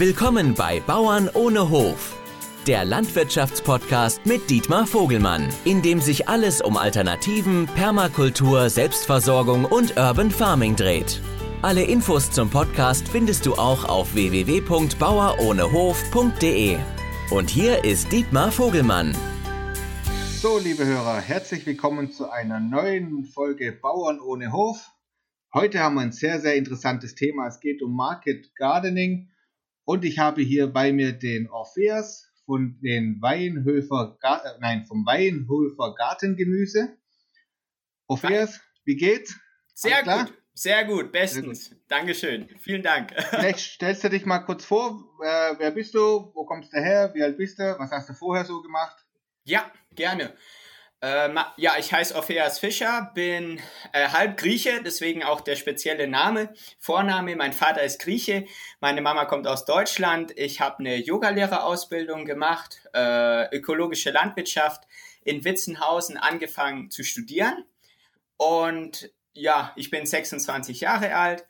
Willkommen 0.00 0.54
bei 0.54 0.80
Bauern 0.80 1.28
ohne 1.34 1.68
Hof, 1.68 2.16
der 2.66 2.86
Landwirtschaftspodcast 2.86 4.24
mit 4.24 4.48
Dietmar 4.48 4.86
Vogelmann, 4.86 5.50
in 5.66 5.82
dem 5.82 6.00
sich 6.00 6.26
alles 6.26 6.62
um 6.62 6.78
Alternativen, 6.78 7.66
Permakultur, 7.66 8.70
Selbstversorgung 8.70 9.66
und 9.66 9.98
Urban 9.98 10.30
Farming 10.30 10.74
dreht. 10.74 11.20
Alle 11.60 11.82
Infos 11.82 12.30
zum 12.30 12.48
Podcast 12.48 13.08
findest 13.08 13.44
du 13.44 13.56
auch 13.56 13.86
auf 13.90 14.14
www.bauerohnehof.de. 14.14 16.78
Und 17.30 17.50
hier 17.50 17.84
ist 17.84 18.10
Dietmar 18.10 18.52
Vogelmann. 18.52 19.14
So, 20.30 20.58
liebe 20.58 20.86
Hörer, 20.86 21.20
herzlich 21.20 21.66
willkommen 21.66 22.10
zu 22.10 22.30
einer 22.30 22.58
neuen 22.58 23.26
Folge 23.26 23.72
Bauern 23.72 24.18
ohne 24.18 24.50
Hof. 24.50 24.92
Heute 25.52 25.80
haben 25.80 25.96
wir 25.96 26.00
ein 26.00 26.12
sehr, 26.12 26.40
sehr 26.40 26.54
interessantes 26.54 27.14
Thema. 27.14 27.48
Es 27.48 27.60
geht 27.60 27.82
um 27.82 27.94
Market 27.94 28.56
Gardening 28.56 29.29
und 29.90 30.04
ich 30.04 30.20
habe 30.20 30.40
hier 30.40 30.68
bei 30.68 30.92
mir 30.92 31.12
den 31.12 31.50
Orpheus 31.50 32.28
von 32.46 32.78
den 32.80 33.20
Weinhöfer, 33.20 34.16
äh, 34.22 34.60
nein, 34.60 34.84
vom 34.86 35.04
Weinhöfer 35.04 35.96
Gartengemüse. 35.96 36.96
Orpheus, 38.06 38.60
wie 38.84 38.94
geht's? 38.94 39.36
Sehr 39.74 40.04
gut, 40.04 40.32
sehr 40.54 40.84
gut, 40.84 41.10
bestens. 41.10 41.64
Sehr 41.64 41.74
gut. 41.74 41.84
Dankeschön, 41.88 42.48
vielen 42.60 42.84
Dank. 42.84 43.12
Vielleicht 43.30 43.58
stellst 43.58 44.04
du 44.04 44.10
dich 44.10 44.24
mal 44.24 44.38
kurz 44.38 44.64
vor, 44.64 45.02
äh, 45.24 45.54
wer 45.58 45.72
bist 45.72 45.92
du, 45.96 46.30
wo 46.34 46.44
kommst 46.44 46.72
du 46.72 46.76
her, 46.76 47.10
wie 47.14 47.24
alt 47.24 47.36
bist 47.36 47.58
du, 47.58 47.76
was 47.76 47.90
hast 47.90 48.10
du 48.10 48.12
vorher 48.12 48.44
so 48.44 48.62
gemacht? 48.62 48.96
Ja, 49.42 49.72
gerne. 49.96 50.34
Ähm, 51.02 51.38
ja, 51.56 51.78
ich 51.78 51.94
heiße 51.94 52.14
Orpheas 52.14 52.58
Fischer, 52.58 53.10
bin 53.14 53.58
äh, 53.92 54.08
halb 54.08 54.36
Grieche, 54.36 54.82
deswegen 54.84 55.22
auch 55.24 55.40
der 55.40 55.56
spezielle 55.56 56.06
Name, 56.06 56.52
Vorname. 56.78 57.36
Mein 57.36 57.54
Vater 57.54 57.82
ist 57.82 58.00
Grieche, 58.00 58.44
meine 58.80 59.00
Mama 59.00 59.24
kommt 59.24 59.46
aus 59.46 59.64
Deutschland. 59.64 60.32
Ich 60.36 60.60
habe 60.60 60.80
eine 60.80 60.96
Yogalehrerausbildung 60.96 62.26
gemacht, 62.26 62.82
äh, 62.92 63.56
ökologische 63.56 64.10
Landwirtschaft 64.10 64.84
in 65.24 65.42
Witzenhausen 65.42 66.18
angefangen 66.18 66.90
zu 66.90 67.02
studieren. 67.02 67.64
Und 68.36 69.10
ja, 69.32 69.72
ich 69.76 69.88
bin 69.88 70.04
26 70.04 70.80
Jahre 70.80 71.14
alt 71.14 71.46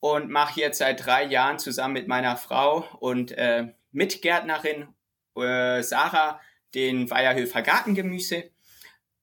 und 0.00 0.30
mache 0.30 0.58
jetzt 0.58 0.78
seit 0.78 1.06
drei 1.06 1.24
Jahren 1.24 1.60
zusammen 1.60 1.94
mit 1.94 2.08
meiner 2.08 2.36
Frau 2.36 2.88
und 2.98 3.30
äh, 3.38 3.68
Mitgärtnerin 3.92 4.88
äh, 5.36 5.80
Sarah 5.82 6.40
den 6.74 7.08
Weierhöfer 7.08 7.62
Gartengemüse. 7.62 8.50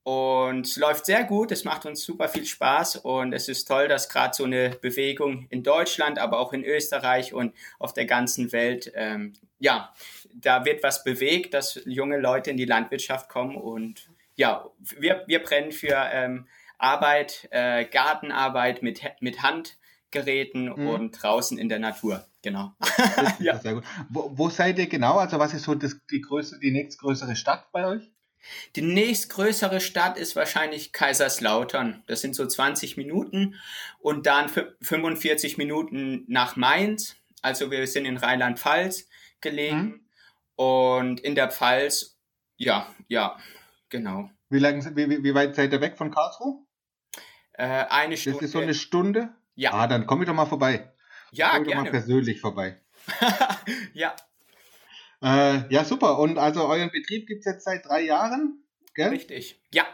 Und 0.07 0.65
es 0.65 0.77
läuft 0.77 1.05
sehr 1.05 1.25
gut, 1.25 1.51
es 1.51 1.65
macht 1.65 1.85
uns 1.85 2.01
super 2.01 2.29
viel 2.29 2.45
Spaß 2.45 2.95
und 2.95 3.33
es 3.33 3.49
ist 3.49 3.65
toll, 3.65 3.89
dass 3.89 4.07
gerade 4.07 4.33
so 4.33 4.45
eine 4.45 4.69
Bewegung 4.69 5.47
in 5.49 5.63
Deutschland, 5.63 6.17
aber 6.17 6.39
auch 6.39 6.53
in 6.53 6.63
Österreich 6.63 7.33
und 7.33 7.53
auf 7.77 7.91
der 7.91 8.05
ganzen 8.05 8.53
Welt, 8.53 8.89
ähm, 8.95 9.33
ja, 9.59 9.93
da 10.33 10.63
wird 10.63 10.81
was 10.81 11.03
bewegt, 11.03 11.53
dass 11.53 11.81
junge 11.83 12.17
Leute 12.17 12.51
in 12.51 12.55
die 12.55 12.63
Landwirtschaft 12.63 13.27
kommen 13.27 13.57
und 13.57 14.09
ja, 14.35 14.69
wir, 14.97 15.25
wir 15.27 15.43
brennen 15.43 15.73
für 15.73 15.97
ähm, 16.13 16.47
Arbeit, 16.77 17.49
äh, 17.51 17.83
Gartenarbeit 17.83 18.83
mit, 18.83 19.01
mit 19.19 19.41
Handgeräten 19.43 20.69
mhm. 20.69 20.87
und 20.87 21.21
draußen 21.21 21.57
in 21.57 21.67
der 21.67 21.79
Natur. 21.79 22.25
Genau. 22.43 22.71
ja. 23.39 23.59
Sehr 23.59 23.73
gut. 23.73 23.83
Wo, 24.07 24.31
wo 24.33 24.49
seid 24.49 24.79
ihr 24.79 24.87
genau? 24.87 25.17
Also 25.17 25.37
was 25.37 25.53
ist 25.53 25.63
so 25.63 25.75
das, 25.75 25.99
die 26.09 26.21
größte, 26.21 26.59
die 26.59 26.71
nächstgrößere 26.71 27.35
Stadt 27.35 27.69
bei 27.73 27.85
euch? 27.85 28.09
Die 28.75 28.81
nächstgrößere 28.81 29.79
Stadt 29.79 30.17
ist 30.17 30.35
wahrscheinlich 30.35 30.91
Kaiserslautern. 30.91 32.03
Das 32.07 32.21
sind 32.21 32.35
so 32.35 32.45
20 32.45 32.97
Minuten 32.97 33.55
und 33.99 34.25
dann 34.25 34.49
45 34.81 35.57
Minuten 35.57 36.25
nach 36.27 36.55
Mainz. 36.55 37.15
Also 37.41 37.71
wir 37.71 37.85
sind 37.87 38.05
in 38.05 38.17
Rheinland-Pfalz 38.17 39.07
gelegen 39.41 39.81
mhm. 39.81 40.01
und 40.55 41.19
in 41.19 41.35
der 41.35 41.49
Pfalz, 41.49 42.17
ja, 42.57 42.87
ja, 43.07 43.37
genau. 43.89 44.29
Wie, 44.49 44.59
lang, 44.59 44.83
wie, 44.95 45.23
wie 45.23 45.33
weit 45.33 45.55
seid 45.55 45.73
ihr 45.73 45.81
weg 45.81 45.97
von 45.97 46.11
Karlsruhe? 46.11 46.65
Äh, 47.53 47.85
eine 47.89 48.17
Stunde. 48.17 48.39
Das 48.39 48.45
ist 48.45 48.51
so 48.51 48.59
eine 48.59 48.73
Stunde? 48.73 49.29
Ja. 49.55 49.73
Ah, 49.73 49.87
dann 49.87 50.05
komme 50.05 50.23
ich 50.23 50.27
doch 50.27 50.35
mal 50.35 50.45
vorbei. 50.45 50.93
Ja, 51.31 51.51
komm 51.55 51.63
gerne. 51.63 51.83
Doch 51.85 51.85
mal 51.85 51.91
persönlich 51.91 52.39
vorbei. 52.39 52.81
ja, 53.93 54.15
äh, 55.21 55.73
ja, 55.73 55.83
super. 55.83 56.19
Und 56.19 56.37
also 56.37 56.65
euren 56.65 56.91
Betrieb 56.91 57.27
gibt 57.27 57.39
es 57.39 57.45
jetzt 57.45 57.65
seit 57.65 57.85
drei 57.85 58.01
Jahren, 58.01 58.63
gell? 58.93 59.09
Richtig, 59.09 59.61
ja. 59.73 59.85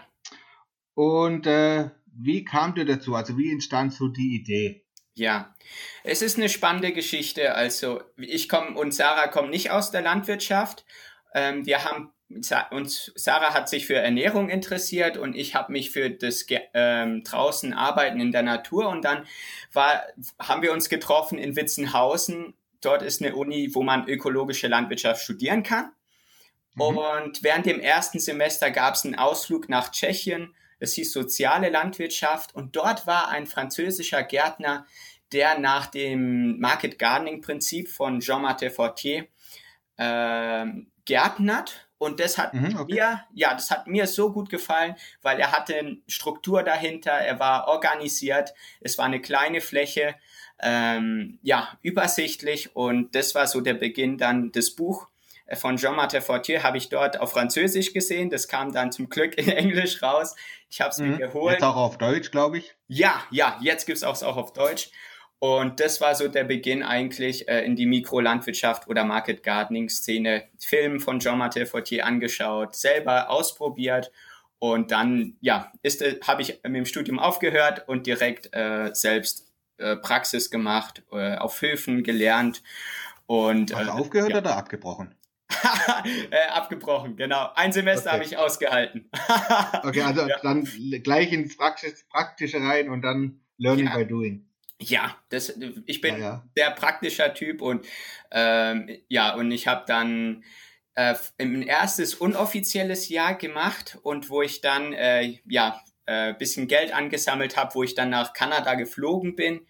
Und 0.96 1.48
äh, 1.48 1.90
wie 2.06 2.44
kamt 2.44 2.78
ihr 2.78 2.86
dazu? 2.86 3.16
Also 3.16 3.38
wie 3.38 3.52
entstand 3.52 3.94
so 3.94 4.08
die 4.08 4.36
Idee? 4.36 4.86
Ja, 5.16 5.56
es 6.04 6.22
ist 6.22 6.38
eine 6.38 6.50
spannende 6.50 6.92
Geschichte. 6.92 7.56
Also 7.56 8.02
ich 8.18 8.50
komme 8.50 8.78
und 8.78 8.94
Sarah 8.94 9.28
kommen 9.28 9.50
nicht 9.50 9.72
aus 9.72 9.92
der 9.92 10.02
Landwirtschaft. 10.02 10.86
Ähm, 11.34 11.66
wir 11.66 11.84
haben 11.84 12.12
und 12.72 13.12
Sarah 13.16 13.54
hat 13.54 13.70
sich 13.70 13.86
für 13.86 13.96
Ernährung 13.96 14.50
interessiert 14.50 15.18
und 15.18 15.36
ich 15.36 15.54
habe 15.54 15.72
mich 15.72 15.92
für 15.92 16.10
das 16.10 16.46
ähm, 16.74 17.24
draußen 17.24 17.74
Arbeiten 17.74 18.20
in 18.20 18.32
der 18.32 18.42
Natur 18.42 18.90
und 18.90 19.06
dann 19.06 19.28
war, 19.72 20.04
haben 20.40 20.64
wir 20.64 20.74
uns 20.74 20.90
getroffen 20.90 21.38
in 21.38 21.56
Witzenhausen 21.56 22.56
Dort 22.86 23.02
ist 23.02 23.22
eine 23.22 23.36
Uni, 23.36 23.74
wo 23.74 23.84
man 23.84 24.08
ökologische 24.08 24.68
Landwirtschaft 24.68 25.24
studieren 25.24 25.64
kann. 25.64 25.92
Mhm. 26.76 26.82
Und 26.82 27.44
während 27.44 27.66
dem 27.66 27.80
ersten 27.80 28.20
Semester 28.20 28.72
gab 28.72 28.96
es 28.96 29.06
einen 29.06 29.16
Ausflug 29.16 29.70
nach 29.70 29.92
Tschechien. 29.92 30.56
Es 30.80 30.94
hieß 30.94 31.14
soziale 31.14 31.70
Landwirtschaft. 31.70 32.54
Und 32.56 32.76
dort 32.76 33.08
war 33.08 33.30
ein 33.30 33.48
französischer 33.48 34.24
Gärtner, 34.24 34.86
der 35.32 35.58
nach 35.58 35.88
dem 35.88 36.60
Market 36.60 37.00
Gardening 37.00 37.42
Prinzip 37.42 37.90
von 37.90 38.20
Jean-Martin 38.20 38.72
Fortier 38.72 39.28
äh, 39.98 40.66
gärtnert. 41.06 41.88
Und 41.98 42.20
das 42.20 42.38
hat 42.38 42.54
mhm, 42.54 42.78
okay. 42.78 42.94
mir, 42.96 43.24
ja, 43.34 43.54
das 43.54 43.72
hat 43.72 43.88
mir 43.88 44.08
so 44.08 44.34
gut 44.34 44.50
gefallen, 44.50 44.96
weil 45.22 45.40
er 45.40 45.54
hatte 45.54 45.76
eine 45.76 45.98
Struktur 46.08 46.62
dahinter, 46.62 47.12
er 47.12 47.40
war 47.40 47.70
organisiert, 47.70 48.54
es 48.82 48.98
war 48.98 49.06
eine 49.06 49.22
kleine 49.22 49.62
Fläche 49.62 50.16
ähm, 50.64 51.40
ja, 51.44 51.78
übersichtlich 51.82 52.76
und 52.76 53.16
das 53.16 53.36
war 53.36 53.48
so 53.48 53.62
der 53.62 53.74
Beginn 53.76 54.18
dann 54.18 54.52
des 54.52 54.76
Buch 54.76 55.08
äh, 55.46 55.56
von 55.56 55.78
Jean-Martin 55.78 56.22
Fortier 56.22 56.64
habe 56.64 56.78
ich 56.78 56.90
dort 56.90 57.20
auf 57.20 57.32
Französisch 57.32 57.94
gesehen. 57.94 58.30
Das 58.30 58.48
kam 58.48 58.72
dann 58.72 58.92
zum 58.92 59.10
Glück 59.10 59.38
in 59.38 59.48
Englisch 59.50 60.02
raus. 60.02 60.36
Ich 60.70 60.82
habe 60.82 60.92
es 60.92 61.00
mhm. 61.00 61.12
mir 61.12 61.18
geholt. 61.18 61.54
Jetzt 61.54 61.64
auch 61.64 61.76
auf 61.76 61.98
Deutsch, 61.98 62.32
glaube 62.32 62.58
ich. 62.60 62.76
Ja, 62.88 63.24
ja, 63.32 63.60
jetzt 63.62 63.86
gibt's 63.86 64.04
auch 64.04 64.22
auch 64.24 64.38
auf 64.38 64.54
Deutsch. 64.54 64.90
Und 65.40 65.82
das 65.82 66.00
war 66.00 66.16
so 66.16 66.30
der 66.30 66.46
Beginn 66.46 66.84
eigentlich 66.84 67.50
äh, 67.50 67.66
in 67.66 67.76
die 67.76 67.86
Mikrolandwirtschaft 67.86 68.88
oder 68.88 69.04
Market 69.04 69.44
Gardening 69.44 69.90
Szene. 69.90 70.46
Film 70.58 71.02
von 71.02 71.20
Jean-Martin 71.20 71.66
Fortier 71.66 72.06
angeschaut, 72.06 72.76
selber 72.76 73.30
ausprobiert 73.30 74.10
und 74.60 74.92
dann 74.92 75.36
ja, 75.42 75.74
äh, 75.84 76.16
habe 76.26 76.42
ich 76.42 76.62
mit 76.64 76.76
dem 76.76 76.86
Studium 76.86 77.20
aufgehört 77.20 77.90
und 77.90 78.08
direkt 78.08 78.56
äh, 78.56 78.92
selbst 78.94 79.53
äh, 79.84 79.96
Praxis 79.98 80.50
gemacht, 80.50 81.04
äh, 81.12 81.36
auf 81.36 81.62
Höfen 81.62 82.04
gelernt. 82.04 82.64
Und, 83.26 83.74
Hast 83.74 83.86
du 83.86 83.90
äh, 83.90 83.92
aufgehört 83.92 84.32
ja. 84.32 84.38
oder 84.40 84.58
abgebrochen? 84.58 85.16
äh, 86.32 86.48
abgebrochen, 86.52 87.16
genau. 87.16 87.50
Ein 87.56 87.72
Semester 87.72 88.10
okay. 88.10 88.16
habe 88.16 88.26
ich 88.26 88.38
ausgehalten. 88.38 89.10
okay, 89.84 90.02
also 90.02 90.28
ja. 90.28 90.40
dann 90.42 90.68
gleich 91.04 91.32
ins 91.32 91.58
Praxis, 91.58 92.06
Praktische 92.10 92.62
rein 92.62 92.90
und 92.90 93.02
dann 93.02 93.42
Learning 93.58 93.86
ja. 93.86 93.98
by 93.98 94.06
Doing. 94.06 94.48
Ja, 94.80 95.16
das, 95.30 95.58
ich 95.86 96.02
bin 96.02 96.20
ja, 96.20 96.44
sehr 96.56 96.72
praktischer 96.72 97.34
Typ 97.34 97.62
und 97.62 97.86
ähm, 98.32 98.90
ja, 99.08 99.34
und 99.36 99.52
ich 99.52 99.68
habe 99.68 99.84
dann 99.88 100.44
äh, 100.96 101.16
ein 101.38 101.62
erstes 101.62 102.16
unoffizielles 102.16 103.10
Jahr 103.10 103.36
gemacht 103.36 103.98
und 104.04 104.30
wo 104.30 104.42
ich 104.42 104.62
dann 104.62 104.94
äh, 104.94 105.40
ja 105.46 105.82
äh, 106.06 106.34
bisschen 106.34 106.68
Geld 106.68 106.94
angesammelt 106.94 107.58
habe, 107.58 107.76
wo 107.76 107.84
ich 107.84 107.96
dann 107.96 108.10
nach 108.10 108.34
Kanada 108.34 108.76
geflogen 108.76 109.36
bin 109.36 109.62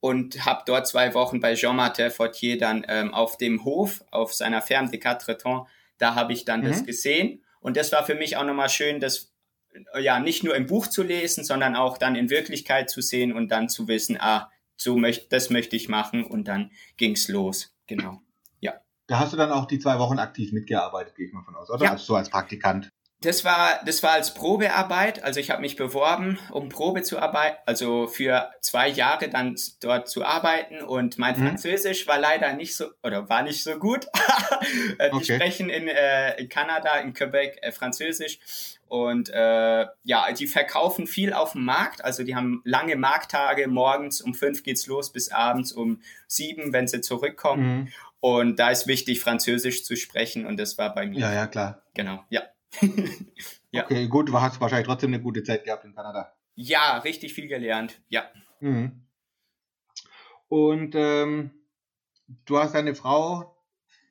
und 0.00 0.44
habe 0.44 0.62
dort 0.66 0.86
zwei 0.86 1.14
Wochen 1.14 1.40
bei 1.40 1.54
Jean-Martin 1.54 2.10
Fortier 2.10 2.58
dann 2.58 2.84
ähm, 2.88 3.14
auf 3.14 3.38
dem 3.38 3.64
Hof, 3.64 4.04
auf 4.10 4.34
seiner 4.34 4.62
Ferme 4.62 4.90
de 4.90 5.00
Quatre-Temps, 5.00 5.68
da 5.98 6.14
habe 6.14 6.32
ich 6.32 6.44
dann 6.44 6.60
mhm. 6.60 6.68
das 6.68 6.84
gesehen. 6.84 7.42
Und 7.60 7.76
das 7.76 7.92
war 7.92 8.04
für 8.04 8.14
mich 8.14 8.36
auch 8.36 8.44
nochmal 8.44 8.68
schön, 8.68 9.00
das 9.00 9.32
äh, 9.94 10.00
ja 10.00 10.20
nicht 10.20 10.44
nur 10.44 10.54
im 10.54 10.66
Buch 10.66 10.86
zu 10.86 11.02
lesen, 11.02 11.44
sondern 11.44 11.76
auch 11.76 11.98
dann 11.98 12.16
in 12.16 12.30
Wirklichkeit 12.30 12.90
zu 12.90 13.00
sehen 13.00 13.32
und 13.32 13.48
dann 13.48 13.68
zu 13.68 13.88
wissen, 13.88 14.16
ah, 14.20 14.50
so 14.76 14.96
möchte, 14.96 15.28
das 15.30 15.50
möchte 15.50 15.76
ich 15.76 15.88
machen 15.88 16.24
und 16.24 16.48
dann 16.48 16.70
ging's 16.96 17.28
los. 17.28 17.74
Genau. 17.86 18.20
Ja. 18.60 18.74
Da 19.06 19.18
hast 19.18 19.32
du 19.32 19.36
dann 19.36 19.50
auch 19.50 19.66
die 19.66 19.78
zwei 19.78 19.98
Wochen 19.98 20.18
aktiv 20.18 20.52
mitgearbeitet, 20.52 21.14
gehe 21.16 21.26
ich 21.26 21.32
mal 21.32 21.42
von 21.42 21.56
aus, 21.56 21.70
oder? 21.70 21.84
Ja. 21.84 21.92
Also 21.92 22.04
so 22.04 22.14
als 22.16 22.28
Praktikant. 22.28 22.90
Das 23.22 23.44
war, 23.44 23.80
das 23.86 24.02
war 24.02 24.12
als 24.12 24.34
Probearbeit. 24.34 25.24
Also 25.24 25.40
ich 25.40 25.50
habe 25.50 25.62
mich 25.62 25.76
beworben, 25.76 26.38
um 26.50 26.68
Probe 26.68 27.02
zu 27.02 27.18
arbeiten, 27.18 27.56
also 27.64 28.06
für 28.08 28.50
zwei 28.60 28.88
Jahre 28.88 29.30
dann 29.30 29.56
dort 29.80 30.08
zu 30.08 30.22
arbeiten. 30.22 30.82
Und 30.82 31.16
mein 31.16 31.38
mhm. 31.38 31.46
Französisch 31.48 32.06
war 32.06 32.18
leider 32.18 32.52
nicht 32.52 32.76
so 32.76 32.90
oder 33.02 33.28
war 33.30 33.42
nicht 33.42 33.62
so 33.62 33.78
gut. 33.78 34.06
Äh, 34.98 35.10
die 35.10 35.16
okay. 35.16 35.34
sprechen 35.34 35.68
in, 35.68 35.88
äh, 35.88 36.40
in 36.40 36.48
Kanada, 36.48 36.94
in 36.96 37.12
Quebec 37.12 37.58
äh, 37.62 37.72
Französisch. 37.72 38.38
Und 38.88 39.28
äh, 39.28 39.86
ja, 40.04 40.32
die 40.32 40.46
verkaufen 40.46 41.06
viel 41.06 41.32
auf 41.32 41.52
dem 41.52 41.64
Markt. 41.64 42.04
Also 42.04 42.24
die 42.24 42.34
haben 42.34 42.62
lange 42.64 42.96
Markttage. 42.96 43.68
Morgens 43.68 44.20
um 44.20 44.34
fünf 44.34 44.62
geht's 44.62 44.86
los 44.86 45.12
bis 45.12 45.30
abends 45.30 45.72
um 45.72 46.00
sieben, 46.26 46.72
wenn 46.72 46.88
sie 46.88 47.00
zurückkommen. 47.00 47.66
Mhm. 47.66 47.88
Und 48.20 48.58
da 48.58 48.70
ist 48.70 48.86
wichtig, 48.86 49.20
Französisch 49.20 49.84
zu 49.84 49.96
sprechen. 49.96 50.46
Und 50.46 50.58
das 50.58 50.78
war 50.78 50.94
bei 50.94 51.06
mir. 51.06 51.20
Ja, 51.20 51.32
ja, 51.34 51.46
klar. 51.46 51.82
Genau, 51.94 52.24
ja. 52.30 52.42
Ja. 53.70 53.84
Okay, 53.84 54.08
gut, 54.08 54.28
du 54.28 54.40
hast 54.40 54.60
wahrscheinlich 54.60 54.86
trotzdem 54.86 55.12
eine 55.12 55.22
gute 55.22 55.42
Zeit 55.42 55.64
gehabt 55.64 55.84
in 55.84 55.94
Kanada. 55.94 56.34
Ja, 56.54 56.98
richtig 56.98 57.34
viel 57.34 57.48
gelernt, 57.48 58.00
ja. 58.08 58.24
Mhm. 58.60 59.02
Und 60.48 60.94
ähm, 60.94 61.50
du 62.44 62.58
hast 62.58 62.74
deine 62.74 62.94
Frau 62.94 63.56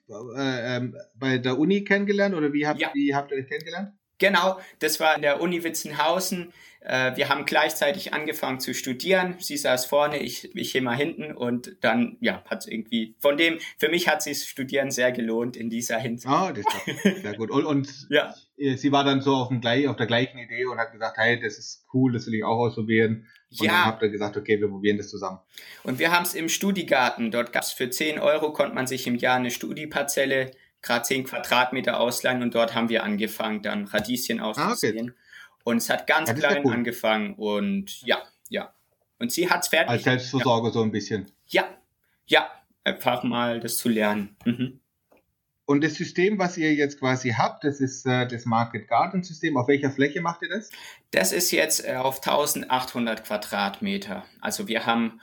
äh, 0.09 0.77
äh, 0.77 0.91
bei 1.15 1.37
der 1.37 1.57
Uni 1.57 1.83
kennengelernt 1.83 2.35
oder 2.35 2.53
wie 2.53 2.67
habt, 2.67 2.79
ja. 2.79 2.91
wie 2.93 3.15
habt 3.15 3.31
ihr 3.31 3.37
euch 3.37 3.47
kennengelernt? 3.47 3.93
Genau, 4.17 4.59
das 4.79 4.99
war 4.99 5.15
in 5.15 5.21
der 5.21 5.41
Uni 5.41 5.63
Witzenhausen. 5.63 6.53
Äh, 6.85 7.17
wir 7.17 7.29
haben 7.29 7.45
gleichzeitig 7.45 8.13
angefangen 8.13 8.59
zu 8.59 8.73
studieren. 8.75 9.35
Sie 9.39 9.57
saß 9.57 9.87
vorne, 9.87 10.19
ich, 10.19 10.55
ich 10.55 10.75
immer 10.75 10.93
hinten 10.93 11.31
und 11.31 11.77
dann, 11.81 12.17
ja, 12.21 12.43
hat 12.45 12.67
irgendwie, 12.67 13.15
von 13.19 13.37
dem, 13.37 13.57
für 13.77 13.89
mich 13.89 14.07
hat 14.07 14.21
sich 14.21 14.39
das 14.39 14.47
Studieren 14.47 14.91
sehr 14.91 15.11
gelohnt 15.11 15.57
in 15.57 15.71
dieser 15.71 15.97
Hinsicht. 15.97 16.31
Ah, 16.31 16.53
das 16.53 16.63
ist 16.85 17.21
sehr 17.23 17.35
gut. 17.35 17.49
Und, 17.49 17.65
und 17.65 18.07
ja. 18.09 18.35
sie 18.55 18.91
war 18.91 19.03
dann 19.03 19.21
so 19.21 19.33
auf, 19.33 19.49
dem, 19.49 19.89
auf 19.89 19.95
der 19.95 20.05
gleichen 20.05 20.37
Idee 20.37 20.65
und 20.65 20.77
hat 20.77 20.91
gesagt, 20.91 21.17
hey, 21.17 21.39
das 21.41 21.57
ist 21.57 21.85
cool, 21.91 22.13
das 22.13 22.27
will 22.27 22.35
ich 22.35 22.43
auch 22.43 22.57
ausprobieren. 22.57 23.27
Und 23.59 23.65
ja. 23.65 23.71
dann 23.71 23.85
habt 23.85 24.03
ihr 24.03 24.09
gesagt, 24.09 24.37
okay, 24.37 24.59
wir 24.59 24.67
probieren 24.67 24.97
das 24.97 25.09
zusammen. 25.09 25.39
Und 25.83 25.97
wir 25.97 26.11
haben 26.11 26.23
es 26.23 26.35
im 26.35 26.49
Studigarten. 26.49 27.31
Dort 27.31 27.51
gab 27.51 27.63
es 27.63 27.71
für 27.71 27.89
10 27.89 28.19
Euro, 28.19 28.53
konnte 28.53 28.75
man 28.75 28.85
sich 28.85 29.07
im 29.07 29.15
Jahr 29.15 29.37
eine 29.37 29.49
Studieparzelle 29.49 30.51
gerade 30.85 31.03
10 31.03 31.25
Quadratmeter 31.25 31.99
ausleihen 31.99 32.41
und 32.41 32.55
dort 32.55 32.75
haben 32.75 32.89
wir 32.89 33.03
angefangen, 33.03 33.61
dann 33.61 33.85
Radieschen 33.85 34.39
auszusehen. 34.39 35.09
Ah, 35.09 35.11
okay. 35.11 35.19
Und 35.63 35.77
es 35.77 35.89
hat 35.89 36.07
ganz 36.07 36.33
klein 36.33 36.61
cool. 36.63 36.73
angefangen 36.73 37.33
und 37.33 38.01
ja, 38.03 38.21
ja. 38.49 38.73
Und 39.17 39.31
sie 39.31 39.49
hat 39.49 39.63
es 39.63 39.69
fertig. 39.69 39.89
Als 39.89 40.03
Selbstversorger 40.03 40.67
ja. 40.67 40.73
so 40.73 40.83
ein 40.83 40.91
bisschen. 40.91 41.31
Ja, 41.47 41.65
ja, 42.27 42.49
einfach 42.83 43.23
mal 43.23 43.59
das 43.59 43.77
zu 43.77 43.89
lernen. 43.89 44.35
Mhm. 44.45 44.79
Und 45.67 45.83
das 45.83 45.95
System, 45.95 46.37
was 46.37 46.57
ihr 46.57 46.75
jetzt 46.75 46.99
quasi 46.99 47.31
habt, 47.31 47.63
das 47.63 47.81
ist 47.81 48.05
äh, 48.05 48.27
das 48.27 48.45
Market 48.45 48.87
Garden 48.87 49.23
System. 49.23 49.57
Auf 49.57 49.67
welcher 49.67 49.89
Fläche 49.89 50.21
macht 50.21 50.43
ihr 50.43 50.49
das? 50.49 50.69
Das 51.09 51.31
ist 51.31 51.49
jetzt 51.49 51.83
äh, 51.87 51.95
auf 51.95 52.17
1800 52.17 53.25
Quadratmeter. 53.25 54.25
Also 54.41 54.67
wir 54.67 54.85
haben 54.85 55.19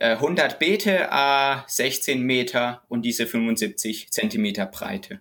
100 0.00 0.52
äh, 0.52 0.56
Beete, 0.58 1.08
äh, 1.10 1.56
16 1.66 2.22
Meter 2.22 2.82
und 2.88 3.02
diese 3.02 3.26
75 3.26 4.10
Zentimeter 4.10 4.66
Breite. 4.66 5.20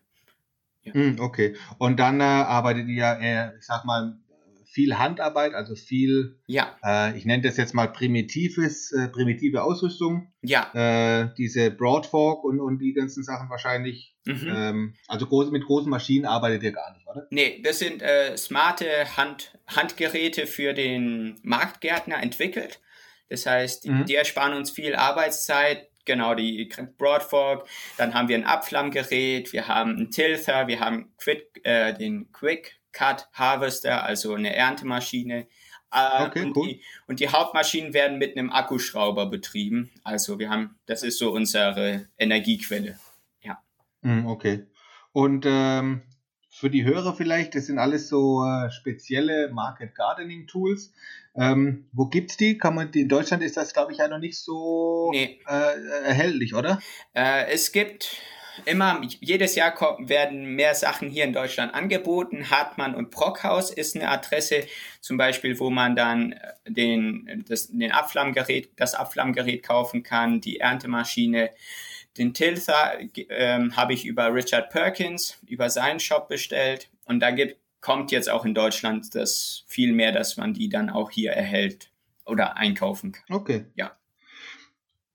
Ja. 0.83 0.94
Hm, 0.94 1.19
okay. 1.19 1.56
Und 1.77 2.00
dann 2.00 2.19
äh, 2.19 2.24
arbeitet 2.24 2.88
ihr, 2.88 3.18
äh, 3.22 3.57
ich 3.57 3.66
sag 3.66 3.86
mal, 3.86 4.18
viel 4.75 4.98
Handarbeit, 4.98 5.54
also 5.54 5.74
viel, 5.74 6.38
ja. 6.48 6.75
Äh, 6.83 7.18
ich 7.18 7.25
nenne 7.25 7.44
das 7.44 7.56
jetzt 7.56 7.74
mal 7.74 7.88
primitives, 7.88 8.92
äh, 8.92 9.07
primitive 9.07 9.63
Ausrüstung. 9.63 10.33
Ja. 10.42 10.69
Äh, 10.74 11.30
diese 11.38 11.71
Broadfork 11.71 12.44
und, 12.44 12.60
und 12.60 12.80
die 12.80 12.94
ganzen 12.94 13.24
Sachen 13.24 13.50
wahrscheinlich. 13.50 14.18
Mhm. 14.25 14.54
Ähm, 14.54 14.94
also 15.07 15.28
groß, 15.28 15.51
mit 15.51 15.63
großen 15.63 15.89
Maschinen 15.89 16.25
arbeitet 16.25 16.62
ihr 16.63 16.74
gar 16.74 16.94
nicht, 16.94 17.07
oder? 17.07 17.25
Nee, 17.30 17.62
das 17.63 17.80
sind 17.80 18.04
smarte 18.36 18.86
Hand, 19.16 19.57
Handgeräte 19.68 20.45
für 20.45 20.74
den 20.74 21.39
Marktgärtner 21.42 22.21
entwickelt. 22.21 22.81
Das 23.30 23.45
heißt, 23.45 23.88
mhm. 23.88 24.06
die 24.06 24.16
ersparen 24.16 24.54
uns 24.54 24.72
viel 24.72 24.95
Arbeitszeit. 24.95 25.89
Genau, 26.06 26.36
die 26.36 26.69
Broadfork. 26.98 27.68
Dann 27.98 28.13
haben 28.13 28.27
wir 28.27 28.38
ein 28.38 28.45
Abflammgerät, 28.45 29.54
wir 29.54 29.68
haben 29.68 29.98
einen 29.98 30.12
Tilther, 30.12 30.68
wir 30.68 30.80
haben 30.80 31.13
Quick, 31.18 31.62
äh, 31.63 31.94
den 31.94 32.31
Quick 32.31 32.80
Cut 32.92 33.27
Harvester, 33.33 34.04
also 34.04 34.36
eine 34.36 34.56
Erntemaschine. 34.56 35.48
Äh, 35.92 36.25
okay, 36.25 36.44
und, 36.44 36.57
cool. 36.57 36.68
die, 36.68 36.81
und 37.07 37.19
die 37.19 37.30
Hauptmaschinen 37.30 37.94
werden 37.94 38.18
mit 38.18 38.38
einem 38.38 38.51
Akkuschrauber 38.51 39.28
betrieben. 39.28 39.92
Also 40.04 40.39
wir 40.39 40.50
haben, 40.50 40.78
das 40.86 41.04
ist 41.04 41.18
so 41.18 41.31
unsere 41.31 42.07
Energiequelle. 42.18 43.00
Ja. 43.42 43.63
Mhm, 44.01 44.28
okay. 44.28 44.68
Und 45.12 45.45
ähm, 45.48 46.04
für 46.50 46.69
die 46.69 46.83
Hörer 46.83 47.13
vielleicht, 47.13 47.56
das 47.56 47.66
sind 47.66 47.80
alles 47.80 48.10
so 48.10 48.45
äh, 48.45 48.71
spezielle 48.71 49.50
Market 49.51 49.95
Gardening 49.95 50.48
Tools. 50.48 50.94
Ähm, 51.37 51.87
wo 51.91 52.05
gibt's 52.05 52.37
die? 52.37 52.57
Kann 52.57 52.75
man 52.75 52.91
die? 52.91 53.01
In 53.01 53.09
Deutschland 53.09 53.43
ist 53.43 53.57
das, 53.57 53.73
glaube 53.73 53.91
ich, 53.91 53.97
ja 53.97 54.07
noch 54.07 54.19
nicht 54.19 54.37
so 54.37 55.11
nee. 55.11 55.39
äh, 55.47 56.05
erhältlich, 56.05 56.53
oder? 56.53 56.79
Äh, 57.13 57.47
es 57.51 57.71
gibt 57.71 58.17
immer, 58.63 59.01
jedes 59.19 59.55
Jahr 59.55 59.73
werden 59.99 60.55
mehr 60.55 60.75
Sachen 60.75 61.09
hier 61.09 61.25
in 61.25 61.33
Deutschland 61.33 61.73
angeboten. 61.73 62.49
Hartmann 62.49 62.95
und 62.95 63.11
Brockhaus 63.11 63.69
ist 63.71 63.95
eine 63.95 64.09
Adresse, 64.09 64.65
zum 65.01 65.17
Beispiel, 65.17 65.59
wo 65.59 65.69
man 65.69 65.95
dann 65.95 66.31
äh, 66.31 66.53
den, 66.71 67.43
das, 67.47 67.67
den 67.67 67.91
Abflammgerät, 67.91 68.69
das 68.77 68.95
Abflammgerät 68.95 69.63
kaufen 69.63 70.03
kann, 70.03 70.39
die 70.39 70.59
Erntemaschine. 70.59 71.51
Den 72.17 72.33
Tilther 72.33 72.97
ähm, 73.29 73.75
habe 73.75 73.93
ich 73.93 74.05
über 74.05 74.33
Richard 74.33 74.69
Perkins, 74.69 75.37
über 75.47 75.69
seinen 75.69 75.99
Shop 75.99 76.29
bestellt. 76.29 76.89
Und 77.03 77.19
da 77.19 77.31
gibt, 77.31 77.57
kommt 77.85 78.11
jetzt 78.11 78.31
auch 78.31 78.45
in 78.45 78.55
Deutschland 78.55 79.13
das 79.13 79.63
viel 79.67 79.93
mehr, 79.93 80.11
dass 80.11 80.37
man 80.37 80.55
die 80.55 80.69
dann 80.69 80.89
auch 80.89 81.11
hier 81.11 81.33
erhält 81.33 81.91
oder 82.25 82.57
einkaufen 82.57 83.11
kann. 83.11 83.35
Okay. 83.35 83.65
Ja. 83.75 83.91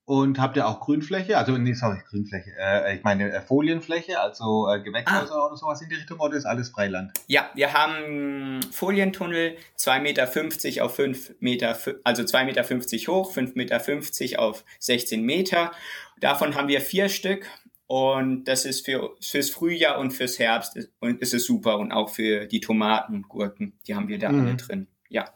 Und 0.05 0.39
habt 0.39 0.57
ihr 0.57 0.69
auch 0.69 0.79
Grünfläche? 0.79 1.37
Also, 1.37 1.59
nee, 1.59 1.73
sorry, 1.73 1.99
Grünfläche. 2.09 2.51
Äh, 2.57 2.97
ich 2.97 3.03
meine 3.03 3.33
äh, 3.33 3.41
Folienfläche, 3.41 4.21
also 4.21 4.69
äh, 4.69 4.81
Gewächshäuser 4.81 5.35
ah. 5.35 5.47
oder 5.47 5.57
sowas 5.57 5.83
in 5.83 5.89
die 5.89 5.97
Richtung, 5.97 6.21
oder 6.21 6.37
ist 6.37 6.45
alles 6.45 6.69
Freiland? 6.69 7.13
Ja, 7.27 7.51
wir 7.55 7.73
haben 7.73 8.61
Folientunnel, 8.71 9.57
2,50 9.77 10.01
Meter 10.01 10.85
auf 10.85 10.95
5 10.95 11.35
Meter, 11.41 11.77
also 12.05 12.23
2,50 12.23 12.45
Meter 12.45 13.13
hoch, 13.13 13.35
5,50 13.37 13.57
Meter 13.57 14.41
auf 14.41 14.65
16 14.79 15.25
Meter. 15.25 15.73
Davon 16.21 16.55
haben 16.55 16.69
wir 16.69 16.81
vier 16.81 17.09
Stück 17.09 17.47
und 17.91 18.45
das 18.45 18.67
ist 18.67 18.87
für, 18.87 19.17
fürs 19.21 19.51
Frühjahr 19.51 19.99
und 19.99 20.13
fürs 20.13 20.39
Herbst 20.39 20.79
und 21.01 21.21
ist 21.21 21.35
es 21.35 21.45
super 21.45 21.77
und 21.81 21.91
auch 21.91 22.09
für 22.09 22.47
die 22.47 22.61
Tomaten 22.61 23.17
und 23.17 23.29
Gurken, 23.29 23.81
die 23.85 23.97
haben 23.97 24.07
wir 24.07 24.21
da 24.21 24.31
mhm. 24.31 24.41
alle 24.43 24.55
drin. 24.55 24.87
Ja. 25.09 25.35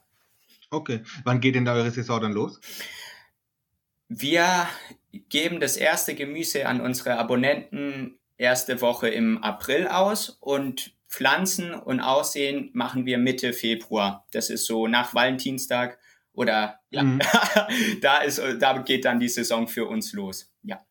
Okay. 0.70 1.00
Wann 1.24 1.40
geht 1.40 1.56
denn 1.56 1.64
da 1.64 1.74
eure 1.74 1.90
Saison 1.90 2.20
dann 2.20 2.30
los? 2.30 2.60
Wir 4.06 4.68
geben 5.30 5.58
das 5.58 5.76
erste 5.76 6.14
Gemüse 6.14 6.68
an 6.68 6.80
unsere 6.80 7.18
Abonnenten 7.18 8.20
erste 8.36 8.80
Woche 8.80 9.08
im 9.08 9.42
April 9.42 9.88
aus 9.88 10.28
und 10.38 10.94
Pflanzen 11.08 11.74
und 11.74 11.98
Aussehen 11.98 12.70
machen 12.72 13.04
wir 13.04 13.18
Mitte 13.18 13.52
Februar. 13.52 14.28
Das 14.30 14.48
ist 14.48 14.66
so 14.66 14.86
nach 14.86 15.12
Valentinstag 15.12 15.98
oder 16.32 16.78
ja, 16.90 17.02
mhm. 17.02 17.18
da 18.00 18.18
ist, 18.18 18.40
da 18.60 18.78
geht 18.78 19.06
dann 19.06 19.18
die 19.18 19.28
Saison 19.28 19.66
für 19.66 19.86
uns 19.88 20.12
los. 20.12 20.52
Ja. 20.62 20.86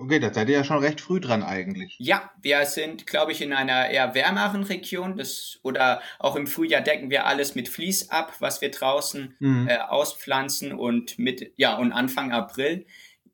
Okay, 0.00 0.18
da 0.18 0.32
seid 0.32 0.48
ihr 0.48 0.54
ja 0.54 0.64
schon 0.64 0.78
recht 0.78 0.98
früh 0.98 1.20
dran 1.20 1.42
eigentlich. 1.42 1.94
Ja, 1.98 2.30
wir 2.40 2.64
sind, 2.64 3.06
glaube 3.06 3.32
ich, 3.32 3.42
in 3.42 3.52
einer 3.52 3.90
eher 3.90 4.14
wärmeren 4.14 4.62
Region. 4.62 5.18
Das, 5.18 5.58
oder 5.62 6.00
auch 6.18 6.36
im 6.36 6.46
Frühjahr 6.46 6.80
decken 6.80 7.10
wir 7.10 7.26
alles 7.26 7.54
mit 7.54 7.68
Vlies 7.68 8.08
ab, 8.08 8.32
was 8.38 8.62
wir 8.62 8.70
draußen 8.70 9.36
mhm. 9.38 9.68
äh, 9.68 9.76
auspflanzen. 9.76 10.72
Und 10.72 11.18
mit, 11.18 11.52
ja, 11.58 11.76
und 11.76 11.92
Anfang 11.92 12.32
April 12.32 12.86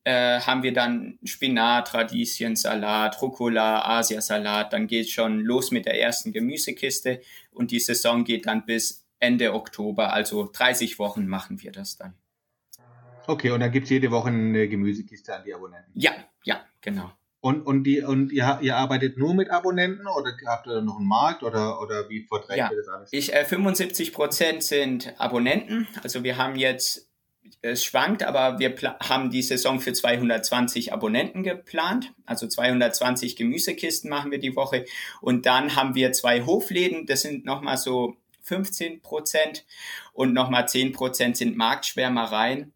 äh, 0.02 0.40
haben 0.40 0.64
wir 0.64 0.72
dann 0.72 1.20
Spinat, 1.22 1.94
Radieschen, 1.94 2.56
Salat, 2.56 3.22
Rucola, 3.22 3.98
Asiasalat. 3.98 4.72
Dann 4.72 4.88
geht 4.88 5.08
schon 5.08 5.38
los 5.38 5.70
mit 5.70 5.86
der 5.86 6.00
ersten 6.00 6.32
Gemüsekiste 6.32 7.20
und 7.52 7.70
die 7.70 7.80
Saison 7.80 8.24
geht 8.24 8.46
dann 8.46 8.66
bis 8.66 9.06
Ende 9.20 9.54
Oktober. 9.54 10.12
Also 10.12 10.50
30 10.52 10.98
Wochen 10.98 11.28
machen 11.28 11.62
wir 11.62 11.70
das 11.70 11.96
dann. 11.96 12.14
Okay, 13.26 13.50
und 13.50 13.60
dann 13.60 13.72
gibt 13.72 13.84
es 13.84 13.90
jede 13.90 14.10
Woche 14.10 14.28
eine 14.28 14.68
Gemüsekiste 14.68 15.34
an 15.34 15.42
die 15.44 15.54
Abonnenten. 15.54 15.92
Ja, 15.94 16.12
ja, 16.44 16.60
genau. 16.80 17.10
Und, 17.46 17.64
und, 17.64 17.84
die, 17.84 18.02
und 18.02 18.32
ihr, 18.32 18.58
ihr 18.60 18.76
arbeitet 18.76 19.18
nur 19.18 19.32
mit 19.32 19.50
Abonnenten 19.50 20.06
oder 20.08 20.32
habt 20.46 20.66
ihr 20.66 20.80
noch 20.80 20.96
einen 20.96 21.06
Markt 21.06 21.44
oder, 21.44 21.80
oder 21.80 22.08
wie 22.08 22.22
verträgt 22.22 22.58
ja, 22.58 22.70
ihr 22.70 22.76
das 22.76 22.88
alles? 22.88 23.08
Ich, 23.12 23.32
äh, 23.32 23.44
75 23.44 24.12
Prozent 24.12 24.64
sind 24.64 25.14
Abonnenten. 25.20 25.86
Also 26.02 26.24
wir 26.24 26.38
haben 26.38 26.56
jetzt, 26.56 27.08
es 27.62 27.84
schwankt, 27.84 28.24
aber 28.24 28.58
wir 28.58 28.74
haben 29.00 29.30
die 29.30 29.42
Saison 29.42 29.78
für 29.78 29.92
220 29.92 30.92
Abonnenten 30.92 31.44
geplant. 31.44 32.12
Also 32.24 32.48
220 32.48 33.36
Gemüsekisten 33.36 34.10
machen 34.10 34.32
wir 34.32 34.40
die 34.40 34.56
Woche. 34.56 34.84
Und 35.20 35.46
dann 35.46 35.76
haben 35.76 35.94
wir 35.94 36.10
zwei 36.10 36.44
Hofläden, 36.44 37.06
das 37.06 37.22
sind 37.22 37.44
nochmal 37.44 37.76
so 37.76 38.16
15 38.42 39.02
Prozent 39.02 39.66
und 40.12 40.32
nochmal 40.32 40.68
10 40.68 40.92
Prozent 40.92 41.36
sind 41.36 41.56
Marktschwärmereien. 41.56 42.72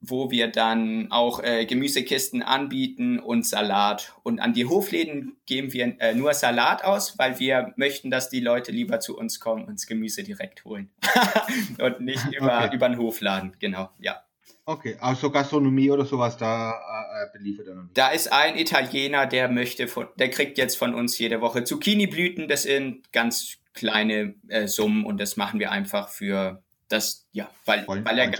Wo 0.00 0.30
wir 0.30 0.48
dann 0.48 1.10
auch 1.10 1.42
äh, 1.42 1.66
Gemüsekisten 1.66 2.42
anbieten 2.42 3.18
und 3.18 3.46
Salat. 3.46 4.14
Und 4.22 4.40
an 4.40 4.54
die 4.54 4.66
Hofläden 4.66 5.36
geben 5.46 5.72
wir 5.72 5.96
äh, 6.00 6.14
nur 6.14 6.32
Salat 6.32 6.84
aus, 6.84 7.18
weil 7.18 7.38
wir 7.38 7.74
möchten, 7.76 8.10
dass 8.10 8.30
die 8.30 8.40
Leute 8.40 8.72
lieber 8.72 9.00
zu 9.00 9.16
uns 9.16 9.40
kommen 9.40 9.64
und 9.64 9.74
das 9.74 9.86
Gemüse 9.86 10.22
direkt 10.22 10.64
holen. 10.64 10.90
und 11.78 12.00
nicht 12.00 12.24
über, 12.36 12.64
okay. 12.64 12.76
über 12.76 12.88
den 12.88 12.98
Hofladen, 12.98 13.56
genau, 13.58 13.90
ja. 13.98 14.22
Okay, 14.64 14.96
also 15.00 15.30
Gastronomie 15.30 15.90
oder 15.90 16.04
sowas, 16.04 16.36
da 16.36 16.70
äh, 16.70 17.36
beliefert 17.36 17.66
er 17.66 17.74
noch 17.74 17.82
nicht. 17.82 17.98
Da 17.98 18.10
ist 18.10 18.32
ein 18.32 18.56
Italiener, 18.56 19.26
der 19.26 19.48
möchte 19.48 19.88
von, 19.88 20.06
der 20.16 20.30
kriegt 20.30 20.58
jetzt 20.58 20.76
von 20.76 20.94
uns 20.94 21.18
jede 21.18 21.40
Woche 21.40 21.64
Zucchini-Blüten, 21.64 22.46
das 22.46 22.62
sind 22.62 23.12
ganz 23.12 23.58
kleine 23.74 24.34
äh, 24.48 24.66
Summen 24.66 25.04
und 25.04 25.18
das 25.18 25.36
machen 25.36 25.60
wir 25.60 25.70
einfach 25.70 26.08
für 26.08 26.62
das, 26.90 27.28
ja, 27.32 27.50
weil, 27.64 27.86
weil 27.86 28.18
er. 28.18 28.30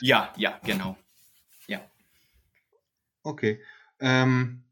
Ja, 0.00 0.32
ja, 0.36 0.58
genau. 0.64 0.96
Ja. 1.68 1.88
Okay. 3.22 3.60
Ähm, 4.00 4.64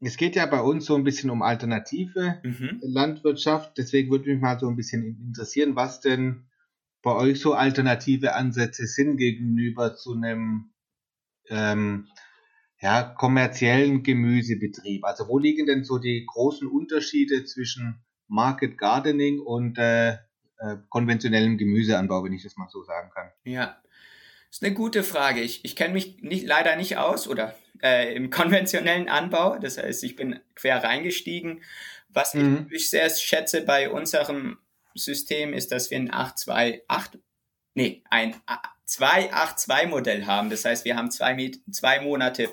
es 0.00 0.16
geht 0.16 0.36
ja 0.36 0.44
bei 0.46 0.60
uns 0.60 0.84
so 0.84 0.96
ein 0.96 1.04
bisschen 1.04 1.30
um 1.30 1.42
alternative 1.42 2.40
mhm. 2.42 2.80
Landwirtschaft, 2.82 3.78
deswegen 3.78 4.10
würde 4.10 4.30
mich 4.30 4.40
mal 4.40 4.58
so 4.58 4.68
ein 4.68 4.76
bisschen 4.76 5.16
interessieren, 5.28 5.76
was 5.76 6.00
denn 6.00 6.46
bei 7.02 7.12
euch 7.12 7.40
so 7.40 7.54
alternative 7.54 8.34
Ansätze 8.34 8.86
sind 8.86 9.16
gegenüber 9.16 9.94
zu 9.94 10.14
einem 10.14 10.72
ähm, 11.48 12.08
ja, 12.80 13.02
kommerziellen 13.02 14.02
Gemüsebetrieb. 14.02 15.04
Also 15.04 15.28
wo 15.28 15.38
liegen 15.38 15.66
denn 15.66 15.84
so 15.84 15.98
die 15.98 16.26
großen 16.26 16.66
Unterschiede 16.66 17.44
zwischen 17.44 18.02
Market 18.26 18.76
Gardening 18.76 19.38
und 19.38 19.78
äh, 19.78 20.18
äh, 20.64 20.76
konventionellem 20.88 21.58
Gemüseanbau, 21.58 22.24
wenn 22.24 22.32
ich 22.32 22.42
das 22.42 22.56
mal 22.56 22.68
so 22.68 22.82
sagen 22.82 23.10
kann? 23.14 23.30
Ja, 23.44 23.78
das 24.48 24.58
ist 24.58 24.64
eine 24.64 24.74
gute 24.74 25.02
Frage. 25.02 25.40
Ich, 25.40 25.64
ich 25.64 25.76
kenne 25.76 25.94
mich 25.94 26.22
nicht, 26.22 26.46
leider 26.46 26.76
nicht 26.76 26.96
aus 26.96 27.28
oder 27.28 27.54
äh, 27.82 28.14
im 28.14 28.30
konventionellen 28.30 29.08
Anbau. 29.08 29.58
Das 29.58 29.78
heißt, 29.78 30.02
ich 30.04 30.16
bin 30.16 30.40
quer 30.54 30.82
reingestiegen. 30.82 31.62
Was 32.08 32.34
mhm. 32.34 32.66
ich, 32.70 32.76
ich 32.76 32.90
sehr 32.90 33.10
schätze 33.10 33.62
bei 33.62 33.90
unserem 33.90 34.58
System 34.94 35.52
ist, 35.52 35.72
dass 35.72 35.90
wir 35.90 35.98
ein 35.98 36.12
828, 36.12 37.20
nee, 37.74 38.02
ein 38.08 38.36
282 38.86 39.88
Modell 39.88 40.26
haben. 40.26 40.50
Das 40.50 40.64
heißt, 40.64 40.84
wir 40.84 40.96
haben 40.96 41.10
zwei, 41.10 41.50
zwei 41.70 42.00
Monate 42.00 42.48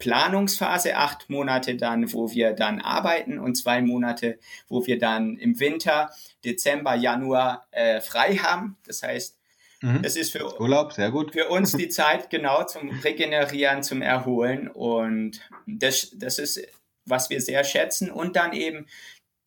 Planungsphase, 0.00 0.96
acht 0.96 1.30
Monate 1.30 1.76
dann, 1.76 2.12
wo 2.12 2.32
wir 2.32 2.52
dann 2.52 2.80
arbeiten 2.80 3.38
und 3.38 3.54
zwei 3.54 3.80
Monate, 3.82 4.40
wo 4.68 4.84
wir 4.86 4.98
dann 4.98 5.36
im 5.36 5.60
Winter, 5.60 6.10
Dezember, 6.44 6.96
Januar 6.96 7.68
äh, 7.70 8.00
frei 8.00 8.36
haben. 8.36 8.76
Das 8.84 9.04
heißt, 9.04 9.38
mhm. 9.82 10.02
das 10.02 10.16
ist 10.16 10.32
für, 10.32 10.60
Urlaub, 10.60 10.92
sehr 10.92 11.12
gut. 11.12 11.32
für 11.32 11.48
uns 11.48 11.72
die 11.72 11.88
Zeit 11.88 12.30
genau 12.30 12.64
zum 12.64 12.90
Regenerieren, 12.90 13.84
zum 13.84 14.02
Erholen 14.02 14.66
und 14.66 15.40
das, 15.66 16.10
das 16.14 16.40
ist, 16.40 16.60
was 17.04 17.30
wir 17.30 17.40
sehr 17.40 17.62
schätzen 17.62 18.10
und 18.10 18.34
dann 18.34 18.52
eben 18.52 18.86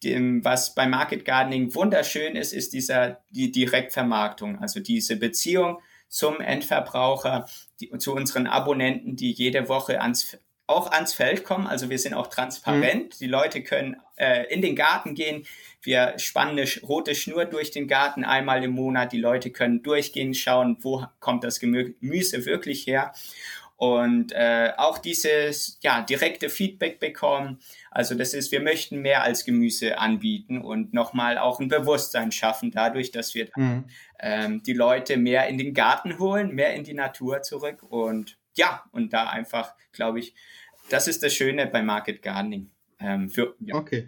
dem, 0.04 0.44
was 0.46 0.76
bei 0.76 0.86
Market 0.86 1.26
Gardening 1.26 1.74
wunderschön 1.76 2.36
ist, 2.36 2.54
ist 2.54 2.74
dieser, 2.74 3.24
die 3.30 3.52
Direktvermarktung, 3.52 4.60
also 4.60 4.80
diese 4.80 5.16
Beziehung 5.16 5.80
zum 6.14 6.42
Endverbraucher, 6.42 7.48
die, 7.80 7.90
zu 7.98 8.14
unseren 8.14 8.46
Abonnenten, 8.46 9.16
die 9.16 9.32
jede 9.32 9.68
Woche 9.68 10.00
ans, 10.00 10.38
auch 10.68 10.92
ans 10.92 11.14
Feld 11.14 11.44
kommen. 11.44 11.68
Also 11.68 11.90
wir 11.90 12.00
sind 12.00 12.14
auch 12.14 12.28
transparent. 12.28 13.06
Mhm. 13.06 13.18
Die 13.20 13.28
Leute 13.28 13.64
können 13.64 13.98
äh, 14.16 14.46
in 14.54 14.62
den 14.62 14.76
Garten 14.76 15.16
gehen. 15.16 15.46
Wir 15.82 16.14
spannen 16.18 16.58
eine 16.58 16.68
rote 16.84 17.16
Schnur 17.16 17.46
durch 17.46 17.72
den 17.72 17.88
Garten 17.88 18.24
einmal 18.24 18.64
im 18.64 18.72
Monat. 18.72 19.12
Die 19.12 19.20
Leute 19.20 19.52
können 19.52 19.84
durchgehen, 19.84 20.34
schauen, 20.34 20.78
wo 20.82 21.06
kommt 21.20 21.44
das 21.44 21.60
Gemüse 21.60 22.46
wirklich 22.46 22.88
her. 22.88 23.14
Und 23.76 24.32
äh, 24.32 24.72
auch 24.78 24.98
dieses 24.98 25.78
ja, 25.82 26.02
direkte 26.02 26.48
Feedback 26.48 27.00
bekommen. 27.00 27.60
Also 27.92 28.16
das 28.16 28.34
ist, 28.34 28.54
wir 28.54 28.62
möchten 28.62 29.02
mehr 29.02 29.24
als 29.24 29.44
Gemüse 29.44 29.98
anbieten 29.98 30.62
und 30.62 30.94
nochmal 30.94 31.38
auch 31.38 31.60
ein 31.60 31.68
Bewusstsein 31.68 32.32
schaffen, 32.32 32.72
dadurch, 32.72 33.12
dass 33.12 33.36
wir 33.36 33.50
mhm. 33.58 33.84
ähm, 34.20 34.64
die 34.64 34.74
Leute 34.74 35.18
mehr 35.18 35.50
in 35.50 35.58
den 35.58 35.74
Garten 35.74 36.18
holen, 36.18 36.56
mehr 36.56 36.74
in 36.76 36.86
die 36.86 36.94
Natur 36.94 37.42
zurück 37.42 37.84
und 37.84 38.38
ja, 38.56 38.84
und 38.92 39.14
da 39.14 39.28
einfach, 39.28 39.74
glaube 39.92 40.20
ich, 40.20 40.36
das 40.90 41.08
ist 41.08 41.24
das 41.24 41.34
Schöne 41.34 41.68
bei 41.68 41.82
Market 41.82 42.22
Gardening. 42.22 42.70
Ähm, 43.00 43.30
für, 43.30 43.56
ja. 43.60 43.76
Okay. 43.76 44.08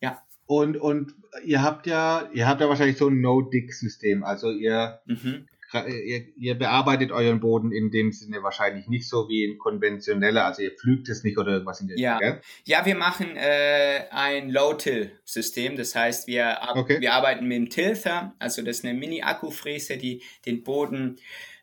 Ja. 0.00 0.22
Und, 0.46 0.76
und 0.76 1.14
ihr 1.44 1.62
habt 1.62 1.86
ja, 1.86 2.28
ihr 2.32 2.46
habt 2.46 2.60
ja 2.60 2.68
wahrscheinlich 2.68 2.98
so 2.98 3.08
ein 3.08 3.20
No-Dig-System. 3.20 4.24
Also 4.24 4.50
ihr 4.50 5.00
mhm 5.06 5.48
ihr, 5.84 6.26
ihr, 6.36 6.54
bearbeitet 6.54 7.12
euren 7.12 7.40
Boden 7.40 7.72
in 7.72 7.90
dem 7.90 8.12
Sinne 8.12 8.42
wahrscheinlich 8.42 8.88
nicht 8.88 9.08
so 9.08 9.28
wie 9.28 9.44
ein 9.44 9.58
konventioneller, 9.58 10.44
also 10.44 10.62
ihr 10.62 10.72
pflügt 10.72 11.08
es 11.08 11.24
nicht 11.24 11.38
oder 11.38 11.52
irgendwas 11.52 11.80
in 11.80 11.88
der 11.88 11.98
ja. 11.98 12.18
Gell? 12.18 12.40
Ja, 12.64 12.86
wir 12.86 12.94
machen 12.94 13.36
äh, 13.36 14.04
ein 14.10 14.50
Low-Till-System, 14.50 15.76
das 15.76 15.94
heißt, 15.94 16.26
wir, 16.26 16.58
okay. 16.74 17.00
wir 17.00 17.12
arbeiten 17.14 17.46
mit 17.46 17.56
dem 17.56 17.70
Tilther, 17.70 18.34
also 18.38 18.62
das 18.62 18.78
ist 18.78 18.84
eine 18.84 18.98
Mini-Akkufräse, 18.98 19.96
die 19.96 20.22
den 20.44 20.62
Boden 20.62 21.16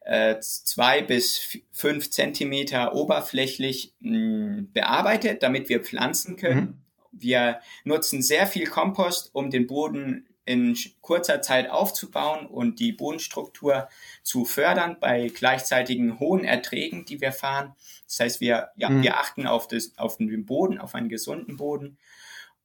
äh, 0.06 0.40
zwei 0.40 1.02
bis 1.02 1.60
fünf 1.72 2.10
Zentimeter 2.10 2.94
oberflächlich 2.94 3.94
mh, 4.00 4.18
hm, 4.18 4.72
bearbeitet, 4.74 5.44
damit 5.44 5.70
wir 5.70 5.82
pflanzen 5.82 6.36
können. 6.36 6.60
Mhm. 6.60 6.78
Wir 7.12 7.60
nutzen 7.84 8.22
sehr 8.22 8.48
viel 8.48 8.68
Kompost, 8.68 9.30
um 9.34 9.50
den 9.50 9.68
Boden 9.68 10.28
in 10.46 10.78
kurzer 11.02 11.42
Zeit 11.42 11.70
aufzubauen 11.70 12.46
und 12.46 12.80
die 12.80 12.92
Bodenstruktur 12.92 13.88
zu 14.24 14.44
fördern 14.44 14.98
bei 15.00 15.30
gleichzeitigen 15.30 16.20
hohen 16.20 16.44
Erträgen, 16.44 17.06
die 17.06 17.22
wir 17.22 17.32
fahren. 17.32 17.74
Das 18.08 18.20
heißt, 18.20 18.42
wir, 18.42 18.70
ja, 18.76 18.90
mhm. 18.90 19.04
wir 19.04 19.18
achten 19.18 19.48
auf, 19.48 19.68
das, 19.68 19.98
auf 19.98 20.18
den 20.18 20.46
Boden, 20.46 20.80
auf 20.80 20.96
einen 20.96 21.08
gesunden 21.08 21.56
Boden. 21.56 21.98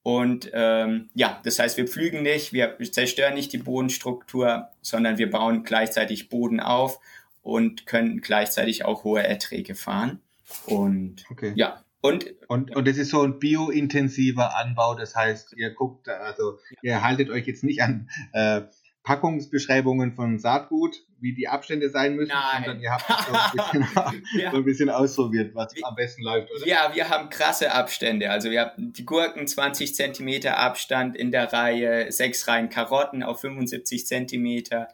Und 0.03 0.51
ähm, 0.55 1.11
ja, 1.15 1.41
das 1.45 1.59
heißt, 1.59 1.77
wir 1.77 1.87
pflügen 1.87 2.23
nicht, 2.23 2.53
wir 2.53 2.79
zerstören 2.91 3.35
nicht 3.35 3.53
die 3.53 3.59
Bodenstruktur, 3.59 4.71
sondern 4.81 5.19
wir 5.19 5.31
bauen 5.31 5.65
gleichzeitig 5.65 6.29
Boden 6.29 6.61
auf 6.61 6.99
und 7.49 7.87
können 7.87 8.21
gleichzeitig 8.21 8.85
auch 8.85 9.05
hohe 9.05 9.23
Erträge 9.23 9.75
fahren. 9.75 10.21
Und 10.67 11.25
okay. 11.31 11.53
ja, 11.57 11.83
und, 12.01 12.27
und, 12.47 12.77
und 12.77 12.87
das 12.87 12.99
ist 12.99 13.11
so 13.11 13.23
ein 13.23 13.39
biointensiver 13.39 14.57
Anbau, 14.57 14.95
das 14.95 15.17
heißt, 15.17 15.55
ihr 15.57 15.71
guckt, 15.71 16.09
also 16.09 16.59
ihr 16.83 17.03
haltet 17.03 17.31
euch 17.31 17.47
jetzt 17.47 17.65
nicht 17.65 17.83
an 17.83 18.09
äh, 18.33 18.63
Packungsbeschreibungen 19.03 20.13
von 20.13 20.39
Saatgut, 20.39 21.03
wie 21.19 21.35
die 21.35 21.49
Abstände 21.49 21.89
sein 21.89 22.15
müssen, 22.15 22.33
Nein. 22.33 22.65
sondern 22.65 22.83
ihr 22.83 22.93
habt 22.93 23.07
so 23.07 23.33
ein 23.33 23.51
bisschen, 23.83 24.39
ja. 24.39 24.51
so 24.51 24.57
ein 24.59 24.65
bisschen 24.65 24.91
ausprobiert, 24.91 25.55
was 25.55 25.73
am 25.83 25.95
besten 25.95 26.23
läuft, 26.23 26.51
oder? 26.55 26.67
Ja, 26.67 26.91
wir 26.95 27.09
haben 27.09 27.31
krasse 27.31 27.73
Abstände. 27.73 28.31
Also 28.31 28.51
wir 28.51 28.61
haben 28.61 28.93
die 28.93 29.07
Gurken 29.07 29.47
20 29.47 29.95
Zentimeter 29.95 30.59
Abstand 30.59 31.17
in 31.17 31.31
der 31.31 31.51
Reihe, 31.51 32.13
sechs 32.13 32.47
Reihen 32.47 32.69
Karotten 32.69 33.23
auf 33.23 33.41
75 33.41 34.07
Zentimeter. 34.07 34.89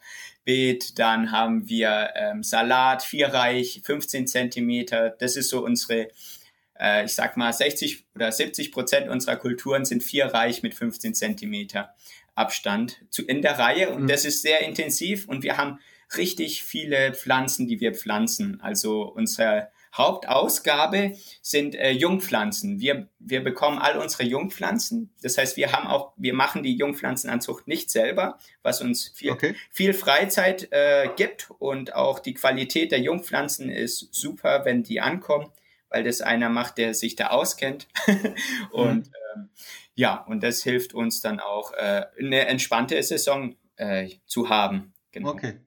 Beet, 0.44 0.98
dann 0.98 1.32
haben 1.32 1.68
wir 1.68 2.10
ähm, 2.14 2.42
Salat, 2.42 3.02
vierreich, 3.02 3.80
15 3.84 4.26
Zentimeter. 4.26 5.10
Das 5.10 5.36
ist 5.36 5.48
so 5.48 5.64
unsere 5.64 6.08
äh, 6.78 7.04
ich 7.04 7.14
sag 7.14 7.36
mal, 7.36 7.52
60 7.52 8.04
oder 8.14 8.30
70 8.32 8.72
Prozent 8.72 9.08
unserer 9.08 9.36
Kulturen 9.36 9.84
sind 9.84 10.02
vierreich 10.02 10.62
mit 10.62 10.74
15 10.74 11.14
Zentimeter 11.14 11.94
Abstand 12.34 13.00
zu, 13.10 13.24
in 13.24 13.42
der 13.42 13.58
Reihe 13.58 13.90
und 13.90 14.02
mhm. 14.02 14.08
das 14.08 14.24
ist 14.24 14.42
sehr 14.42 14.60
intensiv 14.60 15.28
und 15.28 15.42
wir 15.42 15.56
haben 15.56 15.78
richtig 16.16 16.64
viele 16.64 17.14
Pflanzen, 17.14 17.68
die 17.68 17.80
wir 17.80 17.94
pflanzen. 17.94 18.60
Also 18.60 19.02
unsere 19.02 19.70
Hauptausgabe 19.96 21.14
sind 21.40 21.74
äh, 21.74 21.90
Jungpflanzen. 21.90 22.80
Wir, 22.80 23.08
wir 23.18 23.42
bekommen 23.42 23.78
all 23.78 23.96
unsere 23.96 24.24
Jungpflanzen. 24.24 25.14
Das 25.22 25.38
heißt, 25.38 25.56
wir 25.56 25.72
haben 25.72 25.86
auch, 25.86 26.12
wir 26.16 26.34
machen 26.34 26.62
die 26.62 26.76
Jungpflanzenanzucht 26.76 27.68
nicht 27.68 27.90
selber, 27.90 28.38
was 28.62 28.80
uns 28.80 29.08
viel, 29.08 29.30
okay. 29.30 29.54
viel 29.70 29.94
Freizeit 29.94 30.68
äh, 30.72 31.08
gibt 31.16 31.50
und 31.58 31.94
auch 31.94 32.18
die 32.18 32.34
Qualität 32.34 32.92
der 32.92 33.00
Jungpflanzen 33.00 33.70
ist 33.70 34.08
super, 34.12 34.64
wenn 34.64 34.82
die 34.82 35.00
ankommen 35.00 35.50
weil 35.94 36.02
das 36.02 36.22
einer 36.22 36.48
macht, 36.48 36.78
der 36.78 36.92
sich 36.92 37.14
da 37.14 37.28
auskennt. 37.28 37.86
und 38.72 39.06
mhm. 39.06 39.12
ähm, 39.36 39.48
ja, 39.94 40.24
und 40.24 40.42
das 40.42 40.64
hilft 40.64 40.92
uns 40.92 41.20
dann 41.20 41.38
auch, 41.38 41.72
äh, 41.72 42.06
eine 42.18 42.46
entspannte 42.46 43.00
Saison 43.00 43.54
äh, 43.76 44.10
zu 44.26 44.48
haben. 44.48 44.92
Genau. 45.12 45.30
Okay. 45.30 45.60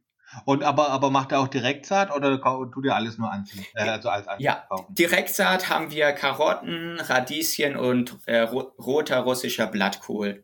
Und 0.45 0.63
aber, 0.63 0.89
aber 0.89 1.09
macht 1.09 1.31
er 1.31 1.39
auch 1.39 1.47
Direktsaat 1.47 2.15
oder 2.15 2.39
tut 2.71 2.85
ihr 2.85 2.95
alles 2.95 3.17
nur 3.17 3.31
anziehen? 3.31 3.65
Äh, 3.73 3.89
also 3.89 4.09
als 4.09 4.27
ja? 4.39 4.67
Direktsaat 4.89 5.69
haben 5.69 5.91
wir 5.91 6.11
Karotten, 6.11 6.99
Radieschen 6.99 7.75
und 7.75 8.17
äh, 8.25 8.39
ro 8.39 8.71
roter 8.79 9.19
russischer 9.19 9.67
Blattkohl. 9.67 10.43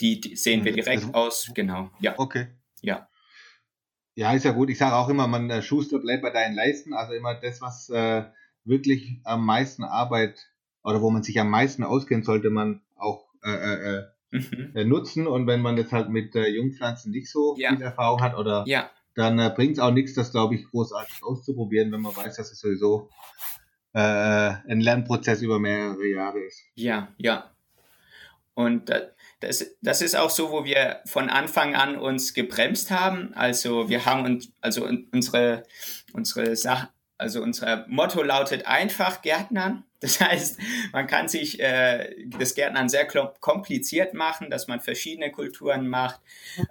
Die, 0.00 0.20
die 0.20 0.36
sehen 0.36 0.64
wir 0.64 0.72
mhm. 0.72 0.76
direkt 0.76 1.04
also, 1.04 1.14
aus, 1.14 1.50
genau. 1.54 1.90
Ja. 2.00 2.14
Okay. 2.16 2.48
Ja. 2.80 3.08
Ja, 4.14 4.32
ist 4.32 4.44
ja 4.44 4.52
gut. 4.52 4.70
Ich 4.70 4.78
sage 4.78 4.96
auch 4.96 5.08
immer, 5.08 5.26
man 5.26 5.48
äh, 5.50 5.62
Schuster 5.62 5.98
bleibt 5.98 6.22
bei 6.22 6.30
deinen 6.30 6.54
Leisten. 6.54 6.92
Also 6.92 7.12
immer 7.12 7.34
das, 7.34 7.60
was 7.60 7.88
äh, 7.90 8.24
wirklich 8.64 9.20
am 9.24 9.44
meisten 9.44 9.84
Arbeit 9.84 10.48
oder 10.82 11.02
wo 11.02 11.10
man 11.10 11.22
sich 11.22 11.38
am 11.40 11.50
meisten 11.50 11.84
auskennt, 11.84 12.24
sollte 12.24 12.50
man 12.50 12.82
auch 12.96 13.26
äh, 13.44 13.50
äh, 13.50 13.96
äh 13.96 14.02
mhm. 14.30 14.72
Äh, 14.74 14.84
nutzen. 14.84 15.26
Und 15.26 15.46
wenn 15.46 15.62
man 15.62 15.76
jetzt 15.76 15.92
halt 15.92 16.08
mit 16.08 16.34
äh, 16.34 16.48
Jungpflanzen 16.48 17.12
nicht 17.12 17.30
so 17.30 17.56
ja. 17.58 17.70
viel 17.70 17.82
Erfahrung 17.82 18.20
hat 18.20 18.36
oder 18.36 18.64
ja. 18.66 18.90
Dann 19.18 19.38
äh, 19.38 19.50
bringt 19.54 19.72
es 19.72 19.78
auch 19.78 19.90
nichts, 19.90 20.14
das 20.14 20.30
glaube 20.30 20.54
ich 20.54 20.70
großartig 20.70 21.22
auszuprobieren, 21.22 21.90
wenn 21.92 22.00
man 22.00 22.14
weiß, 22.14 22.36
dass 22.36 22.52
es 22.52 22.60
sowieso 22.60 23.10
äh, 23.92 24.00
ein 24.00 24.80
Lernprozess 24.80 25.42
über 25.42 25.58
mehrere 25.58 26.06
Jahre 26.06 26.38
ist. 26.40 26.62
Ja, 26.74 27.08
ja. 27.18 27.50
Und 28.54 28.90
das, 29.40 29.66
das 29.82 30.02
ist 30.02 30.16
auch 30.16 30.30
so, 30.30 30.50
wo 30.50 30.64
wir 30.64 31.00
von 31.06 31.30
Anfang 31.30 31.76
an 31.76 31.96
uns 31.96 32.34
gebremst 32.34 32.90
haben. 32.90 33.32
Also 33.34 33.88
wir 33.88 34.04
haben 34.04 34.24
uns, 34.24 34.52
also 34.60 34.84
unsere, 34.84 35.62
unsere 36.12 36.56
Sache, 36.56 36.88
also 37.18 37.42
unser 37.42 37.86
Motto 37.88 38.22
lautet 38.22 38.66
einfach 38.66 39.22
Gärtnern. 39.22 39.84
Das 40.00 40.20
heißt, 40.20 40.60
man 40.92 41.08
kann 41.08 41.26
sich 41.26 41.58
äh, 41.58 42.14
das 42.38 42.54
Gärtnern 42.54 42.88
sehr 42.88 43.04
kompliziert 43.40 44.14
machen, 44.14 44.48
dass 44.48 44.68
man 44.68 44.78
verschiedene 44.78 45.32
Kulturen 45.32 45.88
macht, 45.88 46.20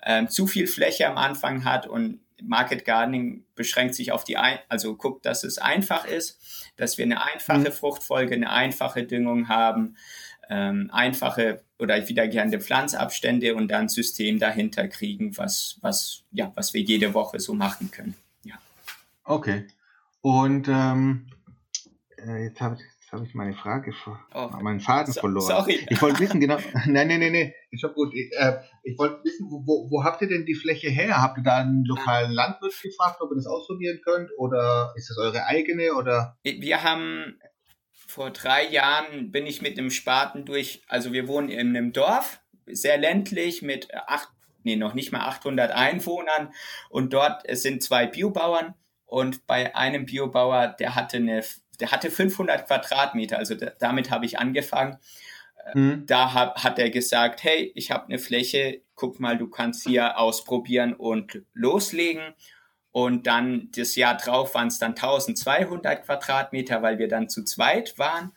äh, 0.04 0.27
zu 0.27 0.48
viel 0.48 0.66
Fläche 0.66 1.10
am 1.10 1.18
Anfang 1.18 1.66
hat 1.66 1.88
und 1.88 2.22
Market 2.41 2.86
Gardening 2.86 3.46
beschränkt 3.56 3.96
sich 3.96 4.12
auf 4.12 4.24
die, 4.24 4.38
ein 4.38 4.60
also 4.70 4.96
guckt, 4.96 5.25
dass 5.25 5.44
es 5.44 5.58
einfach 5.58 6.06
ist, 6.06 6.39
dass 6.75 6.98
wir 6.98 7.06
eine 7.06 7.24
einfache 7.24 7.70
mhm. 7.70 7.72
Fruchtfolge, 7.72 8.36
eine 8.36 8.51
einfache 8.51 9.03
Düngung 9.03 9.50
haben, 9.50 9.98
ähm, 10.50 10.89
einfache 10.94 11.63
oder 11.79 12.08
wiederkehrende 12.08 12.60
Pflanzabstände 12.60 13.56
und 13.56 13.70
dann 13.70 13.89
System 13.89 14.39
dahinter 14.39 14.88
kriegen, 14.88 15.38
was, 15.38 15.77
was, 15.82 16.24
ja, 16.32 16.51
was 16.56 16.74
wir 16.74 16.82
jede 16.82 17.13
Woche 17.13 17.39
so 17.39 17.53
machen 17.53 17.91
können. 17.91 18.15
Ja. 18.44 18.56
Okay. 19.24 19.67
Und 20.22 20.67
ähm, 20.67 21.27
äh, 22.17 22.46
jetzt 22.46 22.62
habe 22.62 22.75
ich, 22.75 22.97
hab 23.12 23.24
ich 23.24 23.34
meine 23.34 23.54
Frage, 23.54 23.94
vor, 23.94 24.20
oh. 24.34 24.50
meinen 24.62 24.80
Faden 24.80 25.14
so, 25.14 25.22
verloren. 25.22 25.48
Sorry. 25.48 25.86
Ich 25.90 26.02
wollte 26.02 26.20
wissen, 26.20 26.40
genau. 26.40 26.58
nein, 26.86 27.08
nein, 27.08 27.20
nein, 27.20 27.32
nein. 27.32 27.54
Ist 27.72 27.82
schon 27.82 27.94
gut. 27.94 28.14
Ich, 28.14 28.32
äh, 28.38 28.58
ich 28.84 28.98
wollte 28.98 29.24
wissen, 29.24 29.48
wo, 29.50 29.90
wo, 29.90 30.04
habt 30.04 30.22
ihr 30.22 30.28
denn 30.28 30.46
die 30.46 30.56
Fläche 30.56 30.90
her? 30.90 31.22
Habt 31.22 31.38
ihr 31.38 31.44
da 31.44 31.58
einen 31.58 31.86
lokalen 31.86 32.32
Landwirt 32.32 32.74
gefragt, 32.82 33.22
ob 33.22 33.32
ihr 33.32 33.36
das 33.36 33.48
ausprobieren 33.48 34.00
könnt? 34.04 34.30
Oder 34.38 34.94
ist 34.96 35.10
das 35.10 35.18
eure 35.18 35.46
eigene? 35.46 35.94
Oder? 35.94 36.38
Wir 36.44 36.84
haben 36.84 37.40
vor 38.08 38.32
drei 38.32 38.68
Jahren 38.68 39.32
bin 39.32 39.46
ich 39.46 39.62
mit 39.62 39.78
einem 39.78 39.92
Spaten 39.92 40.46
durch, 40.46 40.82
also 40.88 41.14
wir 41.14 41.28
wohnen 41.28 41.50
in 41.50 41.60
einem 41.60 41.94
Dorf, 41.94 42.42
sehr 42.66 42.98
ländlich 42.98 43.62
mit 43.62 43.94
acht, 43.94 44.30
nee, 44.64 44.76
noch 44.76 44.94
nicht 44.94 45.12
mal 45.12 45.28
800 45.28 45.72
Einwohnern 45.72 46.52
und 46.90 47.14
dort 47.14 47.44
sind 47.56 47.84
zwei 47.84 48.08
Biobauern 48.08 48.74
und 49.06 49.46
bei 49.46 49.76
einem 49.76 50.06
Biobauer, 50.06 50.68
der 50.68 50.96
hatte 50.96 51.18
eine, 51.18 51.44
der 51.79 51.91
hatte 51.91 52.12
500 52.12 52.67
Quadratmeter, 52.67 53.38
also 53.38 53.55
da, 53.55 53.72
damit 53.79 54.12
habe 54.12 54.25
ich 54.25 54.39
angefangen. 54.39 54.98
Mhm. 55.74 56.05
Da 56.05 56.34
hat, 56.34 56.63
hat 56.63 56.79
er 56.79 56.89
gesagt, 56.89 57.43
hey, 57.43 57.72
ich 57.75 57.91
habe 57.91 58.05
eine 58.05 58.19
Fläche, 58.19 58.81
guck 58.96 59.19
mal, 59.19 59.38
du 59.38 59.48
kannst 59.48 59.86
hier 59.86 60.17
ausprobieren 60.17 60.93
und 60.93 61.41
loslegen. 61.53 62.34
Und 62.91 63.27
dann 63.27 63.69
das 63.75 63.96
Jahr 63.96 64.17
drauf 64.17 64.55
waren 64.55 64.69
es 64.69 64.79
dann 64.79 64.91
1200 64.91 66.03
Quadratmeter, 66.05 66.81
weil 66.81 66.98
wir 66.98 67.07
dann 67.07 67.29
zu 67.29 67.43
zweit 67.43 68.00
waren. 68.00 68.31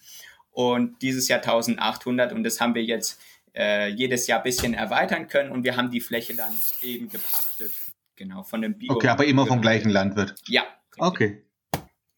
Und 0.50 1.00
dieses 1.02 1.28
Jahr 1.28 1.38
1800 1.38 2.32
und 2.32 2.42
das 2.42 2.61
haben 2.61 2.75
wir 2.75 2.85
jetzt 2.85 3.20
äh, 3.54 3.88
jedes 3.88 4.26
Jahr 4.26 4.40
ein 4.40 4.44
bisschen 4.44 4.75
erweitern 4.75 5.28
können 5.28 5.50
und 5.50 5.64
wir 5.64 5.76
haben 5.76 5.90
die 5.90 6.00
Fläche 6.00 6.35
dann 6.35 6.52
eben 6.82 7.09
gepachtet. 7.09 7.73
Genau, 8.16 8.42
von 8.42 8.61
dem 8.61 8.76
Bio. 8.76 8.92
Okay, 8.92 9.09
aber 9.09 9.25
immer 9.25 9.47
vom 9.47 9.62
gleichen 9.62 9.90
Landwirt. 9.90 10.35
Ja. 10.47 10.64
Okay. 10.99 11.42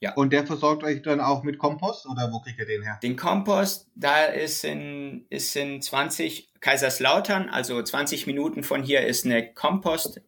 Ja. 0.02 0.14
Und 0.14 0.32
der 0.32 0.44
versorgt 0.44 0.82
euch 0.82 1.00
dann 1.02 1.20
auch 1.20 1.44
mit 1.44 1.58
Kompost 1.58 2.06
oder 2.06 2.32
wo 2.32 2.40
kriegt 2.40 2.58
ihr 2.58 2.66
den 2.66 2.82
her? 2.82 2.98
Den 3.04 3.14
Kompost, 3.14 3.86
da 3.94 4.24
ist 4.24 4.64
in, 4.64 5.26
ist 5.30 5.54
in 5.54 5.80
20 5.80 6.50
Kaiserslautern, 6.60 7.48
also 7.48 7.80
20 7.80 8.26
Minuten 8.26 8.64
von 8.64 8.82
hier 8.82 9.06
ist 9.06 9.24
eine 9.24 9.52
Kompost, 9.52 10.20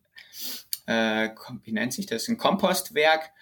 äh, 0.86 1.30
wie 1.64 1.72
nennt 1.72 1.92
sich 1.92 2.06
das? 2.06 2.28
Ein 2.28 2.38
Kompostwerk, 2.38 3.32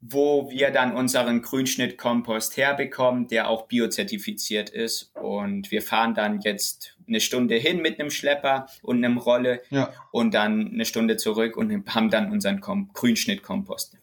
wo 0.00 0.50
wir 0.50 0.70
dann 0.70 0.96
unseren 0.96 1.42
Grünschnittkompost 1.42 2.56
herbekommen, 2.56 3.28
der 3.28 3.50
auch 3.50 3.66
biozertifiziert 3.66 4.70
ist. 4.70 5.14
Und 5.14 5.70
wir 5.70 5.82
fahren 5.82 6.14
dann 6.14 6.40
jetzt 6.40 6.96
eine 7.06 7.20
Stunde 7.20 7.56
hin 7.56 7.82
mit 7.82 8.00
einem 8.00 8.10
Schlepper 8.10 8.66
und 8.80 9.04
einem 9.04 9.18
Rolle 9.18 9.60
ja. 9.68 9.92
und 10.10 10.32
dann 10.32 10.72
eine 10.72 10.86
Stunde 10.86 11.18
zurück 11.18 11.58
und 11.58 11.94
haben 11.94 12.08
dann 12.08 12.32
unseren 12.32 12.62
Kom 12.62 12.90
Grünschnittkompost. 12.94 13.98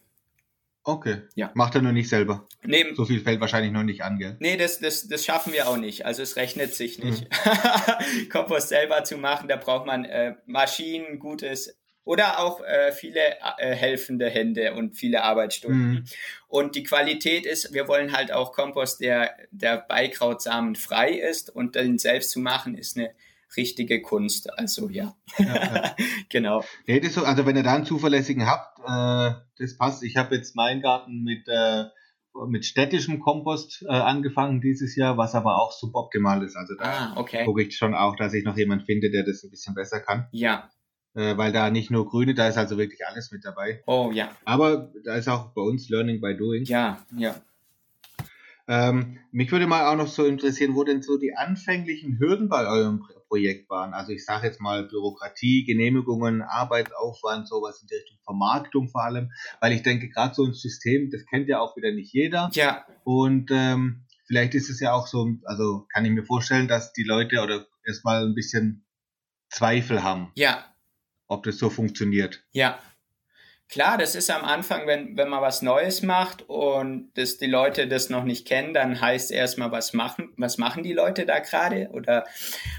Okay. 0.82 1.22
Ja. 1.34 1.50
Macht 1.54 1.74
er 1.74 1.82
nur 1.82 1.92
nicht 1.92 2.08
selber. 2.08 2.48
Nee, 2.62 2.86
so 2.94 3.04
viel 3.04 3.20
fällt 3.20 3.40
wahrscheinlich 3.40 3.72
noch 3.72 3.82
nicht 3.82 4.02
an, 4.02 4.18
gell? 4.18 4.36
Nee, 4.40 4.56
das, 4.56 4.80
das, 4.80 5.08
das 5.08 5.24
schaffen 5.24 5.52
wir 5.52 5.68
auch 5.68 5.76
nicht. 5.76 6.06
Also 6.06 6.22
es 6.22 6.36
rechnet 6.36 6.74
sich 6.74 7.02
nicht. 7.02 7.28
Mhm. 7.28 8.28
Kompost 8.30 8.68
selber 8.68 9.04
zu 9.04 9.18
machen, 9.18 9.48
da 9.48 9.56
braucht 9.56 9.86
man 9.86 10.04
äh, 10.04 10.34
Maschinen, 10.46 11.18
gutes 11.18 11.76
oder 12.04 12.40
auch 12.40 12.60
äh, 12.64 12.92
viele 12.92 13.20
äh, 13.58 13.74
helfende 13.74 14.28
Hände 14.28 14.74
und 14.74 14.96
viele 14.96 15.22
Arbeitsstunden. 15.22 15.90
Mhm. 15.90 16.04
Und 16.48 16.74
die 16.74 16.82
Qualität 16.82 17.46
ist, 17.46 17.74
wir 17.74 17.88
wollen 17.88 18.12
halt 18.12 18.32
auch 18.32 18.52
Kompost, 18.52 19.00
der, 19.00 19.36
der 19.50 19.76
Beikrautsamen 19.76 20.76
frei 20.76 21.12
ist 21.12 21.54
und 21.54 21.76
den 21.76 21.98
selbst 21.98 22.30
zu 22.30 22.40
machen, 22.40 22.76
ist 22.76 22.96
eine 22.96 23.10
richtige 23.56 24.00
Kunst. 24.00 24.52
Also 24.58 24.88
ja, 24.88 25.14
ja, 25.38 25.46
ja. 25.46 25.96
genau. 26.28 26.64
Nee, 26.86 27.00
das 27.00 27.14
so, 27.14 27.24
also 27.24 27.46
wenn 27.46 27.56
ihr 27.56 27.62
da 27.62 27.74
einen 27.74 27.86
zuverlässigen 27.86 28.46
habt, 28.46 28.78
äh, 28.80 29.40
das 29.60 29.76
passt. 29.76 30.02
Ich 30.02 30.16
habe 30.16 30.34
jetzt 30.34 30.56
meinen 30.56 30.82
Garten 30.82 31.22
mit 31.22 31.46
äh, 31.46 31.84
mit 32.46 32.64
städtischem 32.64 33.20
Kompost 33.20 33.82
äh, 33.82 33.92
angefangen 33.92 34.60
dieses 34.60 34.94
Jahr, 34.96 35.16
was 35.18 35.34
aber 35.34 35.60
auch 35.60 35.72
suboptimal 35.72 36.42
ist. 36.44 36.56
Also 36.56 36.74
da 36.76 36.84
ah, 36.84 37.12
okay. 37.16 37.44
gucke 37.44 37.62
ich 37.62 37.76
schon 37.76 37.94
auch, 37.94 38.16
dass 38.16 38.34
ich 38.34 38.44
noch 38.44 38.56
jemand 38.56 38.84
finde, 38.84 39.10
der 39.10 39.24
das 39.24 39.42
ein 39.42 39.50
bisschen 39.50 39.74
besser 39.74 40.00
kann. 40.00 40.28
Ja, 40.30 40.70
äh, 41.14 41.36
weil 41.36 41.52
da 41.52 41.70
nicht 41.70 41.90
nur 41.90 42.06
Grüne, 42.06 42.34
da 42.34 42.48
ist 42.48 42.56
also 42.56 42.78
wirklich 42.78 43.06
alles 43.06 43.32
mit 43.32 43.44
dabei. 43.44 43.82
Oh 43.86 44.10
ja. 44.12 44.30
Aber 44.44 44.92
da 45.04 45.16
ist 45.16 45.28
auch 45.28 45.52
bei 45.52 45.62
uns 45.62 45.88
Learning 45.88 46.20
by 46.20 46.36
Doing. 46.36 46.64
Ja, 46.64 47.04
ja. 47.16 47.34
Ähm, 48.68 49.18
mich 49.32 49.50
würde 49.50 49.66
mal 49.66 49.86
auch 49.86 49.96
noch 49.96 50.06
so 50.06 50.24
interessieren, 50.24 50.76
wo 50.76 50.84
denn 50.84 51.02
so 51.02 51.18
die 51.18 51.34
anfänglichen 51.34 52.20
Hürden 52.20 52.48
bei 52.48 52.66
eurem 52.68 53.04
Projekt 53.30 53.70
waren. 53.70 53.94
Also 53.94 54.10
ich 54.10 54.24
sage 54.24 54.48
jetzt 54.48 54.60
mal 54.60 54.82
Bürokratie, 54.88 55.64
Genehmigungen, 55.64 56.42
Arbeitsaufwand, 56.42 57.46
sowas 57.46 57.80
in 57.80 57.86
die 57.86 57.94
Richtung 57.94 58.18
Vermarktung 58.24 58.88
vor 58.88 59.04
allem, 59.04 59.30
weil 59.60 59.72
ich 59.72 59.82
denke, 59.82 60.08
gerade 60.08 60.34
so 60.34 60.44
ein 60.44 60.52
System, 60.52 61.10
das 61.10 61.24
kennt 61.26 61.48
ja 61.48 61.60
auch 61.60 61.76
wieder 61.76 61.92
nicht 61.92 62.12
jeder. 62.12 62.50
Ja. 62.52 62.84
Und 63.04 63.50
ähm, 63.52 64.04
vielleicht 64.26 64.54
ist 64.54 64.68
es 64.68 64.80
ja 64.80 64.92
auch 64.92 65.06
so, 65.06 65.28
also 65.44 65.86
kann 65.92 66.04
ich 66.04 66.10
mir 66.10 66.24
vorstellen, 66.24 66.66
dass 66.66 66.92
die 66.92 67.04
Leute 67.04 67.40
oder 67.40 67.66
erstmal 67.86 68.26
ein 68.26 68.34
bisschen 68.34 68.84
Zweifel 69.48 70.02
haben. 70.02 70.32
Ja, 70.34 70.64
ob 71.28 71.44
das 71.44 71.58
so 71.58 71.70
funktioniert. 71.70 72.42
Ja. 72.50 72.80
Klar, 73.70 73.98
das 73.98 74.16
ist 74.16 74.30
am 74.30 74.44
Anfang, 74.44 74.88
wenn, 74.88 75.16
wenn 75.16 75.28
man 75.28 75.42
was 75.42 75.62
Neues 75.62 76.02
macht 76.02 76.42
und 76.48 77.12
das, 77.14 77.38
die 77.38 77.46
Leute 77.46 77.86
das 77.86 78.10
noch 78.10 78.24
nicht 78.24 78.46
kennen, 78.46 78.74
dann 78.74 79.00
heißt 79.00 79.30
erstmal, 79.30 79.70
was 79.70 79.92
machen, 79.92 80.32
was 80.36 80.58
machen 80.58 80.82
die 80.82 80.92
Leute 80.92 81.24
da 81.24 81.38
gerade 81.38 81.88
oder 81.92 82.24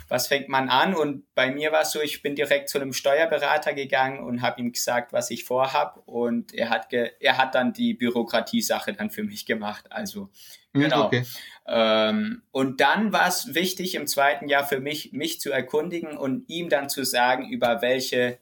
was 0.09 0.27
fängt 0.27 0.49
man 0.49 0.67
an? 0.67 0.93
Und 0.93 1.33
bei 1.33 1.49
mir 1.49 1.71
war 1.71 1.83
es 1.83 1.91
so, 1.91 2.01
ich 2.01 2.21
bin 2.21 2.35
direkt 2.35 2.67
zu 2.67 2.77
einem 2.77 2.91
Steuerberater 2.91 3.73
gegangen 3.73 4.19
und 4.19 4.41
habe 4.41 4.59
ihm 4.59 4.73
gesagt, 4.73 5.13
was 5.13 5.31
ich 5.31 5.45
vorhab 5.45 6.01
und 6.05 6.53
er 6.53 6.69
hat, 6.69 6.89
ge, 6.89 7.11
er 7.21 7.37
hat 7.37 7.55
dann 7.55 7.71
die 7.71 7.93
Bürokratiesache 7.93 8.91
dann 8.91 9.11
für 9.11 9.23
mich 9.23 9.45
gemacht. 9.45 9.85
Also 9.89 10.29
hm, 10.73 10.81
Genau. 10.81 11.05
Okay. 11.05 11.23
Ähm, 11.67 12.41
und 12.51 12.81
dann 12.81 13.13
war 13.13 13.27
es 13.27 13.53
wichtig 13.53 13.95
im 13.95 14.07
zweiten 14.07 14.47
Jahr 14.47 14.65
für 14.65 14.79
mich, 14.79 15.11
mich 15.13 15.39
zu 15.39 15.51
erkundigen 15.51 16.17
und 16.17 16.49
ihm 16.49 16.69
dann 16.69 16.89
zu 16.89 17.03
sagen, 17.03 17.49
über 17.49 17.81
welche, 17.81 18.39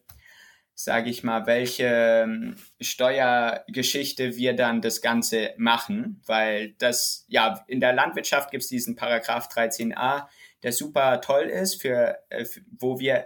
sage 0.81 1.09
ich 1.09 1.25
mal, 1.25 1.45
welche 1.45 2.23
ähm, 2.23 2.55
Steuergeschichte 2.79 4.37
wir 4.37 4.53
dann 4.53 4.81
das 4.81 5.01
Ganze 5.01 5.53
machen, 5.57 6.21
weil 6.25 6.73
das, 6.77 7.25
ja, 7.27 7.65
in 7.67 7.81
der 7.81 7.91
Landwirtschaft 7.91 8.49
gibt 8.49 8.63
es 8.63 8.69
diesen 8.69 8.95
Paragraph 8.95 9.49
13a, 9.49 10.27
der 10.63 10.71
super 10.71 11.19
toll 11.19 11.47
ist, 11.47 11.81
für, 11.81 12.19
äh, 12.29 12.45
wo 12.79 12.97
wir 12.97 13.25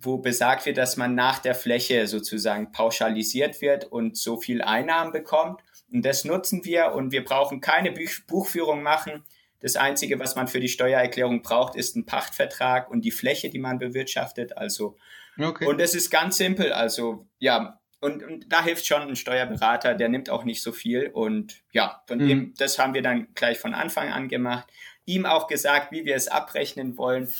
wo 0.00 0.16
besagt 0.16 0.64
wird, 0.64 0.78
dass 0.78 0.96
man 0.96 1.14
nach 1.14 1.40
der 1.40 1.54
Fläche 1.54 2.06
sozusagen 2.06 2.72
pauschalisiert 2.72 3.60
wird 3.60 3.84
und 3.84 4.16
so 4.16 4.40
viel 4.40 4.62
Einnahmen 4.62 5.12
bekommt. 5.12 5.60
Und 5.92 6.06
das 6.06 6.24
nutzen 6.24 6.64
wir 6.64 6.92
und 6.92 7.12
wir 7.12 7.22
brauchen 7.22 7.60
keine 7.60 7.92
Buch 7.92 8.12
Buchführung 8.26 8.82
machen. 8.82 9.24
Das 9.60 9.76
Einzige, 9.76 10.18
was 10.20 10.36
man 10.36 10.48
für 10.48 10.60
die 10.60 10.68
Steuererklärung 10.68 11.42
braucht, 11.42 11.76
ist 11.76 11.96
ein 11.96 12.06
Pachtvertrag 12.06 12.88
und 12.90 13.04
die 13.04 13.10
Fläche, 13.10 13.50
die 13.50 13.58
man 13.58 13.78
bewirtschaftet. 13.78 14.56
Also, 14.56 14.96
okay. 15.38 15.66
und 15.66 15.80
es 15.80 15.94
ist 15.94 16.10
ganz 16.10 16.36
simpel. 16.36 16.72
Also, 16.72 17.26
ja, 17.38 17.80
und, 18.00 18.22
und 18.22 18.52
da 18.52 18.62
hilft 18.62 18.86
schon 18.86 19.02
ein 19.02 19.16
Steuerberater, 19.16 19.94
der 19.94 20.08
nimmt 20.08 20.30
auch 20.30 20.44
nicht 20.44 20.62
so 20.62 20.72
viel. 20.72 21.08
Und 21.08 21.62
ja, 21.72 22.02
von 22.06 22.18
mhm. 22.18 22.28
dem, 22.28 22.54
das 22.56 22.78
haben 22.78 22.94
wir 22.94 23.02
dann 23.02 23.28
gleich 23.34 23.58
von 23.58 23.74
Anfang 23.74 24.10
an 24.12 24.28
gemacht. 24.28 24.68
Ihm 25.04 25.26
auch 25.26 25.46
gesagt, 25.46 25.90
wie 25.90 26.04
wir 26.04 26.14
es 26.14 26.28
abrechnen 26.28 26.96
wollen. 26.96 27.32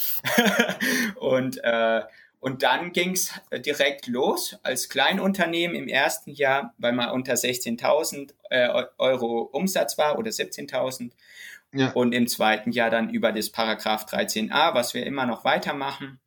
und 1.17 1.63
äh, 1.63 2.03
und 2.41 2.63
dann 2.63 2.93
ging 2.93 3.13
es 3.13 3.33
direkt 3.53 4.07
los 4.07 4.57
als 4.63 4.89
Kleinunternehmen 4.89 5.77
im 5.77 5.89
ersten 5.89 6.31
Jahr, 6.31 6.73
weil 6.79 6.93
man 6.93 7.11
unter 7.11 7.35
16.000 7.35 8.33
äh, 8.51 8.85
Euro 8.99 9.43
Umsatz 9.53 9.99
war 9.99 10.19
oder 10.19 10.31
17.000. 10.31 11.11
Ja. 11.75 11.91
Und 11.91 12.13
im 12.13 12.29
zweiten 12.29 12.71
Jahr 12.71 12.91
dann 12.91 13.11
über 13.11 13.33
das 13.33 13.51
Paragraph 13.51 14.07
13a, 14.07 14.73
was 14.75 14.95
wir 14.95 15.05
immer 15.05 15.27
noch 15.27 15.45
weitermachen. 15.45 16.21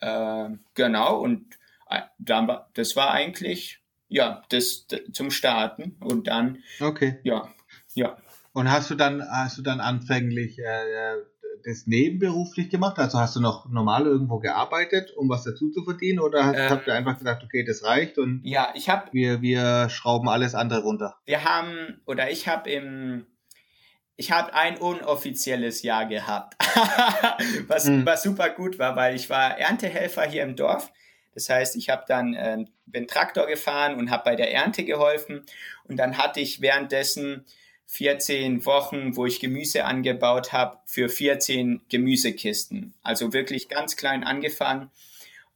Äh, 0.00 0.50
genau, 0.74 1.20
und 1.20 1.46
äh, 1.90 2.00
dann, 2.18 2.50
das 2.74 2.96
war 2.96 3.10
eigentlich 3.10 3.80
ja, 4.08 4.42
das, 4.48 4.86
zum 5.12 5.30
Starten 5.30 5.96
und 6.00 6.26
dann, 6.28 6.58
okay. 6.80 7.18
ja, 7.24 7.48
ja. 7.94 8.16
Und 8.52 8.70
hast 8.70 8.90
du 8.90 8.94
dann, 8.94 9.22
hast 9.22 9.58
du 9.58 9.62
dann 9.62 9.80
anfänglich 9.80 10.58
äh, 10.58 11.14
das 11.64 11.86
nebenberuflich 11.86 12.70
gemacht? 12.70 12.98
Also 12.98 13.18
hast 13.18 13.36
du 13.36 13.40
noch 13.40 13.68
normal 13.68 14.06
irgendwo 14.06 14.38
gearbeitet, 14.38 15.12
um 15.16 15.28
was 15.28 15.44
dazu 15.44 15.70
zu 15.70 15.84
verdienen? 15.84 16.20
Oder 16.20 16.44
hast, 16.46 16.56
Ähm. 16.56 16.70
habt 16.70 16.86
ihr 16.86 16.94
einfach 16.94 17.18
gesagt, 17.18 17.44
okay, 17.44 17.64
das 17.64 17.84
reicht 17.84 18.18
und 18.18 18.40
Ja, 18.44 18.72
ich 18.74 18.88
habe, 18.88 19.12
wir, 19.12 19.42
wir 19.42 19.88
schrauben 19.90 20.28
alles 20.28 20.54
andere 20.54 20.82
runter? 20.82 21.16
wir 21.26 21.44
haben, 21.44 22.00
oder 22.06 22.30
ich 22.30 22.48
habe 22.48 22.70
im, 22.70 23.26
ich 24.18 24.32
habe 24.32 24.52
ein 24.52 24.76
unoffizielles 24.78 25.82
Jahr 25.82 26.04
gehabt, 26.06 26.56
was, 27.68 27.86
Mhm. 27.86 28.04
was 28.04 28.22
super 28.24 28.50
gut 28.50 28.78
war, 28.78 28.96
weil 28.96 29.14
ich 29.14 29.30
war 29.30 29.56
Erntehelfer 29.58 30.24
hier 30.24 30.42
im 30.42 30.56
Dorf. 30.56 30.92
Das 31.34 31.48
heißt, 31.48 31.76
ich 31.76 31.88
habe 31.88 32.04
dann 32.08 32.34
ähm, 32.36 32.68
bin 32.86 33.06
Traktor 33.06 33.46
gefahren 33.46 33.94
und 33.94 34.10
habe 34.10 34.24
bei 34.24 34.34
der 34.36 34.52
Ernte 34.52 34.84
geholfen. 34.84 35.46
Und 35.84 35.96
dann 35.98 36.18
hatte 36.18 36.40
ich 36.40 36.60
währenddessen 36.60 37.44
14 37.86 38.66
Wochen, 38.66 39.14
wo 39.16 39.24
ich 39.24 39.38
Gemüse 39.38 39.84
angebaut 39.84 40.52
habe, 40.52 40.78
für 40.84 41.08
14 41.08 41.82
Gemüsekisten. 41.88 42.92
Also 43.04 43.32
wirklich 43.32 43.68
ganz 43.68 43.96
klein 43.96 44.24
angefangen. 44.24 44.90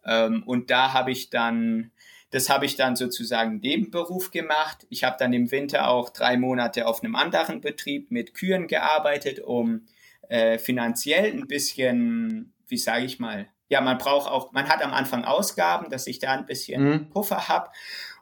Ähm, 0.07 0.45
und 0.47 0.71
da 0.71 0.93
habe 0.93 1.11
ich 1.11 1.31
dann, 1.31 1.91
das 2.33 2.49
habe 2.51 2.65
ich 2.67 2.77
dann 2.77 2.97
sozusagen 2.97 3.59
Nebenberuf 3.59 4.31
gemacht. 4.31 4.87
Ich 4.89 5.05
habe 5.05 5.17
dann 5.19 5.33
im 5.33 5.51
Winter 5.51 5.89
auch 5.89 6.09
drei 6.09 6.37
Monate 6.37 6.87
auf 6.87 7.05
einem 7.05 7.15
anderen 7.15 7.61
Betrieb 7.61 8.11
mit 8.11 8.35
Kühen 8.35 8.67
gearbeitet, 8.67 9.39
um 9.39 9.87
äh, 10.29 10.59
finanziell 10.59 11.31
ein 11.31 11.47
bisschen, 11.47 12.55
wie 12.67 12.79
sage 12.79 13.05
ich 13.05 13.21
mal, 13.21 13.49
ja, 13.69 13.81
man 13.81 13.99
braucht 13.99 14.31
auch, 14.31 14.53
man 14.53 14.69
hat 14.69 14.83
am 14.83 14.93
Anfang 14.93 15.25
Ausgaben, 15.25 15.91
dass 15.91 16.07
ich 16.07 16.19
da 16.19 16.33
ein 16.33 16.47
bisschen 16.47 16.83
Mhm. 16.83 17.11
Puffer 17.11 17.49
habe. 17.49 17.71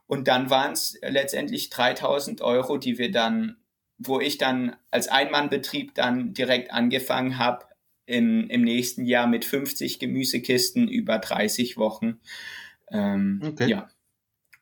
Und 0.07 0.27
dann 0.29 0.51
waren 0.51 0.73
es 0.73 0.99
letztendlich 1.03 1.70
3000 1.70 2.40
Euro, 2.42 2.79
die 2.79 2.99
wir 2.99 3.12
dann, 3.12 3.57
wo 3.96 4.18
ich 4.18 4.38
dann 4.38 4.75
als 4.90 5.07
Einmannbetrieb 5.09 5.94
dann 5.94 6.35
direkt 6.35 6.73
angefangen 6.73 7.38
habe, 7.38 7.64
im, 8.07 8.49
im 8.51 8.62
nächsten 8.62 9.05
Jahr 9.07 9.29
mit 9.29 9.44
50 9.44 10.01
Gemüsekisten 10.01 10.88
über 10.88 11.18
30 11.18 11.77
Wochen. 11.77 12.18
Ähm, 12.90 13.40
Okay. 13.44 13.68
Ja. 13.70 13.88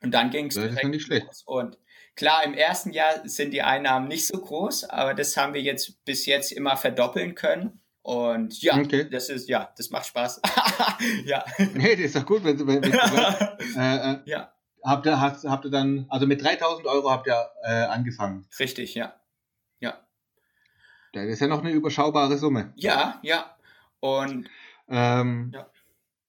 Und 0.01 0.11
dann 0.11 0.31
ging 0.31 0.47
es 0.47 0.53
schlecht. 1.01 1.25
los. 1.27 1.43
Und 1.45 1.77
klar, 2.15 2.43
im 2.43 2.53
ersten 2.53 2.91
Jahr 2.91 3.27
sind 3.27 3.51
die 3.51 3.61
Einnahmen 3.61 4.07
nicht 4.07 4.27
so 4.27 4.39
groß, 4.39 4.85
aber 4.85 5.13
das 5.13 5.35
haben 5.37 5.53
wir 5.53 5.61
jetzt 5.61 6.03
bis 6.05 6.25
jetzt 6.25 6.51
immer 6.51 6.77
verdoppeln 6.77 7.35
können. 7.35 7.81
Und 8.01 8.61
ja, 8.61 8.77
Okay. 8.77 9.09
das 9.09 9.29
ist, 9.29 9.49
ja, 9.49 9.71
das 9.77 9.89
macht 9.89 10.05
Spaß. 10.07 10.41
ja. 11.25 11.43
Nee, 11.73 11.95
das 11.95 12.05
ist 12.05 12.15
doch 12.15 12.25
gut, 12.25 12.43
wenn 12.43 12.57
du, 12.57 12.65
wenn, 12.65 12.81
wenn 12.81 12.93
äh, 13.77 14.13
äh, 14.13 14.19
ja, 14.25 14.53
habt 14.83 15.05
ihr, 15.05 15.19
hast, 15.19 15.43
habt 15.45 15.65
ihr 15.65 15.71
dann, 15.71 16.05
also 16.09 16.25
mit 16.25 16.41
3000 16.43 16.87
Euro 16.87 17.11
habt 17.11 17.27
ihr 17.27 17.49
äh, 17.63 17.71
angefangen. 17.85 18.47
richtig, 18.57 18.95
ja. 18.95 19.13
Ja. 19.81 19.99
Das 21.13 21.25
ist 21.25 21.41
ja 21.41 21.47
noch 21.47 21.59
eine 21.59 21.71
überschaubare 21.71 22.37
Summe. 22.37 22.71
Ja, 22.75 23.19
ja. 23.21 23.55
Und 23.99 24.49
Ähm, 24.87 25.51
Ja. 25.53 25.67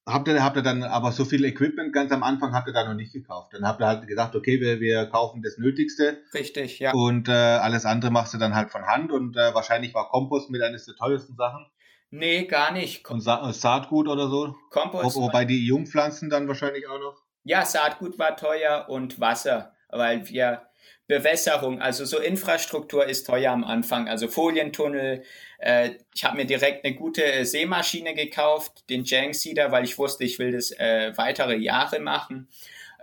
Habt 0.07 0.29
ihr, 0.29 0.43
habt 0.43 0.57
ihr 0.57 0.63
dann 0.63 0.83
aber 0.83 1.13
so 1.13 1.25
viel 1.25 1.45
Equipment 1.45 1.93
ganz 1.93 2.11
am 2.11 2.23
Anfang 2.23 2.53
habt 2.53 2.67
ihr 2.67 2.73
da 2.73 2.85
noch 2.85 2.95
nicht 2.95 3.13
gekauft? 3.13 3.53
Dann 3.53 3.67
habt 3.67 3.81
ihr 3.81 3.87
halt 3.87 4.07
gesagt, 4.07 4.35
okay, 4.35 4.61
wir, 4.61 4.81
wir 4.81 5.07
kaufen 5.07 5.43
das 5.43 5.59
Nötigste 5.59 6.19
richtig, 6.35 6.79
ja. 6.79 6.93
und 6.93 7.29
äh, 7.29 7.33
alles 7.33 7.85
andere 7.85 8.11
machst 8.11 8.35
du 8.35 8.39
dann 8.39 8.55
halt 8.55 8.71
von 8.71 8.87
Hand 8.87 9.13
und 9.13 9.37
äh, 9.37 9.55
wahrscheinlich 9.55 9.95
war 9.95 10.09
Kompost 10.09 10.51
mit 10.51 10.63
eines 10.63 10.87
der 10.87 10.97
teuersten 10.97 11.37
Sachen 11.37 11.67
Nee, 12.11 12.45
gar 12.47 12.73
nicht. 12.73 13.05
Kom 13.05 13.17
und 13.17 13.21
Sa 13.21 13.53
Saatgut 13.53 14.09
oder 14.09 14.29
so. 14.29 14.57
Kompost. 14.71 15.17
Wo, 15.17 15.23
wobei 15.23 15.45
die 15.45 15.65
Jungpflanzen 15.65 16.29
dann 16.29 16.49
wahrscheinlich 16.49 16.89
auch 16.89 16.99
noch. 16.99 17.23
Ja, 17.45 17.65
Saatgut 17.65 18.19
war 18.19 18.37
teuer 18.37 18.87
und 18.89 19.21
Wasser, 19.21 19.73
weil 19.89 20.29
wir 20.29 20.63
Bewässerung, 21.11 21.81
also 21.83 22.05
so 22.05 22.19
Infrastruktur 22.21 23.05
ist 23.05 23.27
teuer 23.27 23.51
am 23.53 23.65
Anfang. 23.65 24.09
Also 24.09 24.29
Folientunnel. 24.29 25.25
Äh, 25.59 25.91
ich 26.15 26.25
habe 26.25 26.37
mir 26.37 26.45
direkt 26.47 26.85
eine 26.85 26.95
gute 26.95 27.25
äh, 27.25 27.45
Sämaschine 27.45 28.15
gekauft, 28.15 28.89
den 28.89 29.03
Jank 29.05 29.35
Seeder, 29.35 29.73
weil 29.73 29.83
ich 29.85 29.99
wusste, 29.99 30.23
ich 30.23 30.39
will 30.39 30.53
das 30.53 30.71
äh, 30.71 31.13
weitere 31.17 31.57
Jahre 31.57 31.99
machen. 31.99 32.47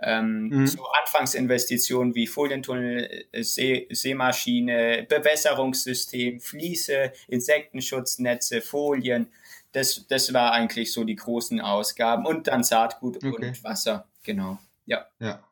Ähm, 0.00 0.48
Mhm. 0.48 0.66
So 0.66 0.86
Anfangsinvestitionen 1.02 2.14
wie 2.14 2.26
Folientunnel, 2.26 3.26
äh, 3.30 3.42
See, 3.42 3.86
Sämaschine, 3.90 5.04
Bewässerungssystem, 5.06 6.40
Fliese, 6.40 7.12
Insektenschutznetze, 7.26 8.62
Folien. 8.62 9.30
Das, 9.72 10.06
das 10.08 10.32
war 10.32 10.52
eigentlich 10.52 10.92
so 10.92 11.04
die 11.04 11.16
großen 11.16 11.60
Ausgaben. 11.60 12.24
Und 12.24 12.46
dann 12.46 12.64
Saatgut 12.64 13.16
Okay. 13.18 13.28
und 13.48 13.64
Wasser, 13.64 14.06
genau. 14.22 14.58
Ja. 14.86 15.06
Ja. 15.20 15.42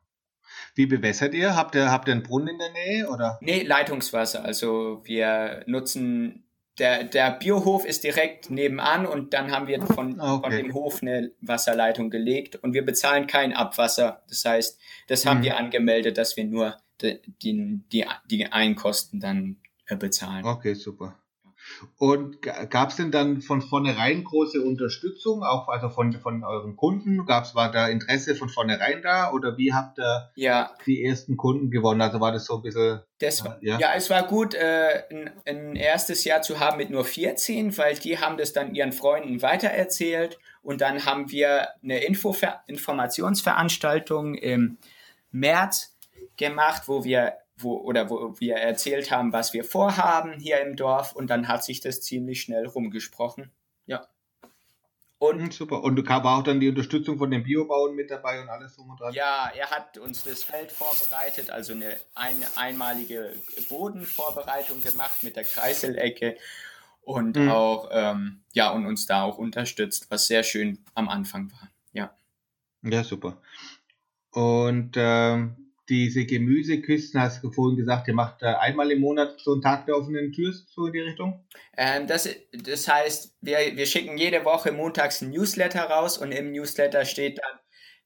Wie 0.77 0.87
bewässert 0.87 1.35
ihr? 1.35 1.57
Habt 1.57 1.75
ihr, 1.75 1.91
habt 1.91 2.07
ihr 2.07 2.13
einen 2.13 2.23
Brunnen 2.23 2.49
in 2.49 2.59
der 2.59 2.71
Nähe 2.71 3.09
oder? 3.09 3.39
Nee, 3.41 3.63
Leitungswasser. 3.63 4.45
Also 4.45 5.01
wir 5.05 5.65
nutzen, 5.67 6.45
der, 6.79 7.05
der 7.05 7.31
Biohof 7.31 7.87
ist 7.87 8.05
direkt 8.05 8.51
nebenan 8.51 9.07
und 9.07 9.33
dann 9.33 9.51
haben 9.51 9.67
wir 9.69 9.81
von, 9.87 10.21
Ah, 10.21 10.35
okay. 10.35 10.51
von 10.51 10.57
dem 10.59 10.75
Hof 10.75 11.01
eine 11.01 11.33
Wasserleitung 11.41 12.11
gelegt 12.11 12.57
und 12.57 12.75
wir 12.75 12.85
bezahlen 12.85 13.27
kein 13.27 13.55
Abwasser. 13.55 14.23
Das 14.29 14.45
heißt, 14.45 14.79
das 15.09 15.25
haben 15.25 15.39
Mhm. 15.39 15.45
wir 15.45 15.57
angemeldet, 15.57 16.19
dass 16.19 16.37
wir 16.37 16.45
nur 16.45 16.77
die, 17.01 17.21
die, 17.43 18.05
die, 18.31 18.47
Einkosten 18.47 19.19
dann 19.19 19.57
äh, 19.87 19.97
bezahlen. 19.97 20.45
Okay, 20.45 20.75
super. 20.75 21.19
Und 21.99 22.43
gab 22.43 22.91
es 22.91 22.97
denn 22.97 23.11
dann 23.11 23.41
von 23.41 23.63
vornherein 23.63 24.25
große 24.25 24.63
Unterstützung, 24.63 25.43
auch 25.43 25.69
also 25.69 25.89
von, 25.89 26.13
von 26.13 26.45
euren 26.45 26.77
Kunden? 26.77 27.27
Gab's, 27.27 27.55
war 27.55 27.71
da 27.71 27.89
Interesse 27.89 28.35
von 28.35 28.49
vornherein 28.49 29.03
da 29.03 29.33
oder 29.33 29.57
wie 29.57 29.73
habt 29.73 29.99
ihr 29.99 30.31
Ja, 30.35 30.71
die 30.87 31.05
ersten 31.05 31.37
Kunden 31.37 31.71
gewonnen? 31.71 32.01
Also 32.01 32.21
war 32.21 32.33
das 32.33 32.47
so 32.47 32.57
ein 32.57 32.63
bisschen, 32.63 33.01
Das 33.19 33.45
war, 33.45 33.59
Ja. 33.61 33.79
ja. 33.79 33.95
es 33.95 34.11
war 34.11 34.27
gut, 34.27 34.55
äh, 34.55 35.05
ein, 35.11 35.31
ein 35.47 35.77
erstes 35.77 36.25
Jahr 36.25 36.43
zu 36.43 36.61
haben 36.61 36.77
mit 36.77 36.91
nur 36.91 37.05
14, 37.05 37.77
weil 37.79 37.95
die 37.97 38.19
haben 38.19 38.37
das 38.37 38.53
dann 38.53 38.75
ihren 38.75 38.93
Freunden 38.93 39.43
weitererzählt 39.43 40.39
und 40.63 40.81
dann 40.81 41.05
haben 41.05 41.31
wir 41.31 41.69
eine 41.83 42.05
Info 42.05 42.35
Informationsveranstaltung 42.67 44.35
im 44.35 44.79
März 45.31 45.97
gemacht, 46.37 46.83
wo 46.87 47.05
wir 47.05 47.35
wo, 47.57 47.77
oder 47.79 48.11
wo 48.11 48.39
wir 48.39 48.57
erzählt 48.57 49.11
haben, 49.11 49.33
was 49.33 49.53
wir 49.53 49.65
vorhaben 49.65 50.35
hier 50.39 50.61
im 50.61 50.77
Dorf 50.77 51.15
und 51.15 51.29
dann 51.29 51.49
hat 51.49 51.65
sich 51.65 51.81
das 51.81 52.01
ziemlich 52.03 52.43
schnell 52.43 52.67
rumgesprochen. 52.67 53.51
Ja. 53.87 54.07
Und 55.19 55.41
Hm, 55.41 55.51
super. 55.51 55.83
Und 55.83 56.07
war 56.07 56.39
auch 56.39 56.43
dann 56.43 56.61
die 56.61 56.69
Unterstützung 56.69 57.17
von 57.17 57.31
den 57.31 57.43
Biobauern 57.43 57.95
mit 57.95 58.11
dabei 58.11 58.41
und 58.43 58.51
alles 58.51 58.77
drum 58.77 58.91
und 58.91 59.01
dran? 59.01 59.15
Ja, 59.15 59.51
er 59.57 59.71
hat 59.71 59.97
uns 59.97 60.25
das 60.25 60.43
Feld 60.43 60.71
vorbereitet, 60.71 61.51
also 61.51 61.73
eine, 61.73 61.97
eine 62.15 62.47
einmalige 62.57 63.33
Bodenvorbereitung 63.71 64.83
gemacht 64.83 65.23
mit 65.23 65.37
der 65.37 65.45
Kreiselecke 65.45 66.37
und 67.01 67.37
Mhm. 67.37 67.49
auch 67.49 67.89
ähm, 67.93 68.43
ja 68.53 68.71
und 68.73 68.85
uns 68.85 69.07
da 69.07 69.23
auch 69.23 69.39
unterstützt, 69.39 70.11
was 70.11 70.27
sehr 70.27 70.43
schön 70.43 70.85
am 70.95 71.09
Anfang 71.09 71.51
war. 71.53 71.71
Ja. 71.93 72.15
Ja, 72.83 73.03
super. 73.03 73.41
Und 74.33 74.93
ähm, 74.97 75.66
diese 75.89 76.27
Gemüseküsten, 76.27 77.21
hast 77.21 77.43
du 77.43 77.51
vorhin 77.51 77.77
gesagt, 77.77 78.09
ihr 78.09 78.15
macht 78.15 78.43
einmal 78.43 78.91
im 78.91 79.01
Monat 79.01 79.41
so 79.41 79.53
einen 79.53 79.63
Tag 79.63 79.87
der 79.87 79.97
offenen 79.97 80.33
Tür, 80.33 80.53
so 80.69 80.87
in 80.87 80.93
die 80.93 81.01
Richtung? 81.01 81.45
Ähm, 81.77 82.07
das, 82.07 82.29
das 82.53 82.89
heißt, 82.89 83.37
wir, 83.41 83.59
wir 83.75 83.87
schicken 83.87 84.19
jede 84.19 84.45
Woche 84.45 84.73
montags 84.73 85.23
ein 85.23 85.31
Newsletter 85.31 85.83
raus 85.83 86.19
und 86.19 86.33
im 86.33 86.53
Newsletter 86.53 87.05
steht 87.05 87.39
dann, 87.39 87.61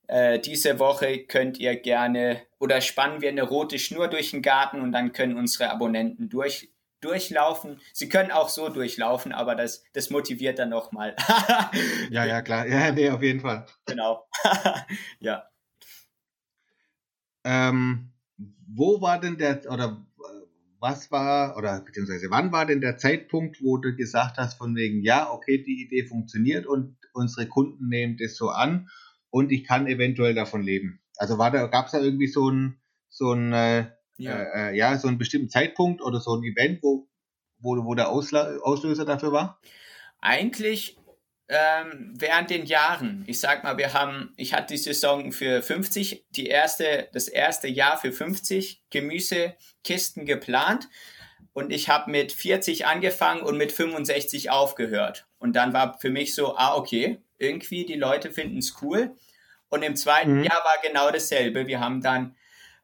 äh, 0.07 0.39
diese 0.39 0.77
Woche 0.77 1.19
könnt 1.25 1.57
ihr 1.57 1.75
gerne 1.75 2.41
oder 2.59 2.81
spannen 2.81 3.21
wir 3.21 3.29
eine 3.29 3.43
rote 3.43 3.79
Schnur 3.79 4.09
durch 4.09 4.31
den 4.31 4.41
Garten 4.41 4.81
und 4.81 4.91
dann 4.91 5.13
können 5.13 5.37
unsere 5.37 5.71
Abonnenten 5.71 6.29
durch, 6.29 6.73
durchlaufen. 6.99 7.79
Sie 7.93 8.09
können 8.09 8.31
auch 8.31 8.49
so 8.49 8.69
durchlaufen, 8.69 9.31
aber 9.31 9.55
das, 9.55 9.83
das 9.93 10.09
motiviert 10.09 10.59
dann 10.59 10.69
nochmal. 10.69 11.15
Ja, 12.09 12.25
ja, 12.25 12.41
klar. 12.41 12.67
Ja, 12.67 12.91
nee, 12.91 13.09
auf 13.09 13.23
jeden 13.23 13.39
Fall. 13.39 13.65
genau. 13.85 14.27
ja. 15.19 15.50
Ähm, 17.43 18.11
wo 18.67 19.01
war 19.01 19.19
denn 19.19 19.37
der, 19.37 19.61
oder 19.71 20.05
äh, 20.19 20.45
was 20.79 21.11
war, 21.11 21.57
oder 21.57 21.81
beziehungsweise 21.81 22.29
wann 22.29 22.51
war 22.51 22.65
denn 22.65 22.81
der 22.81 22.97
Zeitpunkt, 22.97 23.61
wo 23.61 23.77
du 23.77 23.95
gesagt 23.95 24.37
hast, 24.37 24.55
von 24.55 24.75
wegen, 24.75 25.01
ja, 25.01 25.31
okay, 25.31 25.63
die 25.63 25.81
Idee 25.83 26.05
funktioniert 26.05 26.65
und 26.65 26.95
unsere 27.13 27.47
Kunden 27.47 27.87
nehmen 27.87 28.17
das 28.17 28.35
so 28.35 28.49
an 28.49 28.89
und 29.29 29.51
ich 29.51 29.63
kann 29.63 29.87
eventuell 29.87 30.33
davon 30.33 30.61
leben? 30.63 31.01
Also 31.17 31.37
war 31.37 31.51
da, 31.51 31.67
gab 31.67 31.87
es 31.87 31.91
da 31.91 31.99
irgendwie 31.99 32.27
so 32.27 32.49
ein, 32.49 32.79
so 33.09 33.33
ein, 33.33 33.53
äh, 33.53 33.91
ja. 34.17 34.37
äh, 34.37 34.71
äh, 34.71 34.77
ja, 34.77 34.97
so 34.97 35.07
einen 35.07 35.17
bestimmten 35.17 35.49
Zeitpunkt 35.49 36.01
oder 36.01 36.19
so 36.19 36.35
ein 36.35 36.43
Event, 36.43 36.81
wo, 36.81 37.07
wo, 37.59 37.83
wo 37.85 37.95
der 37.95 38.09
Ausla 38.09 38.57
Auslöser 38.61 39.05
dafür 39.05 39.31
war? 39.31 39.59
Eigentlich 40.19 40.97
ähm, 41.53 42.13
während 42.17 42.49
den 42.49 42.65
Jahren. 42.65 43.25
Ich 43.27 43.41
sag 43.41 43.63
mal, 43.65 43.77
wir 43.77 43.93
haben, 43.93 44.33
ich 44.37 44.53
hatte 44.53 44.73
die 44.73 44.77
Saison 44.77 45.33
für 45.33 45.61
50, 45.61 46.25
die 46.29 46.47
erste, 46.47 47.09
das 47.11 47.27
erste 47.27 47.67
Jahr 47.67 47.97
für 47.97 48.13
50 48.13 48.83
Gemüsekisten 48.89 50.25
geplant 50.25 50.87
und 51.51 51.73
ich 51.73 51.89
habe 51.89 52.09
mit 52.09 52.31
40 52.31 52.85
angefangen 52.85 53.41
und 53.41 53.57
mit 53.57 53.73
65 53.73 54.49
aufgehört. 54.49 55.27
Und 55.39 55.57
dann 55.57 55.73
war 55.73 55.99
für 55.99 56.09
mich 56.09 56.33
so, 56.35 56.55
ah, 56.55 56.75
okay, 56.75 57.19
irgendwie 57.37 57.85
die 57.85 57.95
Leute 57.95 58.31
finden 58.31 58.59
es 58.59 58.75
cool. 58.81 59.13
Und 59.67 59.83
im 59.83 59.97
zweiten 59.97 60.37
Mhm. 60.37 60.43
Jahr 60.45 60.63
war 60.63 60.81
genau 60.81 61.11
dasselbe. 61.11 61.67
Wir 61.67 61.81
haben 61.81 62.01
dann 62.01 62.35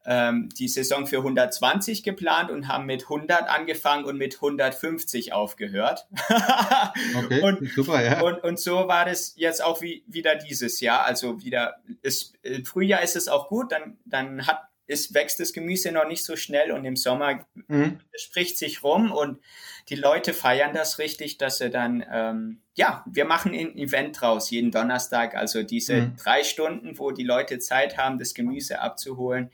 ähm, 0.08 0.48
die 0.58 0.70
Saison 0.70 1.06
für 1.06 1.18
120 1.18 2.02
geplant 2.02 2.50
und 2.50 2.70
haben 2.70 2.86
mit 2.86 3.04
100 3.04 3.50
angefangen 3.50 4.06
und 4.06 4.18
mit 4.18 4.36
150 4.36 5.34
aufgehört. 5.34 6.08
okay, 7.18 7.42
und, 7.42 7.70
super, 7.72 8.02
ja. 8.02 8.22
Und, 8.22 8.42
und 8.42 8.58
so 8.58 8.88
war 8.88 9.04
das 9.04 9.34
jetzt 9.36 9.62
auch 9.62 9.82
wie, 9.82 10.06
wieder 10.08 10.36
dieses 10.36 10.80
Jahr. 10.80 11.06
Also 11.06 11.44
wieder, 11.44 11.82
ist, 12.02 12.36
im 12.42 12.66
Frühjahr 12.66 13.04
ist 13.04 13.18
es 13.18 13.28
auch 13.28 13.50
gut, 13.50 13.74
dann, 13.74 13.98
dann 14.06 14.48
hat, 14.48 14.62
ist, 14.86 15.14
wächst 15.14 15.42
das 15.42 15.52
Gemüse 15.52 15.92
noch 15.92 16.08
nicht 16.08 16.24
so 16.24 16.38
schnell 16.38 16.72
und 16.72 16.86
im 16.86 16.96
Sommer 16.96 17.46
mhm. 17.68 18.00
spricht 18.16 18.58
sich 18.58 18.84
rum 18.84 19.12
und 19.12 19.42
die 19.90 19.96
Leute 19.96 20.34
feiern 20.34 20.74
das 20.74 21.00
richtig, 21.00 21.38
dass 21.38 21.58
sie 21.58 21.70
dann, 21.70 22.06
ähm, 22.10 22.62
ja, 22.76 23.04
wir 23.06 23.26
machen 23.26 23.54
ein 23.54 23.78
Event 23.78 24.22
draus 24.22 24.50
jeden 24.52 24.72
Donnerstag, 24.72 25.36
also 25.36 25.64
diese 25.64 25.96
mhm. 25.96 26.16
drei 26.16 26.46
Stunden, 26.46 26.98
wo 26.98 27.12
die 27.12 27.24
Leute 27.24 27.60
Zeit 27.60 27.98
haben, 27.98 28.20
das 28.20 28.34
Gemüse 28.34 28.80
abzuholen 28.80 29.52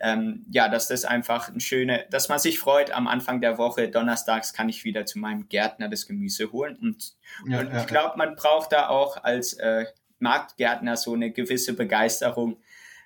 ähm, 0.00 0.44
ja, 0.50 0.68
dass 0.68 0.88
das 0.88 1.04
einfach 1.04 1.48
ein 1.48 1.60
schöne, 1.60 2.06
dass 2.10 2.28
man 2.28 2.38
sich 2.38 2.58
freut, 2.58 2.90
am 2.90 3.06
Anfang 3.06 3.40
der 3.40 3.58
Woche, 3.58 3.88
donnerstags 3.88 4.52
kann 4.52 4.68
ich 4.68 4.84
wieder 4.84 5.06
zu 5.06 5.18
meinem 5.18 5.48
Gärtner 5.48 5.88
das 5.88 6.06
Gemüse 6.06 6.52
holen. 6.52 6.76
Und, 6.76 7.14
ja, 7.46 7.60
und 7.60 7.72
ja, 7.72 7.80
ich 7.80 7.86
glaube, 7.86 8.16
man 8.16 8.36
braucht 8.36 8.72
da 8.72 8.88
auch 8.88 9.22
als 9.22 9.54
äh, 9.54 9.86
Marktgärtner 10.18 10.96
so 10.96 11.14
eine 11.14 11.30
gewisse 11.30 11.74
Begeisterung 11.74 12.58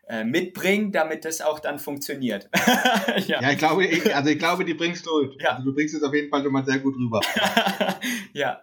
äh, 0.08 0.24
mitbringen, 0.24 0.90
damit 0.92 1.24
das 1.24 1.40
auch 1.40 1.60
dann 1.60 1.78
funktioniert. 1.78 2.48
ja. 3.26 3.40
ja. 3.40 3.50
ich 3.50 3.58
glaube, 3.58 3.86
ich, 3.86 4.14
also 4.14 4.30
ich 4.30 4.38
glaube, 4.38 4.64
die 4.64 4.74
bringst 4.74 5.06
du. 5.06 5.32
Ja. 5.38 5.50
Also 5.50 5.64
du 5.64 5.74
bringst 5.74 5.94
es 5.94 6.02
auf 6.02 6.12
jeden 6.12 6.28
Fall 6.30 6.42
schon 6.42 6.52
mal 6.52 6.64
sehr 6.64 6.80
gut 6.80 6.96
rüber. 6.96 7.20
ja. 8.32 8.60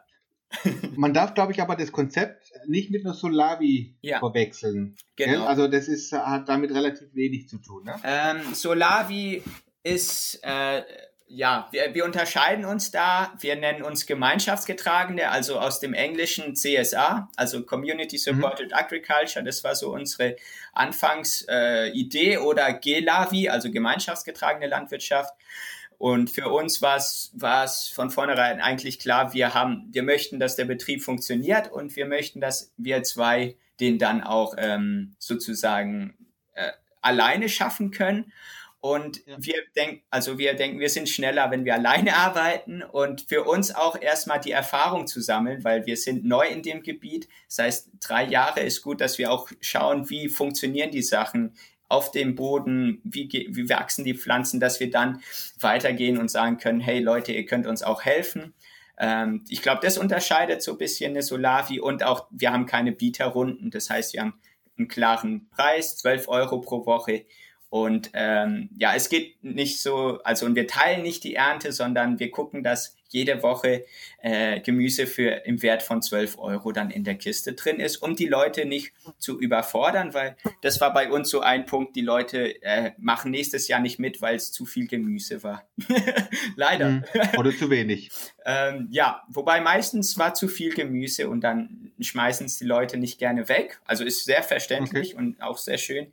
Man 0.96 1.14
darf, 1.14 1.34
glaube 1.34 1.52
ich, 1.52 1.62
aber 1.62 1.76
das 1.76 1.92
Konzept 1.92 2.52
nicht 2.68 2.92
mit 2.92 3.06
einer 3.06 3.14
Solavi 3.14 3.96
ja. 4.02 4.20
verwechseln. 4.20 4.96
Genau. 5.16 5.46
Also 5.46 5.68
das 5.68 5.88
ist, 5.88 6.14
hat 6.14 6.48
damit 6.48 6.72
relativ 6.72 7.14
wenig 7.14 7.50
zu 7.50 7.58
tun. 7.58 7.84
Ne? 7.84 7.96
Ähm, 8.04 8.54
Solavi 8.54 9.44
ist, 9.84 10.40
äh, 10.44 10.84
ja, 11.28 11.68
wir, 11.72 11.94
wir 11.94 12.06
unterscheiden 12.06 12.64
uns 12.64 12.92
da. 12.92 13.34
Wir 13.40 13.58
nennen 13.58 13.84
uns 13.84 14.06
Gemeinschaftsgetragene, 14.06 15.30
also 15.30 15.60
aus 15.60 15.80
dem 15.80 15.94
englischen 15.94 16.56
CSA, 16.56 17.30
also 17.36 17.64
Community 17.64 18.18
Supported 18.18 18.72
mhm. 18.72 18.78
Agriculture. 18.78 19.44
Das 19.44 19.64
war 19.64 19.76
so 19.76 19.94
unsere 19.94 20.38
Anfangsidee 20.74 22.34
äh, 22.34 22.38
oder 22.38 22.72
GELAVI, 22.72 23.50
also 23.50 23.70
Gemeinschaftsgetragene 23.70 24.68
Landwirtschaft. 24.68 25.34
Und 25.98 26.30
für 26.30 26.50
uns 26.50 26.82
war 26.82 26.98
es 26.98 27.88
von 27.90 28.12
vornherein 28.12 28.62
eigentlich 28.62 29.00
klar, 29.00 29.34
wir 29.34 29.54
haben, 29.54 29.88
wir 29.92 30.04
möchten, 30.04 30.40
dass 30.40 30.56
der 30.56 30.66
Betrieb 30.66 31.02
funktioniert 31.02 31.72
und 31.72 31.96
wir 31.96 32.06
möchten, 32.06 32.40
dass 32.40 32.72
wir 32.78 33.04
zwei 33.04 33.56
den 33.80 34.00
dann 34.00 34.24
auch 34.24 34.56
ähm, 34.58 35.16
sozusagen 35.20 36.16
äh, 36.54 36.72
alleine 37.02 37.50
schaffen 37.50 37.92
können. 37.92 38.32
Und 38.80 39.26
ja. 39.26 39.36
wir 39.40 39.56
denken, 39.76 40.04
also 40.10 40.38
wir 40.38 40.54
denken, 40.54 40.80
wir 40.80 40.90
sind 40.90 41.10
schneller, 41.10 41.50
wenn 41.50 41.66
wir 41.66 41.74
alleine 41.74 42.16
arbeiten 42.16 42.84
und 42.84 43.22
für 43.22 43.44
uns 43.44 43.74
auch 43.74 44.00
erstmal 44.00 44.40
die 44.40 44.52
Erfahrung 44.52 45.08
zu 45.08 45.20
sammeln, 45.20 45.64
weil 45.64 45.86
wir 45.86 45.98
sind 45.98 46.26
neu 46.26 46.48
in 46.48 46.62
dem 46.62 46.84
Gebiet. 46.84 47.28
Das 47.48 47.58
heißt, 47.60 47.90
drei 48.00 48.26
Jahre 48.26 48.62
ist 48.62 48.84
gut, 48.84 49.02
dass 49.02 49.18
wir 49.18 49.32
auch 49.32 49.50
schauen, 49.62 50.10
wie 50.10 50.30
funktionieren 50.30 50.92
die 50.92 51.02
Sachen 51.02 51.56
auf 51.90 52.12
dem 52.12 52.36
Boden, 52.36 53.02
wie, 53.04 53.30
wie 53.50 53.70
wachsen 53.70 54.04
die 54.04 54.14
Pflanzen, 54.14 54.60
dass 54.60 54.80
wir 54.80 54.90
dann 54.92 55.22
weitergehen 55.60 56.18
und 56.18 56.30
sagen 56.30 56.58
können, 56.58 56.82
hey 56.82 57.00
Leute, 57.00 57.32
ihr 57.32 57.46
könnt 57.46 57.66
uns 57.66 57.84
auch 57.84 58.04
helfen. 58.04 58.54
Ähm, 58.98 59.46
ich 59.48 59.62
glaube, 59.62 59.80
das 59.82 59.98
unterscheidet 59.98 60.62
so 60.62 60.74
ein 60.74 60.78
bisschen 60.78 61.12
eine 61.12 61.24
Solavi 61.24 61.80
und 61.80 62.04
auch, 62.04 62.28
wir 62.32 62.52
haben 62.52 62.66
keine 62.66 62.92
Bieterrunden, 62.92 63.72
das 63.72 63.90
heißt, 63.90 64.14
wir 64.14 64.22
haben 64.22 64.40
einen 64.78 64.88
klaren 64.88 65.50
Preis, 65.50 65.98
12 65.98 66.28
Euro 66.28 66.60
pro 66.60 66.86
Woche 66.86 67.26
und 67.70 68.12
ähm, 68.14 68.70
ja, 68.78 68.94
es 68.96 69.10
geht 69.10 69.44
nicht 69.44 69.82
so, 69.82 70.20
also 70.24 70.46
und 70.46 70.56
wir 70.56 70.68
teilen 70.68 71.04
nicht 71.04 71.24
die 71.24 71.36
Ernte, 71.36 71.72
sondern 71.72 72.20
wir 72.20 72.32
gucken, 72.32 72.64
dass 72.64 72.97
jede 73.10 73.44
Woche 73.44 73.86
äh, 74.22 74.60
Gemüse 74.62 75.08
für 75.08 75.46
im 75.46 75.62
Wert 75.62 75.84
von 75.84 76.02
12 76.02 76.38
Euro 76.38 76.72
dann 76.72 76.92
in 76.92 77.04
der 77.04 77.16
Kiste 77.16 77.54
drin 77.54 77.80
ist, 77.80 77.98
um 77.98 78.16
die 78.16 78.26
Leute 78.26 78.66
nicht 78.66 78.94
zu 79.18 79.40
überfordern, 79.40 80.14
weil 80.14 80.36
das 80.62 80.82
war 80.82 80.94
bei 80.94 81.12
uns 81.12 81.30
so 81.30 81.42
ein 81.42 81.66
Punkt, 81.66 81.96
die 81.96 82.02
Leute 82.02 82.62
äh, 82.62 82.92
machen 82.98 83.32
nächstes 83.32 83.68
Jahr 83.68 83.80
nicht 83.80 84.00
mit, 84.00 84.22
weil 84.22 84.36
es 84.36 84.52
zu 84.52 84.66
viel 84.66 84.88
Gemüse 84.88 85.44
war. 85.44 85.68
Leider. 86.56 86.90
Mhm. 86.90 87.04
Oder 87.38 87.56
zu 87.56 87.70
wenig. 87.70 88.10
ähm, 88.46 88.88
ja, 88.92 89.24
wobei 89.30 89.62
meistens 89.62 90.18
war 90.18 90.34
zu 90.34 90.48
viel 90.48 90.74
Gemüse 90.74 91.30
und 91.30 91.42
dann 91.42 91.92
schmeißen 92.00 92.46
es 92.46 92.58
die 92.58 92.66
Leute 92.66 92.98
nicht 92.98 93.20
gerne 93.20 93.50
weg. 93.50 93.80
Also 93.86 94.04
ist 94.04 94.26
sehr 94.26 94.44
verständlich 94.44 95.14
okay. 95.14 95.24
und 95.24 95.42
auch 95.42 95.58
sehr 95.58 95.78
schön. 95.78 96.12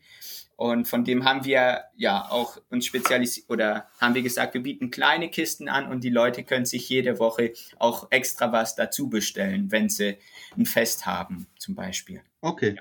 Und 0.56 0.86
von 0.86 1.04
dem 1.04 1.24
haben 1.24 1.44
wir 1.44 1.84
ja 1.96 2.26
auch 2.30 2.58
uns 2.70 2.86
spezialisiert 2.86 3.50
oder 3.50 3.88
haben 4.00 4.14
wir 4.14 4.22
gesagt, 4.22 4.54
wir 4.54 4.62
bieten 4.62 4.90
kleine 4.90 5.28
Kisten 5.28 5.68
an 5.68 5.90
und 5.90 6.04
die 6.04 6.10
Leute 6.10 6.44
können 6.44 6.64
sich 6.64 6.88
jede 6.88 7.18
Woche 7.18 7.52
auch 7.78 8.08
extra 8.10 8.52
was 8.52 8.76
dazu 8.76 9.08
bestellen, 9.08 9.72
wenn 9.72 9.88
sie 9.88 10.18
ein 10.56 10.66
Fest 10.66 11.06
haben, 11.06 11.48
zum 11.58 11.74
Beispiel. 11.74 12.22
Okay. 12.40 12.76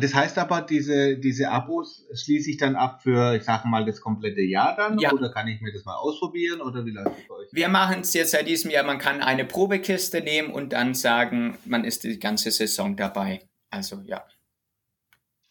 Das 0.00 0.14
heißt 0.14 0.38
aber, 0.38 0.62
diese, 0.62 1.18
diese 1.18 1.50
Abos 1.50 2.06
schließe 2.14 2.50
ich 2.50 2.56
dann 2.58 2.76
ab 2.76 3.02
für, 3.02 3.34
ich 3.34 3.42
sage 3.42 3.66
mal, 3.66 3.84
das 3.84 4.00
komplette 4.00 4.40
Jahr 4.40 4.76
dann? 4.76 4.98
Ja. 4.98 5.12
Oder 5.12 5.32
kann 5.32 5.48
ich 5.48 5.60
mir 5.60 5.72
das 5.72 5.84
mal 5.84 5.96
ausprobieren? 5.96 6.60
Oder 6.60 6.86
wie 6.86 6.92
läuft 6.92 7.18
das 7.18 7.28
bei 7.28 7.34
euch? 7.34 7.48
Wir 7.52 7.68
machen 7.68 8.02
es 8.02 8.14
jetzt 8.14 8.30
seit 8.30 8.46
diesem 8.46 8.70
Jahr, 8.70 8.84
man 8.84 8.98
kann 8.98 9.20
eine 9.20 9.44
Probekiste 9.44 10.20
nehmen 10.20 10.52
und 10.52 10.72
dann 10.72 10.94
sagen, 10.94 11.58
man 11.64 11.84
ist 11.84 12.04
die 12.04 12.20
ganze 12.20 12.52
Saison 12.52 12.96
dabei. 12.96 13.40
Also 13.68 14.00
ja. 14.04 14.24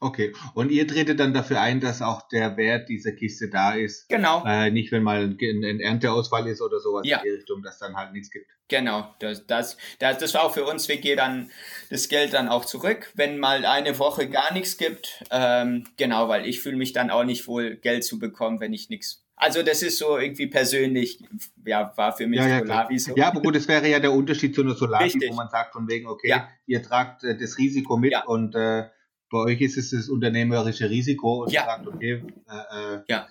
Okay, 0.01 0.33
und 0.53 0.71
ihr 0.71 0.87
tretet 0.87 1.19
dann 1.19 1.33
dafür 1.33 1.59
ein, 1.59 1.81
dass 1.81 2.01
auch 2.01 2.27
der 2.29 2.55
Wert 2.55 2.87
dieser 2.87 3.11
Kiste 3.11 3.49
da 3.49 3.73
ist. 3.73 4.07
Genau. 4.07 4.43
Äh, 4.45 4.71
nicht, 4.71 4.93
wenn 4.93 5.03
mal 5.03 5.23
ein, 5.23 5.37
ein, 5.41 5.79
Ernteausfall 5.81 6.47
ist 6.47 6.61
oder 6.61 6.79
sowas 6.79 7.05
ja. 7.05 7.17
in 7.17 7.23
die 7.23 7.29
Richtung, 7.31 7.61
dass 7.63 7.79
dann 7.79 7.95
halt 7.97 8.13
nichts 8.13 8.31
gibt. 8.31 8.49
Genau, 8.69 9.13
das, 9.19 9.45
das, 9.45 9.77
das, 9.97 10.17
das 10.19 10.33
war 10.33 10.43
auch 10.43 10.53
für 10.53 10.63
uns, 10.63 10.87
wir 10.87 10.97
gehen 10.97 11.17
dann 11.17 11.51
das 11.89 12.07
Geld 12.07 12.33
dann 12.33 12.47
auch 12.47 12.63
zurück, 12.63 13.11
wenn 13.15 13.39
mal 13.39 13.65
eine 13.65 13.99
Woche 13.99 14.29
gar 14.29 14.53
nichts 14.53 14.77
gibt. 14.77 15.23
Ähm, 15.31 15.85
genau, 15.97 16.29
weil 16.29 16.45
ich 16.47 16.61
fühle 16.61 16.77
mich 16.77 16.93
dann 16.93 17.09
auch 17.09 17.25
nicht 17.25 17.47
wohl, 17.47 17.75
Geld 17.75 18.05
zu 18.05 18.19
bekommen, 18.19 18.61
wenn 18.61 18.73
ich 18.73 18.89
nichts 18.89 19.25
also 19.41 19.63
das 19.63 19.81
ist 19.83 19.97
so 19.97 20.17
irgendwie 20.17 20.47
persönlich, 20.47 21.23
ja, 21.65 21.93
war 21.95 22.11
für 22.11 22.27
mich 22.27 22.39
ja, 22.39 22.47
ja, 22.47 22.59
Solavi 22.59 22.99
so. 22.99 23.15
Ja, 23.15 23.29
aber 23.29 23.41
gut, 23.41 23.55
das 23.55 23.69
wäre 23.69 23.87
ja 23.87 23.99
der 24.01 24.11
Unterschied 24.11 24.53
zu 24.53 24.61
einer 24.61 24.75
Solavi, 24.75 25.05
Richtig. 25.05 25.31
wo 25.31 25.35
man 25.35 25.47
sagt 25.49 25.71
von 25.71 25.87
wegen, 25.87 26.07
okay, 26.07 26.27
ja. 26.27 26.49
ihr 26.65 26.83
tragt 26.83 27.23
äh, 27.23 27.37
das 27.37 27.57
Risiko 27.57 27.95
mit 27.95 28.13
und 28.25 28.53
äh, 28.55 28.89
bei 29.29 29.37
euch 29.37 29.61
ist 29.61 29.77
es 29.77 29.91
das 29.91 30.09
unternehmerische 30.09 30.89
Risiko 30.89 31.43
und 31.43 31.51
ja. 31.51 31.65
sagt, 31.65 31.87
okay, 31.87 32.23
äh, 32.49 32.95
äh, 32.95 33.01
ja. 33.07 33.27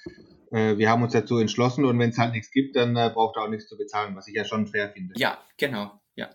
äh, 0.51 0.79
wir 0.79 0.91
haben 0.91 1.03
uns 1.03 1.13
dazu 1.13 1.39
entschlossen 1.39 1.85
und 1.85 1.99
wenn 1.99 2.11
es 2.11 2.19
halt 2.19 2.33
nichts 2.33 2.51
gibt, 2.51 2.77
dann 2.77 2.97
äh, 2.97 3.11
braucht 3.13 3.37
er 3.37 3.45
auch 3.45 3.49
nichts 3.49 3.69
zu 3.69 3.77
bezahlen, 3.77 4.15
was 4.17 4.29
ich 4.29 4.35
ja 4.35 4.45
schon 4.45 4.67
fair 4.67 4.91
finde. 4.91 5.15
Ja, 5.17 5.39
genau, 5.57 6.01
ja. 6.15 6.31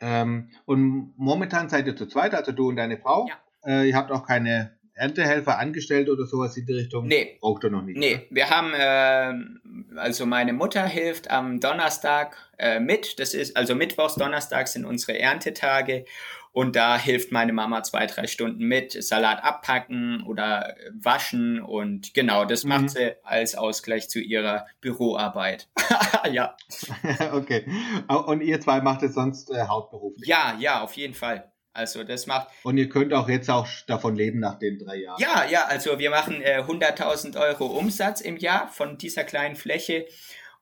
Ähm, 0.00 0.50
und 0.64 1.12
momentan 1.16 1.68
seid 1.68 1.86
ihr 1.86 1.96
zu 1.96 2.06
zweit, 2.06 2.34
also 2.34 2.52
du 2.52 2.68
und 2.68 2.76
deine 2.76 2.96
Frau. 2.96 3.28
Ja. 3.28 3.82
Äh, 3.82 3.88
ihr 3.88 3.96
habt 3.96 4.10
auch 4.10 4.26
keine 4.26 4.80
Erntehelfer 5.00 5.58
angestellt 5.58 6.10
oder 6.10 6.26
sowas 6.26 6.56
in 6.56 6.66
die 6.66 6.74
Richtung? 6.74 7.06
Nee. 7.06 7.38
Braucht 7.40 7.64
ihr 7.64 7.70
noch 7.70 7.82
nicht? 7.82 7.96
Nee, 7.96 8.16
oder? 8.16 8.24
wir 8.30 8.50
haben, 8.50 8.74
äh, 8.74 9.98
also 9.98 10.26
meine 10.26 10.52
Mutter 10.52 10.84
hilft 10.84 11.30
am 11.30 11.58
Donnerstag 11.58 12.36
äh, 12.58 12.80
mit. 12.80 13.18
Das 13.18 13.32
ist, 13.32 13.56
also 13.56 13.74
Mittwochs, 13.74 14.16
Donnerstags 14.16 14.74
sind 14.74 14.84
unsere 14.84 15.18
Erntetage. 15.18 16.04
Und 16.52 16.74
da 16.74 16.98
hilft 16.98 17.30
meine 17.30 17.52
Mama 17.52 17.82
zwei, 17.82 18.06
drei 18.06 18.26
Stunden 18.26 18.64
mit, 18.64 18.92
Salat 19.02 19.44
abpacken 19.44 20.24
oder 20.26 20.74
waschen. 20.92 21.60
Und 21.60 22.12
genau, 22.12 22.44
das 22.44 22.64
mhm. 22.64 22.68
macht 22.70 22.90
sie 22.90 23.14
als 23.22 23.54
Ausgleich 23.54 24.08
zu 24.08 24.18
ihrer 24.18 24.66
Büroarbeit. 24.80 25.68
ja. 26.32 26.56
okay. 27.32 27.66
Und 28.26 28.42
ihr 28.42 28.60
zwei 28.60 28.80
macht 28.80 29.02
es 29.02 29.14
sonst 29.14 29.50
äh, 29.50 29.66
hauptberuflich? 29.66 30.28
Ja, 30.28 30.56
ja, 30.58 30.82
auf 30.82 30.94
jeden 30.94 31.14
Fall. 31.14 31.52
Also 31.72 32.02
das 32.02 32.26
macht. 32.26 32.48
Und 32.64 32.78
ihr 32.78 32.88
könnt 32.88 33.14
auch 33.14 33.28
jetzt 33.28 33.48
auch 33.48 33.68
davon 33.86 34.16
leben 34.16 34.40
nach 34.40 34.58
den 34.58 34.78
drei 34.78 34.96
Jahren. 34.96 35.20
Ja, 35.20 35.44
ja, 35.48 35.64
also 35.66 36.00
wir 36.00 36.10
machen 36.10 36.42
äh, 36.42 36.64
100.000 36.66 37.40
Euro 37.40 37.66
Umsatz 37.66 38.20
im 38.20 38.36
Jahr 38.36 38.66
von 38.68 38.98
dieser 38.98 39.22
kleinen 39.22 39.54
Fläche 39.54 40.06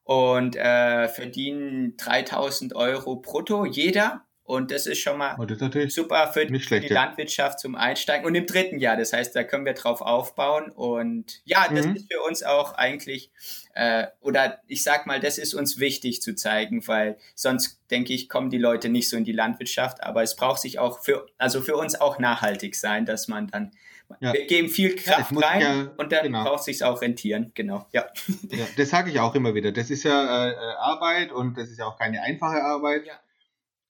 und 0.04 0.56
äh, 0.56 1.08
verdienen 1.08 1.96
3.000 1.96 2.74
Euro 2.74 3.16
brutto 3.16 3.64
jeder. 3.64 4.27
Und 4.48 4.70
das 4.70 4.86
ist 4.86 5.00
schon 5.00 5.18
mal 5.18 5.36
ist 5.50 5.94
super 5.94 6.32
für, 6.32 6.46
die 6.46 6.88
Landwirtschaft 6.88 7.60
zum 7.60 7.74
Einsteigen. 7.74 8.24
Und 8.24 8.34
im 8.34 8.46
dritten 8.46 8.78
Jahr, 8.78 8.96
das 8.96 9.12
heißt, 9.12 9.36
da 9.36 9.44
können 9.44 9.66
wir 9.66 9.74
drauf 9.74 10.00
aufbauen. 10.00 10.70
Und 10.70 11.42
ja, 11.44 11.68
das 11.70 11.84
mhm. 11.84 11.96
ist 11.96 12.10
für 12.10 12.22
uns 12.22 12.42
auch 12.42 12.72
eigentlich, 12.72 13.30
äh, 13.74 14.06
oder 14.22 14.62
ich 14.66 14.82
sag 14.82 15.06
mal, 15.06 15.20
das 15.20 15.36
ist 15.36 15.52
uns 15.52 15.78
wichtig 15.78 16.22
zu 16.22 16.34
zeigen, 16.34 16.88
weil 16.88 17.18
sonst 17.34 17.78
denke 17.90 18.14
ich, 18.14 18.30
kommen 18.30 18.48
die 18.48 18.56
Leute 18.56 18.88
nicht 18.88 19.10
so 19.10 19.18
in 19.18 19.24
die 19.24 19.32
Landwirtschaft. 19.32 20.02
Aber 20.02 20.22
es 20.22 20.34
braucht 20.34 20.62
sich 20.62 20.78
auch 20.78 21.04
für, 21.04 21.26
also 21.36 21.60
für 21.60 21.76
uns 21.76 22.00
auch 22.00 22.18
nachhaltig 22.18 22.74
sein, 22.74 23.04
dass 23.04 23.28
man 23.28 23.48
dann 23.48 23.72
ja. 24.20 24.32
Wir 24.32 24.46
geben 24.46 24.70
viel 24.70 24.96
Kraft 24.96 25.32
ja, 25.32 25.38
rein 25.38 25.60
ja, 25.60 25.90
und 25.98 26.10
dann 26.10 26.22
genau. 26.22 26.42
braucht 26.42 26.64
sich 26.64 26.82
auch 26.82 27.02
rentieren. 27.02 27.52
Genau, 27.52 27.86
ja. 27.92 28.06
ja 28.48 28.64
das 28.78 28.88
sage 28.88 29.10
ich 29.10 29.20
auch 29.20 29.34
immer 29.34 29.54
wieder. 29.54 29.70
Das 29.70 29.90
ist 29.90 30.04
ja 30.04 30.46
äh, 30.46 30.52
äh, 30.52 30.56
Arbeit 30.78 31.30
und 31.30 31.58
das 31.58 31.68
ist 31.68 31.78
ja 31.78 31.84
auch 31.84 31.98
keine 31.98 32.22
einfache 32.22 32.62
Arbeit. 32.62 33.02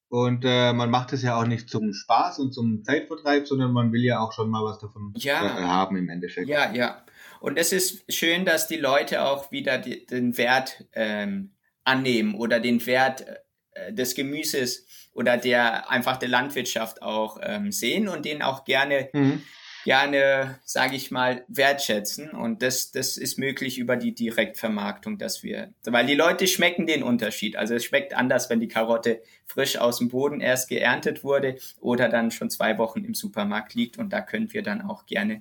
Und 0.09 0.45
äh, 0.47 0.73
man 0.73 0.91
macht 0.91 1.13
es 1.13 1.23
ja 1.23 1.39
auch 1.39 1.47
nicht 1.47 1.69
zum 1.69 1.93
Spaß 1.93 2.39
und 2.39 2.53
zum 2.53 2.83
Zeitvertreib, 2.83 3.47
sondern 3.47 3.73
man 3.73 3.93
will 3.93 4.03
ja 4.03 4.21
auch 4.21 4.33
schon 4.33 4.49
mal 4.49 4.65
was 4.65 4.79
davon 4.79 5.13
ja. 5.17 5.45
äh, 5.45 5.63
haben 5.63 5.97
im 5.97 6.09
Endeffekt. 6.09 6.49
Ja, 6.49 6.73
ja. 6.73 7.05
Und 7.41 7.59
es 7.59 7.73
ist 7.73 8.11
schön, 8.13 8.45
dass 8.45 8.69
die 8.69 8.77
Leute 8.77 9.23
auch 9.23 9.53
wieder 9.53 9.79
die, 9.79 10.07
den 10.07 10.39
Wert 10.39 10.87
ähm, 10.93 11.55
annehmen 11.85 12.35
oder 12.35 12.59
den 12.59 12.85
Wert 12.87 13.27
äh, 13.73 13.93
des 13.93 14.15
Gemüses 14.15 14.87
oder 15.13 15.37
der 15.37 15.91
einfach 15.91 16.17
der 16.17 16.31
Landwirtschaft 16.31 17.03
auch 17.03 17.39
ähm, 17.43 17.71
sehen 17.71 18.09
und 18.09 18.25
den 18.25 18.41
auch 18.43 18.65
gerne 18.65 19.11
mhm 19.13 19.43
gerne, 19.89 20.59
sage 20.67 20.97
ich 20.97 21.11
mal, 21.11 21.47
wertschätzen. 21.49 22.29
Und 22.33 22.61
das, 22.61 22.93
das 22.93 23.17
ist 23.17 23.39
möglich 23.39 23.79
über 23.79 23.97
die 23.97 24.15
Direktvermarktung, 24.15 25.17
dass 25.17 25.43
wir, 25.43 25.73
weil 25.83 26.05
die 26.05 26.15
Leute 26.15 26.47
schmecken 26.47 26.87
den 26.87 27.03
Unterschied. 27.03 27.57
Also 27.57 27.75
es 27.75 27.87
schmeckt 27.87 28.13
anders, 28.13 28.51
wenn 28.51 28.61
die 28.61 28.69
Karotte 28.69 29.23
frisch 29.47 29.79
aus 29.79 29.97
dem 29.97 30.11
Boden 30.11 30.43
erst 30.43 30.69
geerntet 30.69 31.25
wurde 31.25 31.57
oder 31.81 32.11
dann 32.11 32.31
schon 32.31 32.51
zwei 32.51 32.77
Wochen 32.77 33.03
im 33.03 33.15
Supermarkt 33.15 33.75
liegt. 33.75 33.97
Und 33.97 34.13
da 34.13 34.21
können 34.21 34.53
wir 34.53 34.63
dann 34.63 34.83
auch 34.83 35.07
gerne 35.07 35.41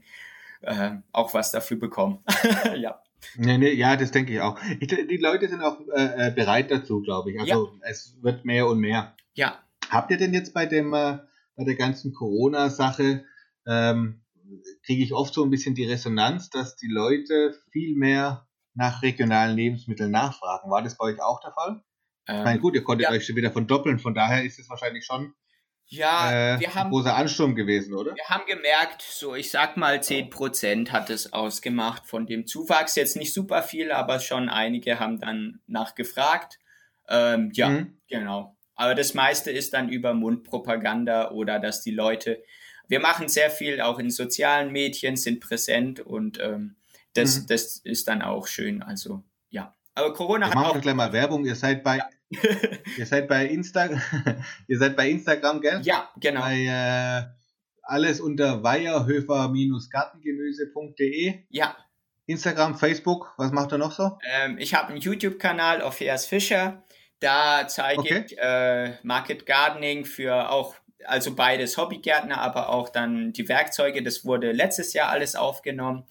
äh, 0.61 0.91
auch 1.11 1.33
was 1.33 1.51
dafür 1.51 1.77
bekommen. 1.77 2.23
ja. 2.77 3.01
Nee, 3.35 3.57
nee, 3.57 3.73
ja, 3.73 3.97
das 3.97 4.11
denke 4.11 4.31
ich 4.31 4.39
auch. 4.39 4.57
Ich, 4.79 4.87
die 4.87 5.17
Leute 5.17 5.49
sind 5.49 5.61
auch 5.61 5.81
äh, 5.93 6.27
äh, 6.27 6.31
bereit 6.31 6.71
dazu, 6.71 7.01
glaube 7.01 7.33
ich. 7.33 7.39
Also 7.41 7.73
ja. 7.81 7.89
es 7.89 8.15
wird 8.21 8.45
mehr 8.45 8.65
und 8.67 8.79
mehr. 8.79 9.13
Ja. 9.33 9.61
Habt 9.89 10.09
ihr 10.09 10.17
denn 10.17 10.33
jetzt 10.33 10.53
bei 10.53 10.65
dem 10.65 10.93
äh, 10.93 11.17
bei 11.57 11.65
der 11.65 11.75
ganzen 11.75 12.13
Corona-Sache 12.13 13.25
ähm, 13.67 14.21
kriege 14.85 15.03
ich 15.03 15.13
oft 15.13 15.33
so 15.33 15.43
ein 15.43 15.49
bisschen 15.49 15.75
die 15.75 15.85
Resonanz, 15.85 16.49
dass 16.49 16.75
die 16.75 16.87
Leute 16.87 17.55
viel 17.71 17.95
mehr 17.95 18.47
nach 18.73 19.01
regionalen 19.01 19.55
Lebensmitteln 19.55 20.11
nachfragen. 20.11 20.69
War 20.69 20.83
das 20.83 20.97
bei 20.97 21.05
euch 21.05 21.21
auch 21.21 21.39
der 21.41 21.51
Fall? 21.51 21.83
Ähm, 22.27 22.37
ich 22.37 22.43
meine, 22.43 22.59
gut, 22.59 22.75
ihr 22.75 22.83
konntet 22.83 23.09
ja. 23.09 23.11
euch 23.11 23.25
schon 23.25 23.35
wieder 23.35 23.51
von 23.51 23.67
doppeln, 23.67 23.99
von 23.99 24.13
daher 24.13 24.43
ist 24.43 24.59
es 24.59 24.69
wahrscheinlich 24.69 25.05
schon 25.05 25.33
ja, 25.89 26.55
äh, 26.55 26.59
wir 26.59 26.75
haben, 26.75 26.87
ein 26.87 26.91
großer 26.91 27.15
Ansturm 27.15 27.55
gewesen, 27.55 27.95
oder? 27.95 28.13
Wir 28.13 28.25
haben 28.25 28.45
gemerkt, 28.45 29.01
so 29.01 29.35
ich 29.35 29.49
sag 29.49 29.77
mal 29.77 29.99
10% 29.99 30.91
hat 30.91 31.09
es 31.09 31.31
ausgemacht 31.31 32.05
von 32.05 32.25
dem 32.25 32.45
Zuwachs. 32.45 32.95
Jetzt 32.95 33.15
nicht 33.15 33.33
super 33.33 33.63
viel, 33.63 33.91
aber 33.93 34.19
schon 34.19 34.49
einige 34.49 34.99
haben 34.99 35.19
dann 35.19 35.61
nachgefragt. 35.65 36.59
Ähm, 37.07 37.51
ja, 37.53 37.69
mhm. 37.69 37.97
genau. 38.09 38.57
Aber 38.75 38.95
das 38.95 39.13
meiste 39.13 39.49
ist 39.49 39.73
dann 39.73 39.87
über 39.87 40.13
Mundpropaganda 40.13 41.31
oder 41.31 41.57
dass 41.57 41.81
die 41.81 41.91
Leute 41.91 42.43
wir 42.87 42.99
machen 42.99 43.27
sehr 43.27 43.49
viel 43.49 43.81
auch 43.81 43.99
in 43.99 44.09
sozialen 44.09 44.71
Medien, 44.71 45.17
sind 45.17 45.39
präsent 45.39 45.99
und 45.99 46.39
ähm, 46.39 46.75
das, 47.13 47.41
mhm. 47.41 47.47
das 47.47 47.77
ist 47.77 48.07
dann 48.07 48.21
auch 48.21 48.47
schön. 48.47 48.81
Also 48.81 49.23
ja. 49.49 49.75
Aber 49.95 50.13
Corona 50.13 50.49
wir 50.49 50.55
hat 50.55 50.75
auch. 50.75 50.81
gleich 50.81 50.95
mal 50.95 51.11
Werbung. 51.11 51.43
Ihr 51.45 51.55
seid 51.55 51.83
bei, 51.83 51.99
ihr 52.97 53.05
seid 53.05 53.27
bei 53.27 53.47
Insta, 53.47 53.89
ihr 54.67 54.77
seid 54.77 54.95
bei 54.95 55.09
Instagram, 55.09 55.59
gell? 55.61 55.81
Ja, 55.83 56.09
genau. 56.19 56.41
Bei, 56.41 56.63
äh, 56.63 57.23
alles 57.81 58.19
unter 58.19 58.63
weierhöfer-gartengemüse.de. 58.63 61.45
Ja. 61.49 61.75
Instagram, 62.25 62.77
Facebook, 62.77 63.33
was 63.37 63.51
macht 63.51 63.71
er 63.71 63.77
noch 63.77 63.93
so? 63.93 64.17
Ähm, 64.29 64.57
ich 64.59 64.73
habe 64.73 64.89
einen 64.89 64.99
YouTube-Kanal 64.99 65.81
auf 65.81 65.95
Fischer. 65.95 66.83
Da 67.19 67.67
zeige 67.67 67.99
okay. 67.99 68.25
ich 68.27 68.37
äh, 68.37 68.97
Market 69.03 69.45
Gardening 69.45 70.05
für 70.05 70.51
auch 70.51 70.75
also 71.07 71.35
beides 71.35 71.77
Hobbygärtner, 71.77 72.39
aber 72.39 72.69
auch 72.69 72.89
dann 72.89 73.33
die 73.33 73.49
Werkzeuge. 73.49 74.03
Das 74.03 74.25
wurde 74.25 74.51
letztes 74.51 74.93
Jahr 74.93 75.09
alles 75.09 75.35
aufgenommen. 75.35 76.05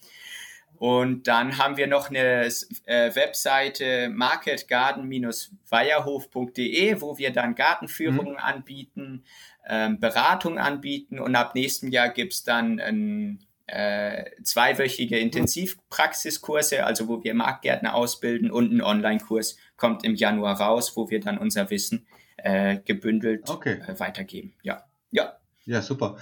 Und 0.77 1.27
dann 1.27 1.57
haben 1.57 1.77
wir 1.77 1.87
noch 1.87 2.09
eine 2.09 2.51
äh, 2.85 3.15
Webseite 3.15 4.09
marketgarden-weierhof.de, 4.09 7.01
wo 7.01 7.17
wir 7.17 7.31
dann 7.31 7.55
Gartenführungen 7.55 8.33
mhm. 8.33 8.39
anbieten, 8.39 9.23
ähm, 9.67 9.99
Beratung 9.99 10.59
anbieten 10.59 11.17
und 11.19 11.35
ab 11.35 11.55
nächstem 11.55 11.89
Jahr 11.89 12.09
gibt's 12.09 12.43
dann 12.43 12.79
ein, 12.79 13.39
äh, 13.65 14.25
zweiwöchige 14.43 15.17
Intensivpraxiskurse, 15.17 16.85
also 16.85 17.07
wo 17.07 17.23
wir 17.23 17.33
Marktgärtner 17.33 17.95
ausbilden 17.95 18.51
und 18.51 18.71
ein 18.71 18.81
Online-Kurs 18.81 19.57
kommt 19.75 20.05
im 20.05 20.15
Januar 20.15 20.61
raus, 20.61 20.95
wo 20.95 21.09
wir 21.09 21.19
dann 21.19 21.37
unser 21.37 21.69
Wissen 21.69 22.07
äh, 22.37 22.77
gebündelt 22.85 23.49
okay. 23.49 23.81
äh, 23.87 23.99
weitergeben. 23.99 24.53
Ja. 24.61 24.86
Ja. 25.11 25.39
Ja, 25.65 25.81
super. 25.81 26.17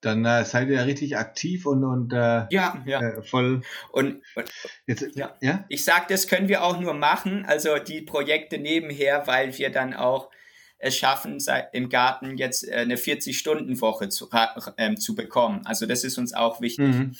Dann 0.00 0.24
äh, 0.26 0.44
seid 0.44 0.68
ihr 0.68 0.74
ja 0.74 0.82
richtig 0.82 1.16
aktiv 1.16 1.64
und, 1.64 1.82
und 1.82 2.12
äh, 2.12 2.46
ja, 2.50 2.82
ja. 2.84 3.00
Äh, 3.00 3.22
voll. 3.22 3.62
Und, 3.90 4.22
und 4.34 4.50
jetzt, 4.86 5.06
ja. 5.14 5.34
ja, 5.40 5.64
ich 5.70 5.82
sag, 5.82 6.08
das 6.08 6.26
können 6.26 6.48
wir 6.48 6.62
auch 6.62 6.78
nur 6.78 6.92
machen, 6.92 7.46
also 7.46 7.78
die 7.78 8.02
Projekte 8.02 8.58
nebenher, 8.58 9.26
weil 9.26 9.56
wir 9.56 9.70
dann 9.70 9.94
auch 9.94 10.30
es 10.78 10.98
schaffen, 10.98 11.38
im 11.72 11.88
Garten 11.88 12.36
jetzt 12.36 12.68
äh, 12.68 12.74
eine 12.74 12.96
40-Stunden-Woche 12.96 14.10
zu, 14.10 14.28
ähm, 14.76 14.98
zu 14.98 15.14
bekommen. 15.14 15.62
Also 15.64 15.86
das 15.86 16.04
ist 16.04 16.18
uns 16.18 16.34
auch 16.34 16.60
wichtig, 16.60 16.86
mhm. 16.86 17.16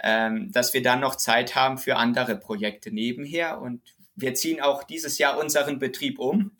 ähm, 0.00 0.52
dass 0.52 0.72
wir 0.72 0.82
dann 0.82 1.00
noch 1.00 1.16
Zeit 1.16 1.56
haben 1.56 1.78
für 1.78 1.96
andere 1.96 2.36
Projekte 2.36 2.92
nebenher 2.92 3.60
und 3.60 3.82
wir 4.20 4.34
ziehen 4.34 4.60
auch 4.60 4.82
dieses 4.82 5.18
Jahr 5.18 5.38
unseren 5.38 5.78
Betrieb 5.78 6.18
um. 6.18 6.50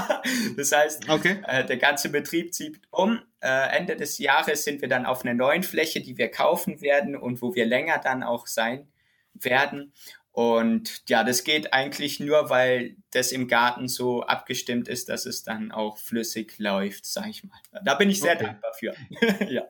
das 0.56 0.72
heißt, 0.72 1.10
okay. 1.10 1.42
äh, 1.46 1.64
der 1.64 1.76
ganze 1.76 2.08
Betrieb 2.08 2.54
zieht 2.54 2.80
um. 2.90 3.20
Äh, 3.40 3.76
Ende 3.76 3.96
des 3.96 4.18
Jahres 4.18 4.64
sind 4.64 4.80
wir 4.80 4.88
dann 4.88 5.04
auf 5.04 5.22
einer 5.22 5.34
neuen 5.34 5.62
Fläche, 5.62 6.00
die 6.00 6.16
wir 6.16 6.30
kaufen 6.30 6.80
werden 6.80 7.14
und 7.14 7.42
wo 7.42 7.54
wir 7.54 7.66
länger 7.66 7.98
dann 7.98 8.22
auch 8.22 8.46
sein 8.46 8.88
werden. 9.34 9.92
Und 10.32 11.02
ja, 11.10 11.22
das 11.22 11.44
geht 11.44 11.74
eigentlich 11.74 12.18
nur, 12.18 12.48
weil 12.48 12.96
das 13.10 13.32
im 13.32 13.46
Garten 13.46 13.88
so 13.88 14.22
abgestimmt 14.22 14.88
ist, 14.88 15.10
dass 15.10 15.26
es 15.26 15.42
dann 15.42 15.70
auch 15.70 15.98
flüssig 15.98 16.58
läuft, 16.58 17.04
sag 17.04 17.28
ich 17.28 17.44
mal. 17.44 17.60
Da 17.84 17.94
bin 17.94 18.08
ich 18.08 18.20
sehr 18.20 18.36
okay. 18.36 18.44
dankbar 18.44 18.72
für. 18.72 18.94
ja. 19.50 19.64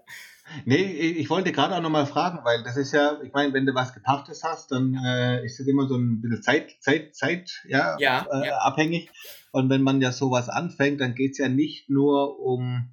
Nee, 0.65 0.83
ich 0.83 1.31
wollte 1.31 1.53
gerade 1.53 1.75
auch 1.75 1.81
nochmal 1.81 2.07
fragen, 2.07 2.41
weil 2.45 2.63
das 2.63 2.77
ist 2.77 2.93
ja, 2.93 3.21
ich 3.23 3.33
meine, 3.33 3.53
wenn 3.53 3.67
du 3.67 3.75
was 3.75 3.95
Gepachtes 3.95 4.43
hast, 4.43 4.71
dann 4.73 4.95
äh, 4.95 5.45
ist 5.45 5.59
das 5.59 5.67
immer 5.67 5.87
so 5.87 5.97
ein 5.97 6.21
bisschen 6.21 6.43
Zeit, 6.43 6.77
Zeit, 6.81 7.15
Zeit, 7.15 7.63
ja, 7.67 7.97
ja, 7.99 8.27
äh, 8.31 8.49
ja. 8.49 8.59
abhängig. 8.59 9.11
Und 9.53 9.71
wenn 9.71 9.83
man 9.83 10.01
ja 10.01 10.13
sowas 10.13 10.49
anfängt, 10.49 11.01
dann 11.01 11.15
geht's 11.15 11.39
ja 11.39 11.49
nicht 11.49 11.91
nur 11.91 12.41
um, 12.41 12.93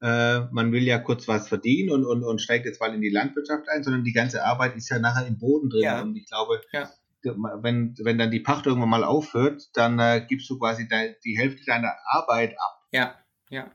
äh, 0.00 0.40
man 0.50 0.72
will 0.72 0.84
ja 0.84 0.98
kurz 0.98 1.26
was 1.28 1.48
verdienen 1.48 1.90
und, 1.90 2.04
und, 2.04 2.24
und 2.24 2.40
steigt 2.40 2.66
jetzt 2.66 2.80
mal 2.80 2.94
in 2.94 3.00
die 3.00 3.10
Landwirtschaft 3.10 3.68
ein, 3.68 3.82
sondern 3.82 4.04
die 4.04 4.12
ganze 4.12 4.44
Arbeit 4.44 4.76
ist 4.76 4.88
ja 4.88 4.98
nachher 4.98 5.26
im 5.26 5.38
Boden 5.38 5.70
drin. 5.70 5.82
Ja. 5.82 6.02
Und 6.02 6.16
ich 6.16 6.26
glaube, 6.26 6.60
ja. 6.72 6.90
wenn, 7.22 7.94
wenn 8.02 8.18
dann 8.18 8.30
die 8.30 8.40
Pacht 8.40 8.66
irgendwann 8.66 8.90
mal 8.90 9.04
aufhört, 9.04 9.62
dann 9.74 9.98
äh, 9.98 10.24
gibst 10.28 10.48
du 10.50 10.58
quasi 10.58 10.88
die 11.24 11.38
Hälfte 11.38 11.64
deiner 11.66 11.92
Arbeit 12.06 12.52
ab. 12.58 12.86
Ja, 12.92 13.14
ja. 13.50 13.70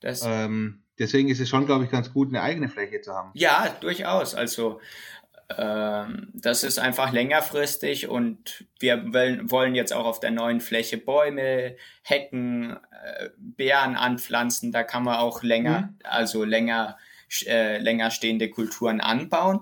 Das 0.00 0.22
ähm, 0.24 0.84
deswegen 0.98 1.28
ist 1.28 1.40
es 1.40 1.48
schon, 1.48 1.66
glaube 1.66 1.84
ich, 1.84 1.90
ganz 1.90 2.12
gut, 2.12 2.28
eine 2.28 2.42
eigene 2.42 2.68
Fläche 2.68 3.00
zu 3.00 3.12
haben. 3.12 3.30
Ja, 3.34 3.68
durchaus. 3.80 4.34
Also 4.34 4.80
ähm, 5.56 6.28
das 6.34 6.62
ist 6.62 6.78
einfach 6.78 7.12
längerfristig 7.12 8.08
und 8.08 8.66
wir 8.80 9.02
wollen 9.50 9.74
jetzt 9.74 9.92
auch 9.92 10.04
auf 10.04 10.20
der 10.20 10.30
neuen 10.30 10.60
Fläche 10.60 10.98
Bäume, 10.98 11.76
Hecken, 12.02 12.72
äh, 12.72 13.30
Beeren 13.38 13.96
anpflanzen. 13.96 14.72
Da 14.72 14.82
kann 14.82 15.04
man 15.04 15.16
auch 15.16 15.42
länger, 15.42 15.80
mhm. 15.80 15.98
also 16.04 16.44
länger, 16.44 16.98
äh, 17.46 17.78
länger 17.78 18.10
stehende 18.10 18.50
Kulturen 18.50 19.00
anbauen. 19.00 19.60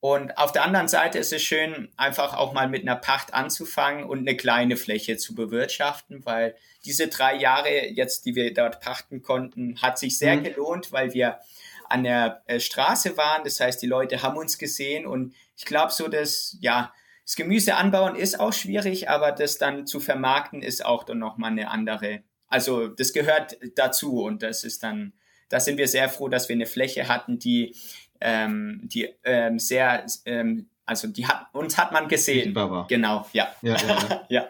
Und 0.00 0.38
auf 0.38 0.52
der 0.52 0.62
anderen 0.62 0.86
Seite 0.86 1.18
ist 1.18 1.32
es 1.32 1.42
schön, 1.42 1.88
einfach 1.96 2.34
auch 2.34 2.52
mal 2.52 2.68
mit 2.68 2.82
einer 2.82 2.94
Pacht 2.94 3.34
anzufangen 3.34 4.04
und 4.04 4.20
eine 4.20 4.36
kleine 4.36 4.76
Fläche 4.76 5.16
zu 5.16 5.34
bewirtschaften, 5.34 6.24
weil 6.24 6.54
diese 6.84 7.08
drei 7.08 7.34
Jahre 7.34 7.88
jetzt, 7.88 8.24
die 8.24 8.36
wir 8.36 8.54
dort 8.54 8.80
pachten 8.80 9.22
konnten, 9.22 9.82
hat 9.82 9.98
sich 9.98 10.16
sehr 10.16 10.36
mhm. 10.36 10.44
gelohnt, 10.44 10.92
weil 10.92 11.14
wir 11.14 11.40
an 11.88 12.04
der 12.04 12.42
äh, 12.46 12.60
Straße 12.60 13.16
waren. 13.16 13.42
Das 13.42 13.58
heißt, 13.58 13.82
die 13.82 13.86
Leute 13.86 14.22
haben 14.22 14.36
uns 14.36 14.58
gesehen 14.58 15.04
und 15.04 15.34
ich 15.56 15.64
glaube 15.64 15.92
so, 15.92 16.06
dass, 16.06 16.56
ja, 16.60 16.92
das 17.24 17.36
Gemüse 17.36 17.74
anbauen 17.74 18.14
ist 18.14 18.40
auch 18.40 18.52
schwierig, 18.52 19.10
aber 19.10 19.32
das 19.32 19.58
dann 19.58 19.86
zu 19.86 20.00
vermarkten 20.00 20.62
ist 20.62 20.84
auch 20.84 21.04
dann 21.04 21.18
nochmal 21.18 21.50
eine 21.50 21.70
andere. 21.70 22.22
Also 22.46 22.88
das 22.88 23.12
gehört 23.12 23.58
dazu 23.74 24.22
und 24.22 24.42
das 24.42 24.64
ist 24.64 24.82
dann, 24.82 25.12
da 25.50 25.60
sind 25.60 25.76
wir 25.76 25.88
sehr 25.88 26.08
froh, 26.08 26.28
dass 26.28 26.48
wir 26.48 26.54
eine 26.54 26.66
Fläche 26.66 27.08
hatten, 27.08 27.38
die 27.38 27.74
ähm, 28.20 28.80
die 28.84 29.08
ähm, 29.24 29.58
sehr, 29.58 30.04
ähm, 30.24 30.68
also 30.84 31.08
die 31.08 31.26
hat, 31.26 31.46
uns 31.52 31.76
hat 31.78 31.92
man 31.92 32.08
gesehen. 32.08 32.54
Genau, 32.88 33.26
ja. 33.32 33.54
Ja, 33.62 33.76
ja, 33.76 34.26
ja. 34.28 34.48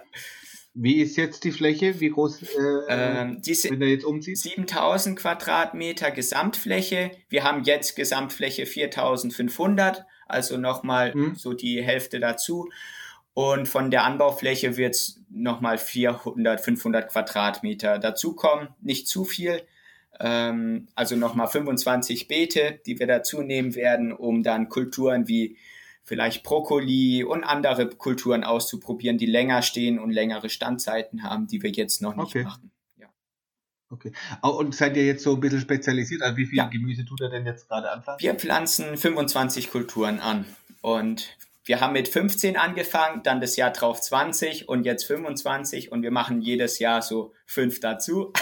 Wie 0.81 1.00
ist 1.00 1.16
jetzt 1.16 1.42
die 1.42 1.50
Fläche? 1.50 1.98
Wie 1.98 2.11
groß, 2.11 2.42
äh, 2.42 2.46
ähm, 2.88 3.42
diese 3.42 3.70
wenn 3.70 3.83
er 3.83 3.88
jetzt 3.88 4.04
umzieht? 4.04 4.38
7000 4.38 5.18
Quadratmeter 5.18 6.12
Gesamtfläche. 6.12 7.11
Wir 7.28 7.42
haben 7.42 7.64
jetzt 7.64 7.96
Gesamtfläche 7.96 8.64
4500, 8.64 10.04
also 10.28 10.57
nochmal 10.57 11.12
hm. 11.12 11.35
so 11.35 11.52
die 11.52 11.83
Hälfte 11.83 12.20
dazu. 12.20 12.68
Und 13.35 13.68
von 13.68 13.90
der 13.90 14.04
Anbaufläche 14.04 14.76
wird 14.76 14.94
es 14.94 15.20
nochmal 15.31 15.78
400, 15.78 16.61
500 16.61 17.11
Quadratmeter 17.11 17.98
dazukommen. 17.98 18.68
Nicht 18.81 19.09
zu 19.09 19.24
viel 19.24 19.62
ähm, 20.20 20.88
also 20.94 21.16
nochmal 21.16 21.48
25 21.48 22.28
Beete, 22.28 22.81
die 22.87 22.98
wir 22.98 23.07
dazu 23.07 23.42
nehmen 23.42 23.74
werden, 23.74 24.12
um 24.12 24.42
dann 24.42 24.69
Kulturen 24.69 25.29
wie 25.29 25.56
vielleicht 26.04 26.42
Brokkoli 26.42 27.23
und 27.23 27.44
andere 27.44 27.88
Kulturen 27.88 28.42
auszuprobieren, 28.42 29.19
die 29.19 29.27
länger 29.27 29.62
stehen 29.62 29.98
und 29.98 30.10
längere 30.10 30.48
Standzeiten 30.48 31.23
haben, 31.23 31.46
die 31.46 31.62
wir 31.62 31.71
jetzt 31.71 32.00
noch 32.00 32.16
nicht 32.16 32.29
okay. 32.29 32.44
machen. 32.44 32.71
Ja. 32.96 33.08
Okay. 33.90 34.12
Und 34.42 34.75
seid 34.75 34.96
ihr 34.96 35.04
jetzt 35.04 35.23
so 35.23 35.35
ein 35.35 35.40
bisschen 35.40 35.60
spezialisiert? 35.60 36.23
Also 36.23 36.37
wie 36.37 36.46
viel 36.46 36.58
ja. 36.58 36.66
Gemüse 36.66 37.04
tut 37.04 37.21
er 37.21 37.29
denn 37.29 37.46
jetzt 37.46 37.69
gerade 37.69 37.90
anpflanzen? 37.90 38.23
Wir 38.23 38.35
pflanzen 38.35 38.96
25 38.96 39.71
Kulturen 39.71 40.19
an. 40.19 40.46
Und 40.81 41.37
wir 41.69 41.81
haben 41.81 41.92
mit 41.92 42.08
15 42.08 42.56
angefangen, 42.56 43.23
dann 43.23 43.42
das 43.42 43.56
Jahr 43.56 43.71
drauf 43.71 44.00
20 44.00 44.71
und 44.71 44.85
jetzt 44.85 45.04
25 45.04 45.92
und 45.92 46.02
wir 46.02 46.10
machen 46.10 46.40
jedes 46.40 46.79
Jahr 46.79 47.02
so 47.02 47.35
fünf 47.44 47.79
dazu. 47.81 48.33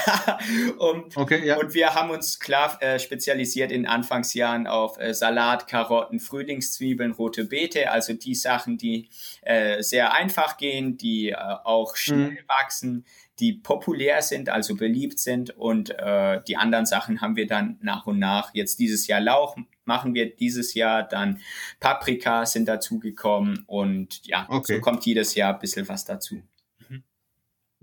und, 0.79 1.17
okay, 1.17 1.45
ja. 1.45 1.57
und 1.59 1.75
wir 1.75 1.95
haben 1.95 2.11
uns 2.11 2.39
klar 2.39 2.81
äh, 2.81 3.01
spezialisiert 3.01 3.73
in 3.73 3.85
Anfangsjahren 3.85 4.69
auf 4.69 5.01
äh, 5.01 5.13
Salat, 5.13 5.67
Karotten, 5.67 6.21
Frühlingszwiebeln, 6.21 7.13
rote 7.13 7.47
Beete, 7.47 7.91
also 7.91 8.13
die 8.13 8.37
Sachen, 8.37 8.79
die 8.79 9.09
äh, 9.43 9.83
sehr 9.83 10.13
einfach 10.13 10.57
gehen, 10.57 10.97
die 10.97 11.31
äh, 11.31 11.37
auch 11.37 11.97
schnell 11.97 12.31
mhm. 12.31 12.39
wachsen, 12.47 13.05
die 13.39 13.53
populär 13.53 14.23
sind, 14.23 14.49
also 14.49 14.77
beliebt 14.77 15.19
sind 15.19 15.51
und 15.51 15.91
äh, 15.91 16.41
die 16.49 16.57
anderen 16.57 16.87
Sachen 16.87 17.21
haben 17.21 17.37
wir 17.37 17.47
dann 17.47 17.79
nach 17.83 18.07
und 18.07 18.19
nach. 18.19 18.55
Jetzt 18.55 18.79
dieses 18.79 19.07
Jahr 19.07 19.21
Lauch 19.21 19.57
machen 19.85 20.15
wir 20.15 20.35
dieses 20.35 20.75
Jahr, 20.75 21.03
dann 21.03 21.41
Paprika 21.81 22.47
sind 22.47 22.67
dazugekommen 22.67 23.65
und 23.67 24.27
ja, 24.27 24.47
okay. 24.49 24.77
so 24.77 24.81
kommt 24.81 25.05
jedes 25.07 25.35
Jahr 25.35 25.55
ein 25.55 25.61
bisschen 25.61 25.89
was 25.89 26.05
dazu. 26.05 26.43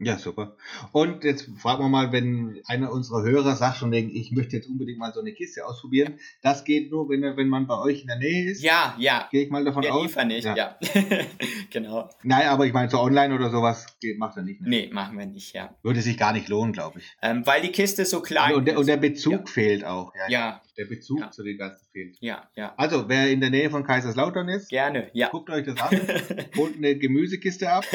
Ja, 0.05 0.17
super. 0.17 0.55
Und 0.91 1.23
jetzt 1.23 1.49
fragen 1.57 1.83
wir 1.83 1.89
mal, 1.89 2.11
wenn 2.11 2.61
einer 2.67 2.91
unserer 2.91 3.23
Hörer 3.23 3.55
sagt 3.55 3.77
schon, 3.77 3.93
ich 3.93 4.31
möchte 4.31 4.55
jetzt 4.55 4.67
unbedingt 4.67 4.99
mal 4.99 5.13
so 5.13 5.19
eine 5.19 5.33
Kiste 5.33 5.65
ausprobieren. 5.65 6.19
Das 6.41 6.63
geht 6.63 6.91
nur, 6.91 7.09
wenn, 7.09 7.21
wenn 7.21 7.47
man 7.47 7.67
bei 7.67 7.77
euch 7.77 8.01
in 8.01 8.07
der 8.07 8.17
Nähe 8.17 8.51
ist. 8.51 8.63
Ja, 8.63 8.95
ja. 8.97 9.27
Gehe 9.31 9.43
ich 9.43 9.49
mal 9.49 9.63
davon 9.63 9.83
Wir 9.83 9.93
aus. 9.93 10.03
liefern 10.03 10.27
nicht, 10.27 10.45
ja. 10.45 10.55
ja. 10.55 10.77
genau. 11.69 12.09
Nein, 12.23 12.47
aber 12.47 12.65
ich 12.65 12.73
meine, 12.73 12.89
so 12.89 12.99
online 12.99 13.33
oder 13.33 13.49
sowas 13.49 13.85
geht, 13.99 14.17
macht 14.17 14.37
er 14.37 14.43
nicht. 14.43 14.61
Ne? 14.61 14.69
Nee, 14.69 14.89
machen 14.91 15.17
wir 15.17 15.25
nicht, 15.25 15.53
ja. 15.53 15.75
Würde 15.83 16.01
sich 16.01 16.17
gar 16.17 16.33
nicht 16.33 16.49
lohnen, 16.49 16.73
glaube 16.73 16.99
ich. 16.99 17.05
Ähm, 17.21 17.45
weil 17.45 17.61
die 17.61 17.71
Kiste 17.71 18.05
so 18.05 18.21
klein 18.21 18.55
und 18.55 18.65
der, 18.65 18.75
ist. 18.75 18.79
Und 18.79 18.87
der 18.87 18.97
Bezug 18.97 19.31
ja. 19.33 19.45
fehlt 19.45 19.85
auch. 19.85 20.13
Ja. 20.15 20.29
ja. 20.29 20.61
Der 20.77 20.85
Bezug 20.85 21.19
ja. 21.19 21.31
zu 21.31 21.43
den 21.43 21.57
ganzen 21.57 21.85
fehlt. 21.91 22.17
Ja, 22.19 22.49
ja. 22.55 22.73
Also, 22.77 23.07
wer 23.07 23.29
in 23.29 23.39
der 23.39 23.49
Nähe 23.49 23.69
von 23.69 23.83
Kaiserslautern 23.83 24.49
ist, 24.49 24.69
gerne, 24.69 25.09
ja. 25.13 25.29
Guckt 25.29 25.49
euch 25.49 25.65
das 25.65 25.79
an, 25.79 25.91
holt 26.57 26.75
eine 26.77 26.97
Gemüsekiste 26.97 27.71
ab. 27.71 27.85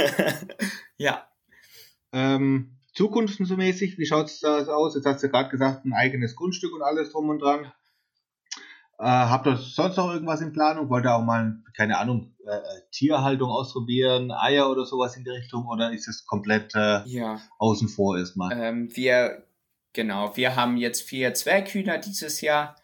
ja. 0.96 1.26
Ähm, 2.12 2.78
zukunftsmäßig, 2.94 3.98
wie 3.98 4.06
schaut 4.06 4.26
es 4.26 4.40
da 4.40 4.64
aus? 4.66 4.94
Jetzt 4.94 5.06
hast 5.06 5.22
du 5.22 5.28
gerade 5.28 5.50
gesagt, 5.50 5.84
ein 5.84 5.92
eigenes 5.92 6.36
Grundstück 6.36 6.74
und 6.74 6.82
alles 6.82 7.12
drum 7.12 7.28
und 7.28 7.40
dran. 7.40 7.72
Äh, 9.00 9.04
habt 9.04 9.46
ihr 9.46 9.56
sonst 9.56 9.96
noch 9.96 10.12
irgendwas 10.12 10.40
in 10.40 10.52
Planung? 10.52 10.90
Wollt 10.90 11.04
ihr 11.04 11.14
auch 11.14 11.22
mal, 11.22 11.62
keine 11.76 11.98
Ahnung, 11.98 12.34
äh, 12.44 12.50
äh, 12.50 12.62
Tierhaltung 12.90 13.48
ausprobieren, 13.48 14.32
Eier 14.32 14.68
oder 14.70 14.84
sowas 14.84 15.16
in 15.16 15.22
die 15.22 15.30
Richtung? 15.30 15.68
Oder 15.68 15.92
ist 15.92 16.08
es 16.08 16.26
komplett 16.26 16.74
äh, 16.74 17.06
ja. 17.06 17.40
außen 17.58 17.88
vor 17.88 18.18
erstmal? 18.18 18.60
Ähm, 18.60 18.88
wir, 18.96 19.44
genau, 19.92 20.36
wir 20.36 20.56
haben 20.56 20.76
jetzt 20.76 21.02
vier 21.02 21.32
Zwerghühner 21.34 21.98
dieses 21.98 22.40
Jahr 22.40 22.74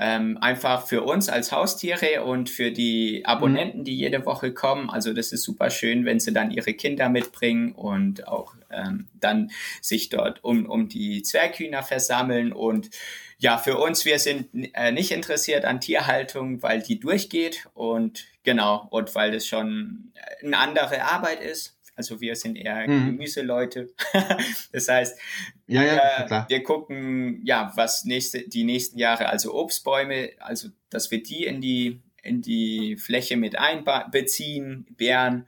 ähm, 0.00 0.38
einfach 0.40 0.86
für 0.86 1.02
uns 1.02 1.28
als 1.28 1.50
Haustiere 1.50 2.22
und 2.22 2.48
für 2.48 2.70
die 2.70 3.26
Abonnenten, 3.26 3.80
mhm. 3.80 3.84
die 3.84 3.96
jede 3.96 4.24
Woche 4.24 4.54
kommen. 4.54 4.90
Also 4.90 5.12
das 5.12 5.32
ist 5.32 5.42
super 5.42 5.70
schön, 5.70 6.04
wenn 6.04 6.20
sie 6.20 6.32
dann 6.32 6.52
ihre 6.52 6.72
Kinder 6.74 7.08
mitbringen 7.08 7.72
und 7.72 8.28
auch 8.28 8.54
ähm, 8.70 9.08
dann 9.14 9.50
sich 9.82 10.08
dort 10.08 10.44
um, 10.44 10.66
um 10.66 10.88
die 10.88 11.22
Zwerghühner 11.22 11.82
versammeln. 11.82 12.52
Und 12.52 12.90
ja, 13.38 13.58
für 13.58 13.76
uns, 13.76 14.04
wir 14.04 14.20
sind 14.20 14.48
äh, 14.74 14.92
nicht 14.92 15.10
interessiert 15.10 15.64
an 15.64 15.80
Tierhaltung, 15.80 16.62
weil 16.62 16.80
die 16.80 17.00
durchgeht 17.00 17.68
und 17.74 18.24
genau, 18.44 18.86
und 18.90 19.14
weil 19.16 19.32
das 19.32 19.46
schon 19.46 20.12
eine 20.44 20.58
andere 20.58 21.02
Arbeit 21.02 21.40
ist. 21.40 21.77
Also 21.98 22.20
wir 22.20 22.36
sind 22.36 22.56
eher 22.56 22.88
mhm. 22.88 23.06
Gemüseleute. 23.06 23.90
das 24.72 24.88
heißt, 24.88 25.18
ja, 25.66 25.82
ja, 25.82 26.44
äh, 26.46 26.48
wir 26.48 26.62
gucken, 26.62 27.42
ja, 27.44 27.72
was 27.74 28.04
nächste, 28.04 28.48
die 28.48 28.64
nächsten 28.64 28.98
Jahre, 28.98 29.28
also 29.28 29.52
Obstbäume, 29.52 30.30
also 30.38 30.68
dass 30.90 31.10
wir 31.10 31.22
die 31.22 31.44
in 31.44 31.60
die 31.60 32.00
in 32.22 32.40
die 32.40 32.96
Fläche 32.96 33.36
mit 33.36 33.58
einbeziehen, 33.58 34.86
Beeren 34.96 35.46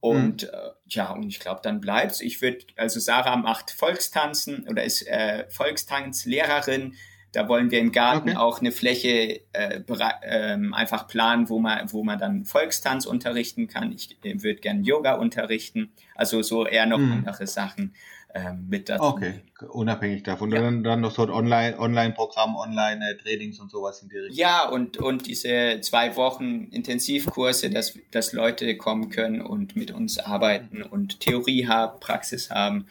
und 0.00 0.42
mhm. 0.44 0.48
äh, 0.48 0.70
ja, 0.86 1.10
und 1.10 1.28
ich 1.28 1.40
glaube, 1.40 1.60
dann 1.62 1.80
bleibt's. 1.80 2.20
Ich 2.20 2.40
würde, 2.40 2.58
also 2.76 3.00
Sarah 3.00 3.36
macht 3.36 3.70
Volkstanzen 3.70 4.68
oder 4.68 4.84
ist 4.84 5.06
äh, 5.06 5.46
Volkstanzlehrerin. 5.50 6.94
Da 7.32 7.48
wollen 7.48 7.70
wir 7.70 7.78
im 7.78 7.92
Garten 7.92 8.30
okay. 8.30 8.38
auch 8.38 8.60
eine 8.60 8.72
Fläche 8.72 9.40
äh, 9.52 9.80
ähm, 10.22 10.72
einfach 10.72 11.06
planen, 11.06 11.48
wo 11.48 11.58
man, 11.58 11.92
wo 11.92 12.02
man 12.02 12.18
dann 12.18 12.44
Volkstanz 12.44 13.04
unterrichten 13.04 13.68
kann. 13.68 13.92
Ich 13.92 14.16
äh, 14.24 14.42
würde 14.42 14.60
gerne 14.60 14.82
Yoga 14.82 15.14
unterrichten, 15.14 15.92
also 16.14 16.42
so 16.42 16.66
eher 16.66 16.86
noch 16.86 16.98
hm. 16.98 17.12
andere 17.12 17.46
Sachen 17.46 17.92
ähm, 18.34 18.66
mit 18.68 18.88
dazu. 18.88 19.04
Okay, 19.04 19.40
unabhängig 19.70 20.22
davon. 20.22 20.50
Ja. 20.50 20.60
Dann, 20.60 20.84
dann 20.84 21.00
noch 21.00 21.12
so 21.12 21.22
ein 21.22 21.30
Online, 21.30 21.78
Online-Programm, 21.78 22.56
Online-Trainings 22.56 23.58
und 23.58 23.70
sowas 23.70 24.02
in 24.02 24.08
die 24.08 24.18
Richtung. 24.18 24.36
Ja, 24.36 24.68
und, 24.68 24.98
und 24.98 25.26
diese 25.26 25.80
zwei 25.80 26.14
Wochen 26.16 26.68
Intensivkurse, 26.70 27.70
dass, 27.70 27.98
dass 28.10 28.32
Leute 28.32 28.76
kommen 28.76 29.08
können 29.08 29.40
und 29.40 29.76
mit 29.76 29.90
uns 29.90 30.18
arbeiten 30.18 30.82
und 30.82 31.20
Theorie 31.20 31.66
haben, 31.66 32.00
Praxis 32.00 32.50
haben. 32.50 32.86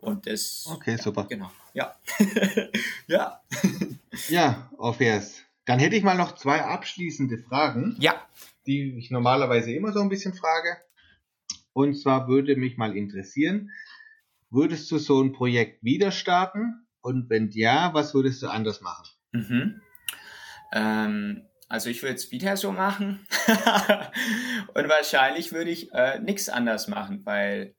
Und 0.00 0.26
das. 0.26 0.68
Okay, 0.72 0.92
ja, 0.92 0.98
super. 0.98 1.26
Genau. 1.28 1.50
Ja. 1.78 1.94
ja. 3.06 3.40
ja, 4.28 4.70
auf 4.78 5.00
erst. 5.00 5.44
Dann 5.64 5.78
hätte 5.78 5.94
ich 5.94 6.02
mal 6.02 6.16
noch 6.16 6.34
zwei 6.34 6.60
abschließende 6.62 7.38
Fragen. 7.38 7.94
Ja. 8.00 8.26
Die 8.66 8.98
ich 8.98 9.12
normalerweise 9.12 9.72
immer 9.72 9.92
so 9.92 10.00
ein 10.00 10.08
bisschen 10.08 10.34
frage. 10.34 10.76
Und 11.72 11.94
zwar 11.94 12.26
würde 12.26 12.56
mich 12.56 12.78
mal 12.78 12.96
interessieren, 12.96 13.70
würdest 14.50 14.90
du 14.90 14.98
so 14.98 15.22
ein 15.22 15.32
Projekt 15.32 15.84
wieder 15.84 16.10
starten? 16.10 16.84
Und 17.00 17.30
wenn 17.30 17.50
ja, 17.50 17.94
was 17.94 18.12
würdest 18.12 18.42
du 18.42 18.48
anders 18.48 18.80
machen? 18.80 19.06
Mhm. 19.30 19.80
Ähm, 20.72 21.46
also 21.68 21.90
ich 21.90 22.02
würde 22.02 22.16
es 22.16 22.32
wieder 22.32 22.56
so 22.56 22.72
machen. 22.72 23.24
und 24.74 24.88
wahrscheinlich 24.88 25.52
würde 25.52 25.70
ich 25.70 25.92
äh, 25.92 26.18
nichts 26.18 26.48
anders 26.48 26.88
machen, 26.88 27.24
weil 27.24 27.76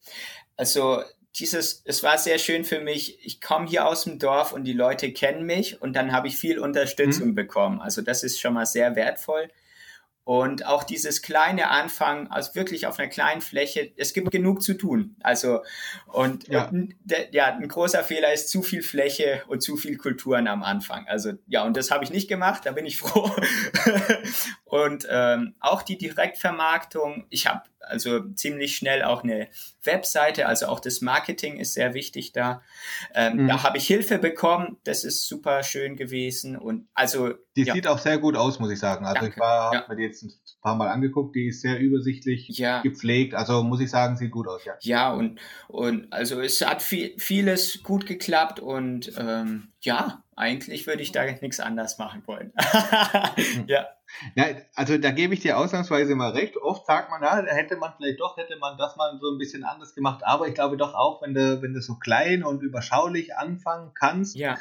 also 0.56 1.04
dieses, 1.36 1.82
es 1.86 2.04
war 2.04 2.18
sehr 2.18 2.40
schön 2.40 2.64
für 2.64 2.80
mich. 2.80 3.24
Ich 3.26 3.40
komme 3.40 3.68
hier 3.68 3.88
aus 3.88 4.04
dem 4.04 4.20
Dorf 4.20 4.52
und 4.52 4.64
die 4.64 4.74
Leute 4.74 5.14
kennen 5.14 5.46
mich 5.46 5.82
und 5.82 5.94
dann 5.94 6.12
habe 6.12 6.28
ich 6.28 6.38
viel 6.38 6.60
Unterstützung 6.60 7.30
mhm. 7.30 7.36
bekommen. 7.36 7.82
Also 7.82 8.02
das 8.02 8.24
ist 8.24 8.40
schon 8.40 8.54
mal 8.54 8.66
sehr 8.66 8.96
wertvoll. 8.96 9.50
Und 10.30 10.64
auch 10.68 10.84
dieses 10.84 11.24
kleine 11.24 11.72
Anfangen, 11.72 12.28
also 12.28 12.54
wirklich 12.54 12.86
auf 12.86 13.00
einer 13.00 13.08
kleinen 13.08 13.42
Fläche, 13.42 13.92
es 13.98 14.14
gibt 14.14 14.30
genug 14.30 14.62
zu 14.62 14.76
tun. 14.76 15.16
Also, 15.22 15.62
und, 16.06 16.48
ja. 16.48 16.72
ja, 17.32 17.48
ein 17.48 17.68
großer 17.68 18.04
Fehler 18.04 18.32
ist 18.32 18.50
zu 18.50 18.62
viel 18.62 18.84
Fläche 18.84 19.42
und 19.48 19.64
zu 19.64 19.76
viel 19.76 19.98
Kulturen 19.98 20.48
am 20.48 20.62
Anfang. 20.62 21.08
Also, 21.08 21.34
ja, 21.48 21.64
und 21.64 21.76
das 21.76 21.90
habe 21.90 22.04
ich 22.04 22.12
nicht 22.12 22.28
gemacht, 22.28 22.68
da 22.68 22.74
bin 22.74 22.86
ich 22.86 22.98
froh. 23.00 23.32
und 24.66 25.08
ähm, 25.10 25.56
auch 25.60 25.82
die 25.82 25.98
Direktvermarktung, 25.98 27.26
ich 27.32 27.48
habe 27.48 27.64
also 27.80 28.30
ziemlich 28.34 28.76
schnell 28.76 29.02
auch 29.02 29.24
eine 29.24 29.48
Webseite, 29.92 30.48
also 30.48 30.68
auch 30.68 30.80
das 30.80 31.02
Marketing 31.02 31.58
ist 31.58 31.74
sehr 31.74 31.94
wichtig 31.94 32.32
da. 32.32 32.62
Ähm, 33.14 33.44
mhm. 33.44 33.48
Da 33.48 33.64
habe 33.64 33.78
ich 33.78 33.88
Hilfe 33.88 34.20
bekommen, 34.20 34.78
das 34.84 35.04
ist 35.04 35.28
super 35.28 35.64
schön 35.64 35.96
gewesen 35.96 36.58
und 36.58 36.88
also 36.94 37.34
die 37.56 37.64
ja. 37.64 37.74
sieht 37.74 37.88
auch 37.88 37.98
sehr 37.98 38.20
gut 38.20 38.36
aus, 38.36 38.60
muss 38.60 38.72
ich 38.72 38.80
sagen. 38.80 39.06
Also 39.06 39.22
Danke. 39.22 39.36
ich 39.36 39.40
war 39.40 39.74
ja. 39.74 39.86
mir 39.90 39.96
die 39.96 40.04
jetzt 40.04 40.24
ein 40.24 40.32
paar 40.62 40.76
Mal 40.76 40.90
angeguckt, 40.90 41.36
die 41.36 41.48
ist 41.48 41.62
sehr 41.62 41.80
übersichtlich 41.80 42.48
ja. 42.50 42.82
gepflegt, 42.82 43.34
also 43.34 43.64
muss 43.64 43.82
ich 43.82 43.90
sagen, 43.90 44.16
sieht 44.16 44.32
gut 44.32 44.48
aus, 44.48 44.64
ja. 44.66 44.76
Ja 44.82 45.14
und 45.14 45.40
und 45.68 46.12
also 46.14 46.40
es 46.40 46.66
hat 46.66 46.82
viel, 46.82 47.14
vieles 47.18 47.84
gut 47.84 48.06
geklappt 48.06 48.60
und 48.60 49.12
ähm, 49.18 49.74
ja, 49.82 50.24
eigentlich 50.36 50.88
würde 50.88 51.02
ich 51.02 51.12
da 51.12 51.26
nichts 51.26 51.60
anders 51.60 51.98
machen 51.98 52.24
wollen. 52.26 52.54
ja. 53.68 53.88
Ja, 54.36 54.45
also 54.76 54.97
da 54.97 55.12
gebe 55.12 55.34
ich 55.34 55.41
dir 55.41 55.57
ausnahmsweise 55.57 56.16
mal 56.16 56.32
recht. 56.32 56.57
Oft 56.57 56.86
sagt 56.86 57.10
man, 57.10 57.22
ja, 57.22 57.43
hätte 57.45 57.78
man 57.78 57.93
vielleicht 57.95 58.20
doch, 58.20 58.38
hätte 58.38 58.57
man 58.57 58.78
das 58.78 58.95
mal 58.95 59.18
so 59.20 59.32
ein 59.32 59.38
bisschen 59.38 59.64
anders 59.64 59.95
gemacht. 59.95 60.24
Aber 60.24 60.47
ich 60.47 60.53
glaube 60.53 60.78
doch 60.78 60.93
auch, 60.93 61.22
wenn 61.22 61.34
du, 61.34 61.62
wenn 61.62 61.74
du 61.74 61.82
so 61.82 61.95
klein 61.95 62.43
und 62.43 62.62
überschaulich 62.62 63.36
anfangen 63.36 63.91
kannst 63.93 64.36
ja. 64.36 64.57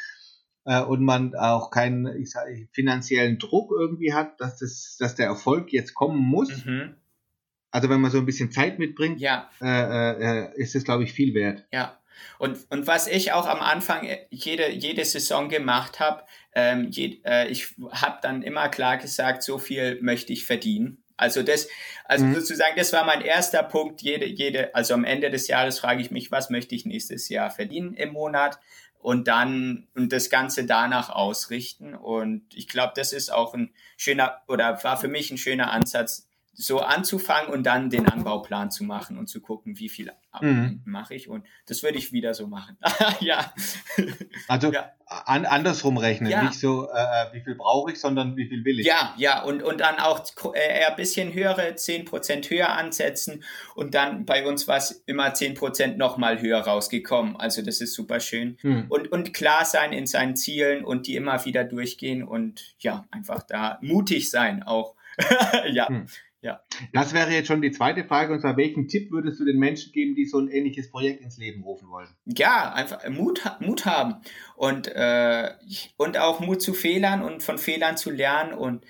äh, 0.64 0.82
und 0.82 1.02
man 1.02 1.34
auch 1.34 1.70
keinen 1.70 2.06
ich 2.20 2.30
sag, 2.30 2.46
finanziellen 2.72 3.38
Druck 3.38 3.72
irgendwie 3.72 4.12
hat, 4.12 4.40
dass, 4.40 4.58
das, 4.58 4.96
dass 4.98 5.14
der 5.14 5.26
Erfolg 5.26 5.72
jetzt 5.72 5.94
kommen 5.94 6.18
muss. 6.18 6.64
Mhm. 6.64 6.94
Also 7.70 7.88
wenn 7.90 8.00
man 8.00 8.10
so 8.10 8.18
ein 8.18 8.26
bisschen 8.26 8.50
Zeit 8.50 8.78
mitbringt, 8.78 9.20
ja. 9.20 9.50
äh, 9.60 10.46
äh, 10.46 10.56
ist 10.56 10.74
es, 10.74 10.84
glaube 10.84 11.04
ich, 11.04 11.12
viel 11.12 11.34
wert. 11.34 11.64
Ja. 11.72 11.98
Und, 12.38 12.66
und 12.70 12.86
was 12.86 13.06
ich 13.06 13.32
auch 13.32 13.46
am 13.46 13.60
Anfang 13.60 14.06
äh, 14.06 14.26
jede, 14.30 14.70
jede 14.70 15.04
Saison 15.04 15.48
gemacht 15.48 16.00
habe, 16.00 16.24
ähm, 16.54 16.90
äh, 16.96 17.48
ich 17.48 17.74
habe 17.90 18.18
dann 18.22 18.42
immer 18.42 18.68
klar 18.68 18.96
gesagt, 18.96 19.42
so 19.42 19.58
viel 19.58 19.98
möchte 20.00 20.32
ich 20.32 20.44
verdienen. 20.44 21.02
Also 21.18 21.42
das, 21.42 21.68
also 22.04 22.24
mhm. 22.24 22.34
sozusagen, 22.34 22.76
das 22.76 22.92
war 22.92 23.04
mein 23.04 23.22
erster 23.22 23.64
Punkt. 23.64 24.02
Jede, 24.02 24.24
jede, 24.24 24.74
also 24.74 24.94
am 24.94 25.04
Ende 25.04 25.30
des 25.30 25.48
Jahres 25.48 25.80
frage 25.80 26.00
ich 26.00 26.10
mich, 26.10 26.30
was 26.30 26.48
möchte 26.48 26.74
ich 26.74 26.86
nächstes 26.86 27.28
Jahr 27.28 27.50
verdienen 27.50 27.94
im 27.94 28.12
Monat? 28.12 28.58
Und 29.00 29.28
dann 29.28 29.88
und 29.94 30.12
das 30.12 30.30
Ganze 30.30 30.64
danach 30.64 31.10
ausrichten. 31.10 31.94
Und 31.94 32.42
ich 32.54 32.68
glaube, 32.68 32.92
das 32.94 33.12
ist 33.12 33.30
auch 33.32 33.54
ein 33.54 33.72
schöner 33.96 34.42
oder 34.46 34.82
war 34.82 34.96
für 34.96 35.08
mich 35.08 35.30
ein 35.30 35.38
schöner 35.38 35.72
Ansatz, 35.72 36.27
so 36.60 36.80
anzufangen 36.80 37.52
und 37.52 37.62
dann 37.62 37.88
den 37.88 38.08
Anbauplan 38.08 38.72
zu 38.72 38.82
machen 38.82 39.16
und 39.16 39.28
zu 39.28 39.40
gucken, 39.40 39.78
wie 39.78 39.88
viel 39.88 40.10
mhm. 40.40 40.82
mache 40.84 41.14
ich. 41.14 41.28
Und 41.28 41.46
das 41.66 41.84
würde 41.84 41.98
ich 41.98 42.12
wieder 42.12 42.34
so 42.34 42.48
machen. 42.48 42.76
ja. 43.20 43.54
Also 44.48 44.72
ja. 44.72 44.90
An, 45.06 45.46
andersrum 45.46 45.96
rechnen, 45.98 46.32
ja. 46.32 46.42
nicht 46.42 46.58
so, 46.58 46.90
äh, 46.90 46.98
äh, 46.98 47.32
wie 47.32 47.42
viel 47.42 47.54
brauche 47.54 47.92
ich, 47.92 48.00
sondern 48.00 48.36
wie 48.36 48.48
viel 48.48 48.64
will 48.64 48.80
ich. 48.80 48.86
Ja, 48.86 49.14
ja, 49.16 49.44
und, 49.44 49.62
und 49.62 49.80
dann 49.80 50.00
auch 50.00 50.26
äh, 50.52 50.80
eher 50.80 50.90
ein 50.90 50.96
bisschen 50.96 51.32
höhere, 51.32 51.70
10% 51.70 52.50
höher 52.50 52.70
ansetzen 52.70 53.44
und 53.76 53.94
dann 53.94 54.26
bei 54.26 54.44
uns 54.44 54.66
war 54.66 54.78
es 54.78 55.04
immer 55.06 55.28
10% 55.28 55.96
nochmal 55.96 56.40
höher 56.42 56.60
rausgekommen. 56.60 57.36
Also 57.36 57.62
das 57.62 57.80
ist 57.80 57.94
super 57.94 58.18
schön. 58.18 58.58
Mhm. 58.62 58.86
Und, 58.88 59.12
und 59.12 59.32
klar 59.32 59.64
sein 59.64 59.92
in 59.92 60.08
seinen 60.08 60.34
Zielen 60.34 60.84
und 60.84 61.06
die 61.06 61.14
immer 61.14 61.44
wieder 61.44 61.62
durchgehen 61.62 62.24
und 62.24 62.74
ja, 62.80 63.06
einfach 63.12 63.44
da 63.44 63.78
mutig 63.80 64.28
sein 64.28 64.64
auch. 64.64 64.96
ja. 65.70 65.88
Mhm. 65.88 66.06
Ja. 66.40 66.62
Das 66.92 67.12
wäre 67.14 67.32
jetzt 67.32 67.48
schon 67.48 67.62
die 67.62 67.72
zweite 67.72 68.04
Frage. 68.04 68.32
Und 68.32 68.40
zwar, 68.40 68.56
welchen 68.56 68.86
Tipp 68.86 69.10
würdest 69.10 69.40
du 69.40 69.44
den 69.44 69.58
Menschen 69.58 69.92
geben, 69.92 70.14
die 70.14 70.24
so 70.24 70.38
ein 70.38 70.48
ähnliches 70.48 70.90
Projekt 70.90 71.20
ins 71.20 71.36
Leben 71.36 71.64
rufen 71.64 71.88
wollen? 71.90 72.08
Ja, 72.26 72.72
einfach 72.72 73.08
Mut, 73.08 73.42
Mut 73.60 73.86
haben 73.86 74.16
und, 74.56 74.86
äh, 74.86 75.50
und 75.96 76.16
auch 76.16 76.38
Mut 76.40 76.62
zu 76.62 76.74
Fehlern 76.74 77.22
und 77.22 77.42
von 77.42 77.58
Fehlern 77.58 77.96
zu 77.96 78.10
lernen. 78.10 78.52
Und 78.52 78.84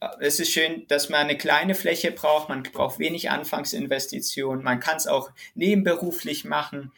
äh, 0.00 0.08
es 0.20 0.40
ist 0.40 0.50
schön, 0.50 0.86
dass 0.88 1.10
man 1.10 1.20
eine 1.20 1.36
kleine 1.36 1.74
Fläche 1.74 2.10
braucht. 2.10 2.48
Man 2.48 2.62
braucht 2.62 2.98
wenig 2.98 3.30
Anfangsinvestitionen. 3.30 4.64
Man 4.64 4.80
kann 4.80 4.96
es 4.96 5.06
auch 5.06 5.30
nebenberuflich 5.54 6.46
machen. 6.46 6.92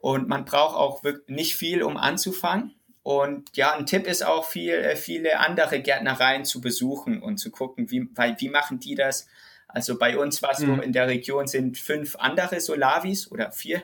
Und 0.00 0.26
man 0.26 0.46
braucht 0.46 0.76
auch 0.76 1.02
nicht 1.26 1.56
viel, 1.56 1.82
um 1.82 1.98
anzufangen. 1.98 2.74
Und 3.04 3.54
ja, 3.54 3.74
ein 3.74 3.84
Tipp 3.84 4.06
ist 4.06 4.24
auch 4.24 4.46
viel, 4.46 4.72
äh, 4.72 4.96
viele 4.96 5.38
andere 5.38 5.80
Gärtnereien 5.80 6.46
zu 6.46 6.62
besuchen 6.62 7.22
und 7.22 7.36
zu 7.36 7.50
gucken, 7.50 7.90
wie, 7.90 8.08
wie 8.38 8.48
machen 8.48 8.80
die 8.80 8.94
das. 8.94 9.28
Also 9.68 9.98
bei 9.98 10.16
uns 10.16 10.42
war 10.42 10.52
es 10.52 10.60
mhm. 10.60 10.80
in 10.80 10.94
der 10.94 11.06
Region 11.06 11.46
sind 11.46 11.76
fünf 11.76 12.16
andere 12.16 12.60
Solavis 12.60 13.30
oder 13.30 13.52
vier. 13.52 13.82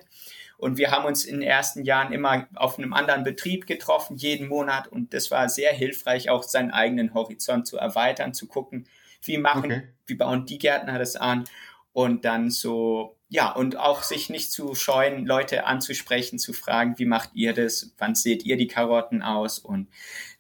Und 0.57 0.79
wir 0.79 0.91
haben 0.91 1.05
uns 1.05 1.27
in 1.27 1.41
den 1.41 1.49
ersten 1.49 1.85
Jahren 1.85 2.15
immer 2.15 2.49
auf 2.55 2.79
einem 2.79 2.95
anderen 2.95 3.23
Betrieb 3.23 3.67
getroffen, 3.67 4.17
jeden 4.17 4.49
Monat. 4.49 4.89
Und 4.89 5.13
das 5.13 5.31
war 5.31 5.51
sehr 5.51 5.73
hilfreich, 5.75 6.31
auch 6.31 6.43
seinen 6.43 6.71
eigenen 6.71 7.13
Horizont 7.13 7.67
zu 7.67 7.77
erweitern, 7.77 8.33
zu 8.33 8.47
gucken, 8.47 8.87
wie 9.23 9.37
machen, 9.37 9.65
okay. 9.65 9.83
wie 10.07 10.15
bauen 10.15 10.47
die 10.47 10.59
Gärtner 10.59 10.99
das 10.99 11.17
an. 11.17 11.45
Und 11.93 12.25
dann 12.25 12.51
so 12.51 13.17
ja, 13.33 13.53
und 13.53 13.77
auch 13.77 14.03
sich 14.03 14.29
nicht 14.29 14.51
zu 14.51 14.75
scheuen, 14.75 15.25
Leute 15.25 15.65
anzusprechen, 15.65 16.41
zu 16.41 16.53
fragen, 16.53 16.99
wie 16.99 17.05
macht 17.05 17.31
ihr 17.35 17.55
das? 17.55 17.95
Wann 17.97 18.17
seht 18.17 18.45
ihr 18.45 18.57
die 18.57 18.67
Karotten 18.67 19.23
aus? 19.23 19.61
Und 19.61 19.89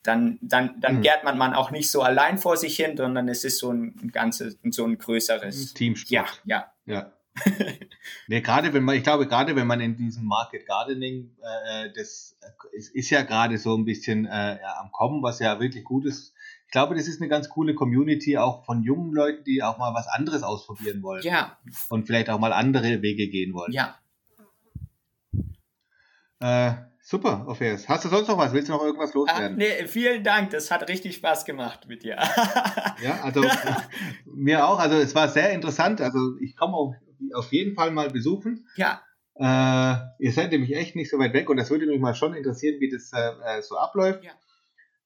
dann, 0.02 0.40
dann, 0.42 0.80
dann 0.80 0.96
mhm. 0.96 1.02
gärt 1.02 1.22
man 1.22 1.38
man 1.38 1.54
auch 1.54 1.70
nicht 1.70 1.88
so 1.88 2.02
allein 2.02 2.36
vor 2.36 2.56
sich 2.56 2.74
hin, 2.74 2.96
sondern 2.96 3.28
es 3.28 3.44
ist 3.44 3.58
so 3.58 3.72
ein 3.72 4.10
ganzes, 4.12 4.58
so 4.70 4.84
ein 4.84 4.98
größeres 4.98 5.72
Teamsport. 5.74 6.42
Ja, 6.44 6.72
ja. 6.84 6.96
Ja. 6.96 7.12
nee, 8.26 8.40
gerade 8.40 8.72
wenn 8.74 8.82
man, 8.82 8.96
ich 8.96 9.04
glaube, 9.04 9.28
gerade 9.28 9.54
wenn 9.54 9.68
man 9.68 9.80
in 9.80 9.96
diesem 9.96 10.24
Market 10.24 10.66
Gardening, 10.66 11.36
äh, 11.40 11.86
äh 11.86 11.92
das 11.92 12.36
ist, 12.72 12.92
ist 12.92 13.10
ja 13.10 13.22
gerade 13.22 13.56
so 13.56 13.76
ein 13.76 13.84
bisschen 13.84 14.26
äh, 14.26 14.60
ja, 14.60 14.80
am 14.80 14.90
Kommen, 14.90 15.22
was 15.22 15.38
ja 15.38 15.60
wirklich 15.60 15.84
gut 15.84 16.06
ist 16.06 16.34
ich 16.70 16.72
glaube, 16.72 16.94
das 16.94 17.08
ist 17.08 17.20
eine 17.20 17.28
ganz 17.28 17.48
coole 17.48 17.74
Community 17.74 18.38
auch 18.38 18.64
von 18.64 18.84
jungen 18.84 19.12
Leuten, 19.12 19.42
die 19.42 19.60
auch 19.60 19.76
mal 19.78 19.92
was 19.92 20.06
anderes 20.06 20.44
ausprobieren 20.44 21.02
wollen. 21.02 21.24
Ja. 21.24 21.58
Und 21.88 22.06
vielleicht 22.06 22.30
auch 22.30 22.38
mal 22.38 22.52
andere 22.52 23.02
Wege 23.02 23.26
gehen 23.26 23.54
wollen. 23.54 23.72
Ja. 23.72 23.98
Äh, 26.38 26.74
super, 27.02 27.44
Opheus. 27.48 27.88
Hast 27.88 28.04
du 28.04 28.08
sonst 28.08 28.28
noch 28.28 28.38
was? 28.38 28.52
Willst 28.52 28.68
du 28.68 28.72
noch 28.74 28.84
irgendwas 28.84 29.12
loswerden? 29.14 29.54
Ah, 29.54 29.58
nee, 29.58 29.84
vielen 29.88 30.22
Dank. 30.22 30.50
Das 30.50 30.70
hat 30.70 30.88
richtig 30.88 31.16
Spaß 31.16 31.44
gemacht 31.44 31.88
mit 31.88 32.04
dir. 32.04 32.16
ja, 33.02 33.20
also 33.24 33.44
mir 34.26 34.64
auch. 34.64 34.78
Also 34.78 34.94
es 34.98 35.12
war 35.16 35.26
sehr 35.26 35.50
interessant. 35.50 36.00
Also 36.00 36.36
ich 36.40 36.54
komme 36.54 36.74
auf, 36.74 36.94
auf 37.34 37.50
jeden 37.50 37.74
Fall 37.74 37.90
mal 37.90 38.10
besuchen. 38.10 38.68
Ja. 38.76 39.02
Äh, 39.34 40.24
ihr 40.24 40.32
seid 40.32 40.52
nämlich 40.52 40.76
echt 40.76 40.94
nicht 40.94 41.10
so 41.10 41.18
weit 41.18 41.32
weg 41.32 41.50
und 41.50 41.56
das 41.56 41.68
würde 41.68 41.86
mich 41.86 41.98
mal 41.98 42.14
schon 42.14 42.32
interessieren, 42.32 42.78
wie 42.78 42.90
das 42.90 43.12
äh, 43.12 43.58
äh 43.58 43.60
so 43.60 43.76
abläuft. 43.76 44.22
Ja. 44.22 44.30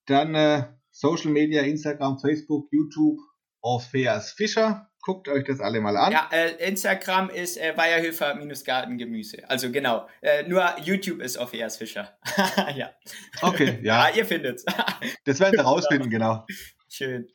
Dann 0.07 0.35
äh, 0.35 0.65
Social 0.91 1.31
Media, 1.31 1.63
Instagram, 1.63 2.19
Facebook, 2.19 2.69
YouTube, 2.71 3.19
Orpheas 3.63 4.33
Fischer. 4.33 4.91
Guckt 5.03 5.29
euch 5.29 5.45
das 5.45 5.61
alle 5.61 5.81
mal 5.81 5.97
an. 5.97 6.13
Ja, 6.13 6.29
äh, 6.31 6.69
Instagram 6.69 7.31
ist 7.31 7.57
äh, 7.57 7.75
Weierhöfer-Gartengemüse. 7.75 9.49
Also 9.49 9.73
genau. 9.73 10.07
Äh, 10.21 10.47
nur 10.47 10.63
YouTube 10.85 11.23
ist 11.23 11.39
Orpheas 11.39 11.79
Fischer. 11.79 12.19
ja. 12.77 12.91
Okay, 13.41 13.79
ja. 13.83 14.09
ja 14.11 14.17
ihr 14.17 14.27
findet's. 14.27 14.67
das 15.25 15.41
werden 15.41 15.55
wir 15.55 15.63
rausfinden, 15.63 16.11
genau. 16.11 16.45
Schön. 16.89 17.27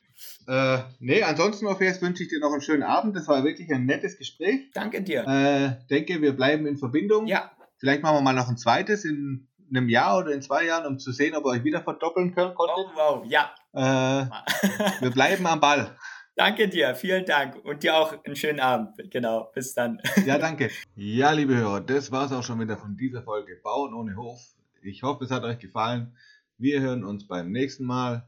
Äh, 0.48 0.80
nee, 1.00 1.24
ansonsten, 1.24 1.68
Orpheus, 1.68 2.02
wünsche 2.02 2.24
ich 2.24 2.30
dir 2.30 2.40
noch 2.40 2.52
einen 2.52 2.62
schönen 2.62 2.84
Abend. 2.84 3.16
Das 3.16 3.28
war 3.28 3.44
wirklich 3.44 3.72
ein 3.74 3.86
nettes 3.86 4.18
Gespräch. 4.18 4.72
Danke 4.74 5.02
dir. 5.02 5.26
Äh, 5.28 5.88
denke, 5.90 6.22
wir 6.22 6.34
bleiben 6.34 6.68
in 6.68 6.78
Verbindung. 6.78 7.28
Ja. 7.28 7.52
Vielleicht 7.78 8.04
machen 8.04 8.18
wir 8.18 8.22
mal 8.22 8.34
noch 8.34 8.50
ein 8.50 8.58
zweites 8.58 9.06
in 9.06 9.48
einem 9.70 9.90
Jahr 9.90 10.20
oder 10.20 10.32
in 10.32 10.42
zwei 10.42 10.66
Jahren, 10.66 10.86
um 10.86 11.00
zu 11.00 11.12
sehen, 11.12 11.36
ob 11.36 11.46
ihr 11.46 11.50
euch 11.50 11.64
wieder 11.64 11.82
verdoppeln 11.82 12.34
könnt. 12.34 12.56
Oh, 12.58 12.86
wow, 12.96 13.26
ja. 13.28 13.52
Äh, 13.74 14.28
wir 15.02 15.12
bleiben 15.12 15.46
am 15.48 15.60
Ball. 15.60 15.96
Danke 16.36 16.68
dir, 16.68 16.96
vielen 16.96 17.26
Dank 17.26 17.64
und 17.64 17.84
dir 17.84 17.96
auch 17.96 18.14
einen 18.26 18.36
schönen 18.36 18.60
Abend. 18.60 19.10
Genau, 19.10 19.52
bis 19.54 19.74
dann. 19.74 20.02
Ja, 20.26 20.38
danke. 20.40 20.70
Ja, 20.96 21.32
liebe 21.32 21.56
Hörer, 21.56 21.80
das 21.80 22.12
war 22.12 22.26
es 22.26 22.34
auch 22.34 22.44
schon 22.44 22.60
wieder 22.60 22.78
von 22.78 22.98
dieser 22.98 23.24
Folge 23.24 23.56
Bauen 23.64 23.94
ohne 23.94 24.18
Hof. 24.18 24.42
Ich 24.82 25.02
hoffe, 25.02 25.24
es 25.24 25.32
hat 25.32 25.44
euch 25.44 25.60
gefallen. 25.60 26.16
Wir 26.58 26.82
hören 26.82 27.04
uns 27.06 27.26
beim 27.26 27.52
nächsten 27.52 27.86
Mal. 27.86 28.28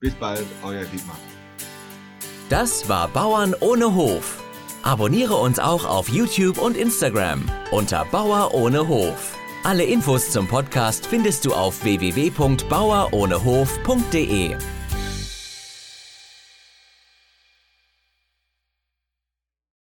Bis 0.00 0.14
bald, 0.14 0.46
euer 0.64 0.84
Dietmar. 0.84 1.18
Das 2.52 2.86
war 2.86 3.08
Bauern 3.08 3.56
ohne 3.60 3.94
Hof. 3.94 4.44
Abonniere 4.82 5.36
uns 5.36 5.58
auch 5.58 5.86
auf 5.86 6.10
YouTube 6.10 6.58
und 6.58 6.76
Instagram 6.76 7.46
unter 7.70 8.04
Bauer 8.04 8.52
ohne 8.52 8.88
Hof. 8.88 9.38
Alle 9.64 9.84
Infos 9.84 10.30
zum 10.30 10.46
Podcast 10.46 11.06
findest 11.06 11.46
du 11.46 11.54
auf 11.54 11.82
www.bauerohnehof.de. 11.82 14.56